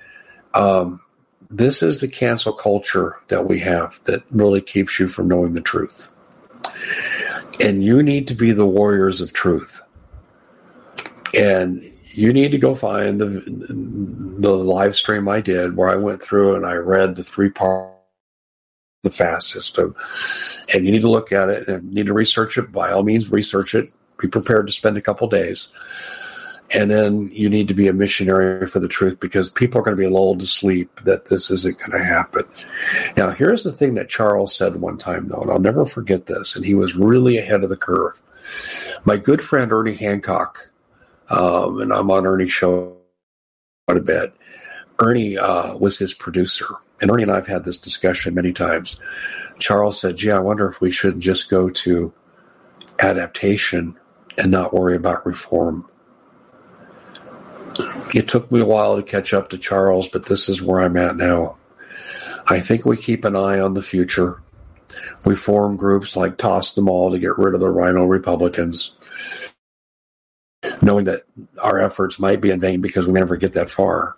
um, 0.53 1.01
this 1.49 1.83
is 1.83 1.99
the 1.99 2.07
cancel 2.07 2.53
culture 2.53 3.17
that 3.27 3.47
we 3.47 3.59
have 3.59 3.99
that 4.05 4.23
really 4.31 4.61
keeps 4.61 4.99
you 4.99 5.07
from 5.07 5.27
knowing 5.27 5.53
the 5.53 5.61
truth. 5.61 6.11
And 7.59 7.83
you 7.83 8.01
need 8.01 8.27
to 8.29 8.33
be 8.33 8.53
the 8.53 8.65
warriors 8.65 9.21
of 9.21 9.33
truth. 9.33 9.81
And 11.37 11.92
you 12.13 12.31
need 12.31 12.51
to 12.51 12.57
go 12.57 12.75
find 12.75 13.19
the 13.19 13.27
the 14.39 14.55
live 14.55 14.95
stream 14.95 15.27
I 15.27 15.41
did 15.41 15.75
where 15.75 15.89
I 15.89 15.95
went 15.95 16.21
through 16.21 16.55
and 16.55 16.65
I 16.65 16.73
read 16.73 17.15
the 17.15 17.23
three 17.23 17.49
part 17.49 17.93
the 19.03 19.11
fast 19.11 19.49
system. 19.49 19.95
And 20.73 20.85
you 20.85 20.91
need 20.91 21.01
to 21.01 21.09
look 21.09 21.31
at 21.31 21.49
it 21.49 21.67
and 21.67 21.93
need 21.93 22.07
to 22.07 22.13
research 22.13 22.57
it. 22.57 22.71
By 22.71 22.91
all 22.91 23.03
means, 23.03 23.31
research 23.31 23.75
it. 23.75 23.91
Be 24.17 24.27
prepared 24.27 24.67
to 24.67 24.73
spend 24.73 24.97
a 24.97 25.01
couple 25.01 25.27
days. 25.27 25.67
And 26.73 26.89
then 26.89 27.29
you 27.33 27.49
need 27.49 27.67
to 27.67 27.73
be 27.73 27.87
a 27.87 27.93
missionary 27.93 28.65
for 28.67 28.79
the 28.79 28.87
truth 28.87 29.19
because 29.19 29.49
people 29.49 29.79
are 29.79 29.83
going 29.83 29.95
to 29.95 30.01
be 30.01 30.09
lulled 30.09 30.39
to 30.39 30.47
sleep 30.47 31.01
that 31.03 31.25
this 31.25 31.51
isn't 31.51 31.77
going 31.77 31.91
to 31.91 32.03
happen. 32.03 32.45
Now, 33.15 33.29
here's 33.29 33.63
the 33.63 33.71
thing 33.71 33.93
that 33.95 34.09
Charles 34.09 34.55
said 34.55 34.77
one 34.77 34.97
time, 34.97 35.27
though, 35.27 35.41
and 35.41 35.51
I'll 35.51 35.59
never 35.59 35.85
forget 35.85 36.25
this, 36.25 36.55
and 36.55 36.65
he 36.65 36.73
was 36.73 36.95
really 36.95 37.37
ahead 37.37 37.63
of 37.63 37.69
the 37.69 37.77
curve. 37.77 38.19
My 39.05 39.17
good 39.17 39.41
friend 39.41 39.71
Ernie 39.71 39.93
Hancock, 39.93 40.71
um, 41.29 41.81
and 41.81 41.93
I'm 41.93 42.11
on 42.11 42.25
Ernie's 42.25 42.51
show 42.51 42.97
quite 43.87 43.97
a 43.97 44.01
bit. 44.01 44.33
Ernie 44.99 45.37
uh, 45.37 45.75
was 45.77 45.97
his 45.97 46.13
producer, 46.13 46.67
and 47.01 47.09
Ernie 47.09 47.23
and 47.23 47.31
I 47.31 47.35
have 47.35 47.47
had 47.47 47.65
this 47.65 47.77
discussion 47.77 48.35
many 48.35 48.53
times. 48.53 48.97
Charles 49.59 49.99
said, 49.99 50.17
"Gee, 50.17 50.31
I 50.31 50.39
wonder 50.39 50.69
if 50.69 50.81
we 50.81 50.91
shouldn't 50.91 51.23
just 51.23 51.49
go 51.49 51.69
to 51.69 52.13
adaptation 52.99 53.97
and 54.37 54.51
not 54.51 54.73
worry 54.73 54.95
about 54.95 55.25
reform." 55.25 55.87
It 58.13 58.27
took 58.27 58.51
me 58.51 58.59
a 58.59 58.65
while 58.65 58.95
to 58.95 59.03
catch 59.03 59.33
up 59.33 59.49
to 59.49 59.57
Charles, 59.57 60.07
but 60.07 60.25
this 60.27 60.47
is 60.47 60.61
where 60.61 60.81
I'm 60.81 60.97
at 60.97 61.15
now. 61.15 61.57
I 62.47 62.59
think 62.59 62.85
we 62.85 62.97
keep 62.97 63.25
an 63.25 63.35
eye 63.35 63.59
on 63.59 63.73
the 63.73 63.81
future. 63.81 64.41
We 65.25 65.35
form 65.35 65.77
groups 65.77 66.15
like 66.15 66.37
Toss 66.37 66.73
Them 66.73 66.89
All 66.89 67.11
to 67.11 67.19
get 67.19 67.37
rid 67.37 67.55
of 67.55 67.61
the 67.61 67.69
RINO 67.69 68.05
Republicans, 68.05 68.97
knowing 70.81 71.05
that 71.05 71.23
our 71.61 71.79
efforts 71.79 72.19
might 72.19 72.41
be 72.41 72.51
in 72.51 72.59
vain 72.59 72.81
because 72.81 73.07
we 73.07 73.13
never 73.13 73.35
get 73.35 73.53
that 73.53 73.69
far. 73.69 74.15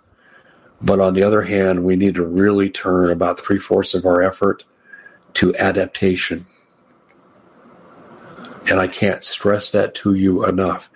But 0.80 1.00
on 1.00 1.14
the 1.14 1.22
other 1.22 1.42
hand, 1.42 1.84
we 1.84 1.96
need 1.96 2.16
to 2.16 2.26
really 2.26 2.70
turn 2.70 3.10
about 3.10 3.40
three 3.40 3.58
fourths 3.58 3.94
of 3.94 4.04
our 4.04 4.22
effort 4.22 4.64
to 5.34 5.54
adaptation. 5.56 6.46
And 8.70 8.80
I 8.80 8.88
can't 8.88 9.22
stress 9.22 9.70
that 9.72 9.94
to 9.96 10.14
you 10.14 10.44
enough. 10.44 10.90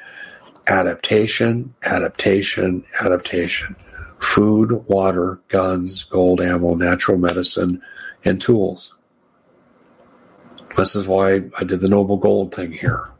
Adaptation, 0.66 1.74
adaptation, 1.82 2.84
adaptation. 3.00 3.76
Food, 4.18 4.84
water, 4.86 5.40
guns, 5.48 6.04
gold, 6.04 6.40
ammo, 6.40 6.74
natural 6.74 7.16
medicine, 7.16 7.82
and 8.24 8.40
tools. 8.40 8.94
This 10.76 10.94
is 10.94 11.06
why 11.06 11.42
I 11.58 11.64
did 11.64 11.80
the 11.80 11.88
Noble 11.88 12.16
Gold 12.16 12.54
thing 12.54 12.72
here. 12.72 13.10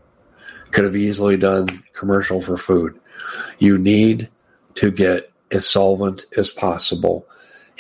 Could 0.72 0.84
have 0.84 0.96
easily 0.96 1.36
done 1.36 1.82
commercial 1.92 2.40
for 2.40 2.56
food. 2.56 2.98
You 3.58 3.78
need 3.78 4.28
to 4.74 4.90
get 4.90 5.30
as 5.50 5.68
solvent 5.68 6.26
as 6.36 6.48
possible, 6.50 7.26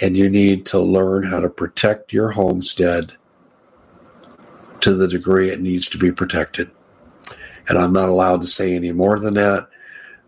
and 0.00 0.16
you 0.16 0.28
need 0.28 0.66
to 0.66 0.80
learn 0.80 1.24
how 1.24 1.40
to 1.40 1.48
protect 1.48 2.12
your 2.12 2.30
homestead 2.30 3.14
to 4.80 4.94
the 4.94 5.08
degree 5.08 5.50
it 5.50 5.60
needs 5.60 5.88
to 5.90 5.98
be 5.98 6.10
protected. 6.10 6.70
And 7.68 7.78
I'm 7.78 7.92
not 7.92 8.08
allowed 8.08 8.40
to 8.40 8.46
say 8.46 8.74
any 8.74 8.92
more 8.92 9.18
than 9.18 9.34
that, 9.34 9.68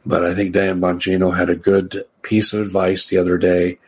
but 0.07 0.25
I 0.25 0.35
think 0.35 0.53
Dan 0.53 0.81
Bongino 0.81 1.37
had 1.37 1.51
a 1.51 1.57
good 1.57 2.05
piece 2.23 2.53
of 2.53 2.61
advice 2.61 3.09
the 3.09 3.19
other 3.19 3.39
day. 3.39 3.79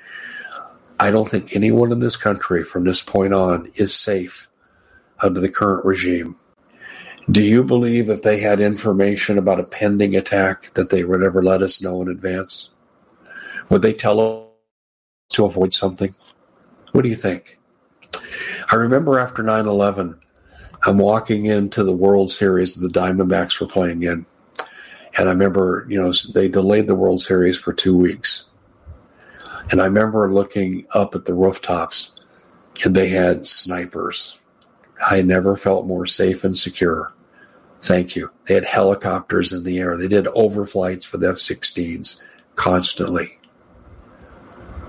I 0.98 1.10
don't 1.10 1.28
think 1.28 1.54
anyone 1.54 1.92
in 1.92 2.00
this 2.00 2.16
country 2.16 2.64
from 2.64 2.84
this 2.84 3.02
point 3.02 3.34
on 3.34 3.70
is 3.74 3.94
safe 3.94 4.48
under 5.20 5.40
the 5.40 5.48
current 5.48 5.84
regime. 5.84 6.36
Do 7.30 7.42
you 7.42 7.64
believe 7.64 8.10
if 8.10 8.22
they 8.22 8.38
had 8.38 8.60
information 8.60 9.38
about 9.38 9.60
a 9.60 9.64
pending 9.64 10.14
attack 10.14 10.74
that 10.74 10.90
they 10.90 11.04
would 11.04 11.22
ever 11.22 11.42
let 11.42 11.62
us 11.62 11.80
know 11.80 12.02
in 12.02 12.08
advance? 12.08 12.68
Would 13.70 13.80
they 13.80 13.94
tell 13.94 14.20
us 14.20 14.50
to 15.30 15.46
avoid 15.46 15.72
something? 15.72 16.14
What 16.92 17.02
do 17.02 17.08
you 17.08 17.16
think? 17.16 17.58
I 18.70 18.76
remember 18.76 19.18
after 19.18 19.42
9 19.42 19.66
11, 19.66 20.20
I'm 20.86 20.98
walking 20.98 21.46
into 21.46 21.82
the 21.82 21.96
World 21.96 22.30
Series 22.30 22.74
that 22.74 22.86
the 22.86 23.00
Diamondbacks 23.00 23.58
were 23.58 23.66
playing 23.66 24.02
in. 24.02 24.26
And 25.16 25.28
I 25.28 25.32
remember, 25.32 25.86
you 25.88 26.00
know, 26.00 26.12
they 26.34 26.48
delayed 26.48 26.88
the 26.88 26.94
World 26.94 27.22
Series 27.22 27.58
for 27.58 27.72
two 27.72 27.96
weeks. 27.96 28.46
And 29.70 29.80
I 29.80 29.86
remember 29.86 30.30
looking 30.30 30.86
up 30.92 31.14
at 31.14 31.24
the 31.24 31.34
rooftops 31.34 32.12
and 32.84 32.94
they 32.94 33.08
had 33.08 33.46
snipers. 33.46 34.38
I 35.10 35.22
never 35.22 35.56
felt 35.56 35.86
more 35.86 36.06
safe 36.06 36.44
and 36.44 36.56
secure. 36.56 37.12
Thank 37.82 38.16
you. 38.16 38.30
They 38.46 38.54
had 38.54 38.64
helicopters 38.64 39.52
in 39.52 39.64
the 39.64 39.78
air. 39.78 39.96
They 39.96 40.08
did 40.08 40.24
overflights 40.26 41.12
with 41.12 41.22
F 41.22 41.36
16s 41.36 42.22
constantly 42.54 43.36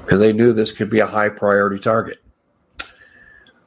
because 0.05 0.20
they 0.20 0.32
knew 0.32 0.53
this 0.53 0.72
could 0.72 0.89
be 0.89 0.99
a 0.99 1.07
high 1.07 1.30
priority 1.30 1.80
target. 1.80 2.20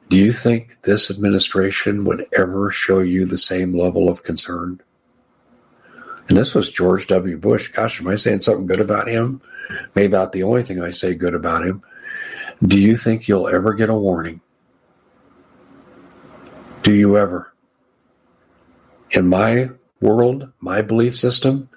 Do 0.07 0.17
you 0.17 0.31
think 0.31 0.81
this 0.81 1.11
administration 1.11 2.03
would 2.05 2.25
ever 2.35 2.71
show 2.71 2.99
you 2.99 3.25
the 3.25 3.37
same 3.37 3.77
level 3.77 4.09
of 4.09 4.23
concern? 4.23 4.81
And 6.27 6.37
this 6.37 6.55
was 6.55 6.71
George 6.71 7.05
W. 7.07 7.37
Bush. 7.37 7.69
Gosh, 7.69 8.01
am 8.01 8.07
I 8.07 8.15
saying 8.15 8.41
something 8.41 8.65
good 8.65 8.79
about 8.79 9.07
him? 9.07 9.41
Maybe 9.93 10.07
about 10.07 10.31
the 10.31 10.43
only 10.43 10.63
thing 10.63 10.81
I 10.81 10.89
say 10.91 11.13
good 11.13 11.35
about 11.35 11.63
him. 11.63 11.83
Do 12.63 12.79
you 12.79 12.95
think 12.95 13.27
you'll 13.27 13.47
ever 13.47 13.73
get 13.73 13.89
a 13.89 13.93
warning? 13.93 14.41
Do 16.89 16.95
you 16.95 17.19
ever? 17.19 17.53
In 19.11 19.27
my 19.27 19.69
world, 20.01 20.51
my 20.59 20.81
belief 20.81 21.15
system, 21.15 21.69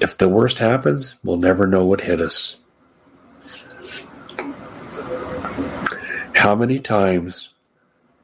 if 0.00 0.18
the 0.18 0.28
worst 0.28 0.58
happens, 0.58 1.14
we'll 1.22 1.36
never 1.36 1.64
know 1.68 1.84
what 1.84 2.00
hit 2.00 2.20
us. 2.20 2.56
How 6.34 6.56
many 6.56 6.80
times 6.80 7.50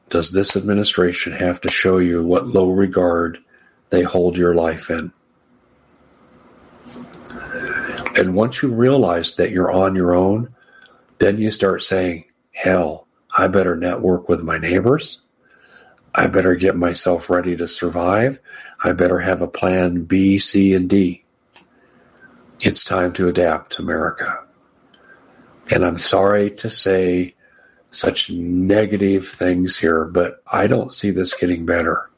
does 0.09 0.33
this 0.33 0.57
administration 0.57 1.31
have 1.31 1.61
to 1.61 1.71
show 1.71 1.99
you 1.99 2.25
what 2.25 2.47
low 2.47 2.69
regard 2.69 3.37
they 3.89 4.01
hold 4.01 4.35
your 4.35 4.53
life 4.53 4.89
in? 4.89 5.13
And 8.19 8.35
once 8.35 8.61
you 8.61 8.67
realize 8.67 9.35
that 9.35 9.51
you're 9.51 9.71
on 9.71 9.95
your 9.95 10.13
own, 10.13 10.53
then 11.19 11.37
you 11.37 11.51
start 11.51 11.83
saying, 11.83 12.25
hell, 12.51 13.07
I 13.41 13.47
better 13.47 13.75
network 13.75 14.29
with 14.29 14.43
my 14.43 14.59
neighbors. 14.59 15.19
I 16.13 16.27
better 16.27 16.53
get 16.53 16.75
myself 16.75 17.27
ready 17.27 17.57
to 17.57 17.65
survive. 17.65 18.37
I 18.83 18.91
better 18.91 19.17
have 19.17 19.41
a 19.41 19.47
plan 19.47 20.03
B, 20.03 20.37
C, 20.37 20.75
and 20.75 20.87
D. 20.87 21.23
It's 22.59 22.83
time 22.83 23.13
to 23.13 23.27
adapt, 23.27 23.79
America. 23.79 24.43
And 25.73 25.83
I'm 25.83 25.97
sorry 25.97 26.51
to 26.51 26.69
say 26.69 27.33
such 27.89 28.29
negative 28.29 29.27
things 29.27 29.75
here, 29.75 30.05
but 30.05 30.43
I 30.53 30.67
don't 30.67 30.93
see 30.93 31.09
this 31.09 31.33
getting 31.33 31.65
better. 31.65 32.11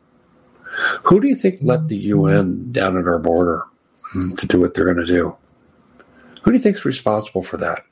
Who 1.04 1.22
do 1.22 1.30
you 1.30 1.36
think 1.36 1.60
let 1.62 1.88
the 1.88 2.00
UN 2.00 2.74
down 2.74 2.98
at 2.98 3.08
our 3.08 3.20
border 3.20 3.64
hmm, 4.12 4.34
to 4.34 4.46
do 4.46 4.60
what 4.60 4.74
they're 4.74 4.94
going 4.94 4.98
to 4.98 5.06
do? 5.06 5.38
Who 6.42 6.52
do 6.52 6.58
you 6.58 6.62
think 6.62 6.76
is 6.76 6.84
responsible 6.84 7.44
for 7.44 7.56
that? 7.56 7.86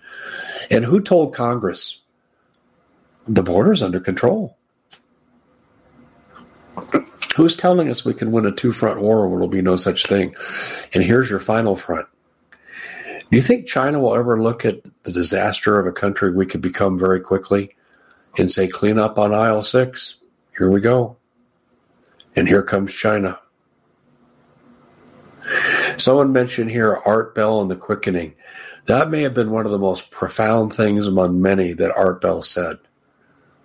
And 0.70 0.84
who 0.84 1.00
told 1.00 1.34
Congress 1.34 2.01
the 3.28 3.44
border's 3.44 3.84
under 3.84 4.00
control? 4.00 4.58
Who's 7.36 7.56
telling 7.56 7.90
us 7.90 8.04
we 8.04 8.14
can 8.14 8.32
win 8.32 8.46
a 8.46 8.52
two 8.52 8.72
front 8.72 9.02
war 9.02 9.28
where 9.28 9.38
there'll 9.38 9.48
be 9.48 9.62
no 9.62 9.78
such 9.78 10.06
thing? 10.06 10.36
And 10.94 11.04
here's 11.04 11.30
your 11.30 11.40
final 11.40 11.76
front. 11.76 12.08
Do 12.52 13.38
you 13.38 13.42
think 13.42 13.66
China 13.66 14.00
will 14.02 14.16
ever 14.16 14.42
look 14.42 14.66
at 14.66 14.84
the 15.04 15.14
disaster 15.14 15.80
of 15.80 15.88
a 15.88 15.94
country 15.94 16.32
we 16.32 16.46
could 16.46 16.60
become 16.60 17.00
very 17.00 17.22
quickly 17.22 17.76
and 18.38 18.52
say, 18.52 18.68
clean 18.68 19.00
up 19.00 19.18
on 19.18 19.34
aisle 19.34 19.62
six? 19.62 20.18
Here 20.58 20.70
we 20.70 20.82
go. 20.82 21.18
And 22.36 22.48
here 22.48 22.64
comes 22.64 22.94
China. 22.94 23.40
Someone 25.98 26.34
mentioned 26.34 26.72
here 26.72 27.00
Art 27.06 27.34
Bell 27.34 27.62
and 27.62 27.72
the 27.72 27.76
quickening. 27.76 28.36
That 28.88 29.10
may 29.10 29.22
have 29.22 29.34
been 29.34 29.52
one 29.52 29.66
of 29.66 29.72
the 29.72 29.78
most 29.78 30.12
profound 30.12 30.74
things 30.74 31.08
among 31.08 31.42
many 31.42 31.74
that 31.74 31.96
Art 31.96 32.20
Bell 32.20 32.42
said. 32.42 32.78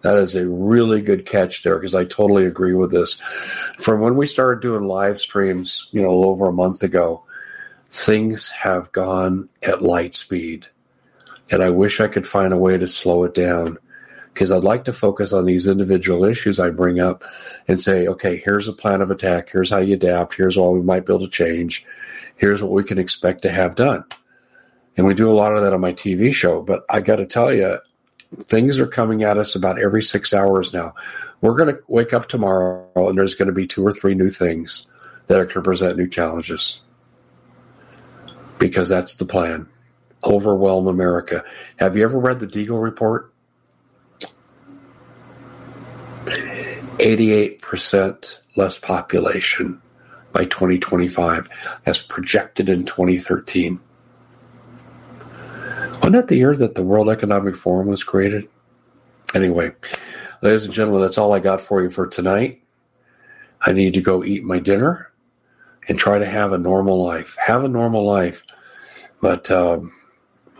That 0.06 0.18
is 0.18 0.36
a 0.36 0.48
really 0.48 1.00
good 1.00 1.26
catch 1.26 1.64
there 1.64 1.76
because 1.76 1.96
I 1.96 2.04
totally 2.04 2.46
agree 2.46 2.74
with 2.74 2.92
this. 2.92 3.16
From 3.76 4.00
when 4.00 4.14
we 4.14 4.26
started 4.26 4.62
doing 4.62 4.84
live 4.84 5.18
streams, 5.18 5.88
you 5.90 6.00
know, 6.00 6.26
over 6.26 6.46
a 6.46 6.52
month 6.52 6.84
ago, 6.84 7.24
things 7.90 8.48
have 8.50 8.92
gone 8.92 9.48
at 9.64 9.82
light 9.82 10.14
speed. 10.14 10.68
And 11.50 11.60
I 11.60 11.70
wish 11.70 12.00
I 12.00 12.06
could 12.06 12.24
find 12.24 12.52
a 12.52 12.56
way 12.56 12.78
to 12.78 12.86
slow 12.86 13.24
it 13.24 13.34
down 13.34 13.78
because 14.32 14.52
I'd 14.52 14.62
like 14.62 14.84
to 14.84 14.92
focus 14.92 15.32
on 15.32 15.44
these 15.44 15.66
individual 15.66 16.24
issues 16.24 16.60
I 16.60 16.70
bring 16.70 17.00
up 17.00 17.24
and 17.66 17.80
say, 17.80 18.06
okay, 18.06 18.36
here's 18.36 18.68
a 18.68 18.72
plan 18.72 19.00
of 19.00 19.10
attack. 19.10 19.50
Here's 19.50 19.70
how 19.70 19.78
you 19.78 19.94
adapt. 19.94 20.34
Here's 20.34 20.56
what 20.56 20.72
we 20.72 20.82
might 20.82 21.04
be 21.04 21.14
able 21.14 21.26
to 21.26 21.28
change. 21.28 21.84
Here's 22.36 22.62
what 22.62 22.70
we 22.70 22.84
can 22.84 22.98
expect 22.98 23.42
to 23.42 23.50
have 23.50 23.74
done. 23.74 24.04
And 24.96 25.04
we 25.04 25.14
do 25.14 25.28
a 25.28 25.34
lot 25.34 25.56
of 25.56 25.62
that 25.62 25.72
on 25.72 25.80
my 25.80 25.94
TV 25.94 26.32
show. 26.32 26.62
But 26.62 26.84
I 26.88 27.00
got 27.00 27.16
to 27.16 27.26
tell 27.26 27.52
you, 27.52 27.80
things 28.44 28.78
are 28.78 28.86
coming 28.86 29.22
at 29.22 29.38
us 29.38 29.54
about 29.54 29.80
every 29.80 30.02
six 30.02 30.32
hours 30.32 30.72
now. 30.72 30.94
We're 31.40 31.56
going 31.56 31.74
to 31.74 31.82
wake 31.88 32.12
up 32.12 32.28
tomorrow 32.28 32.88
and 32.94 33.16
there's 33.16 33.34
going 33.34 33.48
to 33.48 33.54
be 33.54 33.66
two 33.66 33.86
or 33.86 33.92
three 33.92 34.14
new 34.14 34.30
things 34.30 34.86
that 35.26 35.38
are 35.38 35.44
going 35.44 35.54
to 35.54 35.62
present 35.62 35.96
new 35.96 36.08
challenges 36.08 36.80
because 38.58 38.88
that's 38.88 39.14
the 39.14 39.24
plan. 39.24 39.68
Overwhelm 40.24 40.86
America. 40.86 41.44
Have 41.76 41.96
you 41.96 42.04
ever 42.04 42.18
read 42.18 42.40
the 42.40 42.46
Deagle 42.46 42.82
report? 42.82 43.32
88% 46.24 48.40
less 48.56 48.78
population 48.78 49.80
by 50.32 50.44
2025 50.44 51.48
as 51.86 52.02
projected 52.02 52.68
in 52.68 52.84
2013. 52.84 53.80
Wasn't 56.06 56.22
that 56.22 56.28
the 56.28 56.38
year 56.38 56.54
that 56.54 56.76
the 56.76 56.84
World 56.84 57.08
Economic 57.08 57.56
Forum 57.56 57.88
was 57.88 58.04
created? 58.04 58.48
Anyway, 59.34 59.72
ladies 60.40 60.64
and 60.64 60.72
gentlemen, 60.72 61.00
that's 61.00 61.18
all 61.18 61.32
I 61.32 61.40
got 61.40 61.60
for 61.60 61.82
you 61.82 61.90
for 61.90 62.06
tonight. 62.06 62.62
I 63.60 63.72
need 63.72 63.94
to 63.94 64.00
go 64.00 64.22
eat 64.22 64.44
my 64.44 64.60
dinner 64.60 65.10
and 65.88 65.98
try 65.98 66.20
to 66.20 66.24
have 66.24 66.52
a 66.52 66.58
normal 66.58 67.04
life. 67.04 67.36
Have 67.44 67.64
a 67.64 67.68
normal 67.68 68.06
life. 68.06 68.44
But 69.20 69.50
um, 69.50 69.94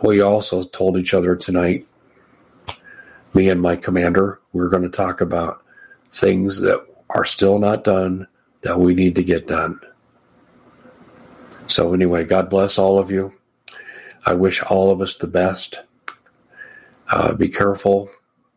we 0.02 0.20
also 0.20 0.64
told 0.64 0.98
each 0.98 1.14
other 1.14 1.36
tonight, 1.36 1.84
me 3.32 3.48
and 3.48 3.62
my 3.62 3.76
commander, 3.76 4.40
we're 4.52 4.68
going 4.68 4.82
to 4.82 4.88
talk 4.88 5.20
about 5.20 5.62
things 6.10 6.58
that 6.58 6.84
are 7.10 7.24
still 7.24 7.60
not 7.60 7.84
done 7.84 8.26
that 8.62 8.80
we 8.80 8.96
need 8.96 9.14
to 9.14 9.22
get 9.22 9.46
done. 9.46 9.80
So, 11.68 11.94
anyway, 11.94 12.24
God 12.24 12.50
bless 12.50 12.78
all 12.78 12.98
of 12.98 13.12
you. 13.12 13.32
I 14.26 14.34
wish 14.34 14.60
all 14.60 14.90
of 14.90 15.00
us 15.00 15.14
the 15.14 15.28
best. 15.28 15.80
Uh, 17.08 17.34
be 17.34 17.48
careful 17.48 18.10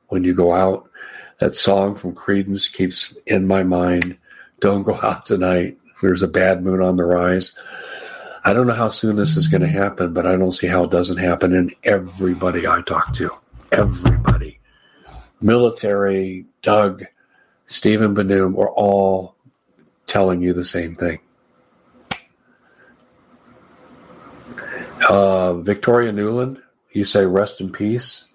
when 0.08 0.24
you 0.24 0.34
go 0.34 0.52
out. 0.52 0.90
That 1.38 1.54
song 1.54 1.94
from 1.94 2.16
Creedence 2.16 2.74
keeps 2.74 3.16
in 3.28 3.48
my 3.48 3.64
mind. 3.64 4.18
Don't 4.60 4.82
go 4.82 5.00
out 5.02 5.28
tonight. 5.28 5.78
There's 6.02 6.24
a 6.24 6.28
bad 6.28 6.64
moon 6.64 6.82
on 6.82 6.98
the 6.98 7.06
rise. 7.06 7.54
I 8.44 8.54
don't 8.54 8.66
know 8.68 8.74
how 8.74 8.90
soon 8.90 9.16
this 9.16 9.38
is 9.38 9.48
going 9.48 9.62
to 9.62 9.68
happen, 9.68 10.12
but 10.12 10.26
I 10.26 10.38
don't 10.38 10.54
see 10.54 10.68
how 10.68 10.86
it 10.86 10.92
doesn't 10.92 11.18
happen 11.18 11.54
in 11.54 11.72
everybody 11.84 12.66
I 12.66 12.82
talk 12.82 13.14
to. 13.16 13.30
Everybody. 13.72 14.60
Military, 15.40 16.46
Doug, 16.64 17.04
Stephen 17.68 18.16
Ben-Nun 18.16 18.56
are 18.56 18.72
all 18.72 19.36
telling 20.08 20.42
you 20.42 20.54
the 20.54 20.66
same 20.66 20.96
thing. 20.96 21.20
Uh, 25.10 25.56
Victoria 25.56 26.12
Nuland, 26.12 26.62
you 26.92 27.04
say 27.04 27.26
rest 27.26 27.60
in 27.60 27.72
peace. 27.72 28.26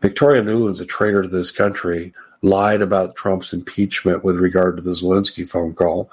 Victoria 0.00 0.40
Nuland's 0.40 0.80
a 0.80 0.86
traitor 0.86 1.22
to 1.22 1.28
this 1.28 1.50
country, 1.50 2.14
lied 2.42 2.80
about 2.80 3.16
Trump's 3.16 3.52
impeachment 3.52 4.22
with 4.22 4.36
regard 4.36 4.76
to 4.76 4.82
the 4.82 4.92
Zelensky 4.92 5.46
phone 5.46 5.74
call. 5.74 6.10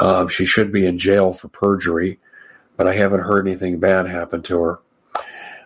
Um, 0.00 0.28
she 0.28 0.44
should 0.44 0.70
be 0.70 0.84
in 0.84 0.98
jail 0.98 1.32
for 1.32 1.48
perjury, 1.48 2.18
but 2.76 2.86
I 2.86 2.94
haven't 2.94 3.20
heard 3.20 3.48
anything 3.48 3.80
bad 3.80 4.06
happen 4.06 4.42
to 4.42 4.62
her. 4.62 4.78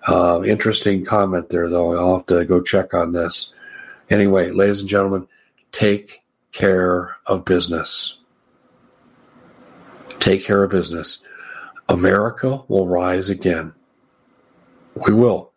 Uh, 0.07 0.43
interesting 0.45 1.05
comment 1.05 1.49
there, 1.49 1.69
though. 1.69 1.97
I'll 1.99 2.19
have 2.19 2.27
to 2.27 2.45
go 2.45 2.63
check 2.63 2.95
on 2.95 3.13
this. 3.13 3.55
Anyway, 4.09 4.51
ladies 4.51 4.81
and 4.81 4.89
gentlemen, 4.89 5.27
take 5.73 6.23
care 6.53 7.17
of 7.27 7.45
business. 7.45 8.19
Take 10.21 10.45
care 10.45 10.63
of 10.63 10.71
business. 10.71 11.23
America 11.89 12.63
will 12.69 12.89
rise 12.89 13.29
again. 13.29 13.75
We 15.07 15.13
will. 15.13 15.53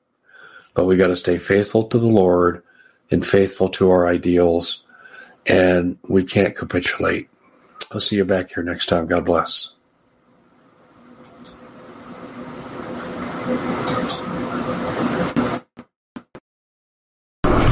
But 0.73 0.85
we 0.85 0.97
got 0.97 1.07
to 1.07 1.15
stay 1.15 1.37
faithful 1.37 1.83
to 1.85 1.97
the 1.97 2.07
Lord 2.07 2.63
and 3.09 3.25
faithful 3.25 3.69
to 3.69 3.89
our 3.89 4.07
ideals, 4.07 4.83
and 5.47 5.97
we 6.09 6.23
can't 6.23 6.55
capitulate. 6.55 7.29
I'll 7.91 7.99
see 8.01 8.17
you 8.17 8.25
back 8.25 8.51
here 8.53 8.63
next 8.63 8.87
time. 8.87 9.07
God 9.07 9.25
bless. 9.25 9.76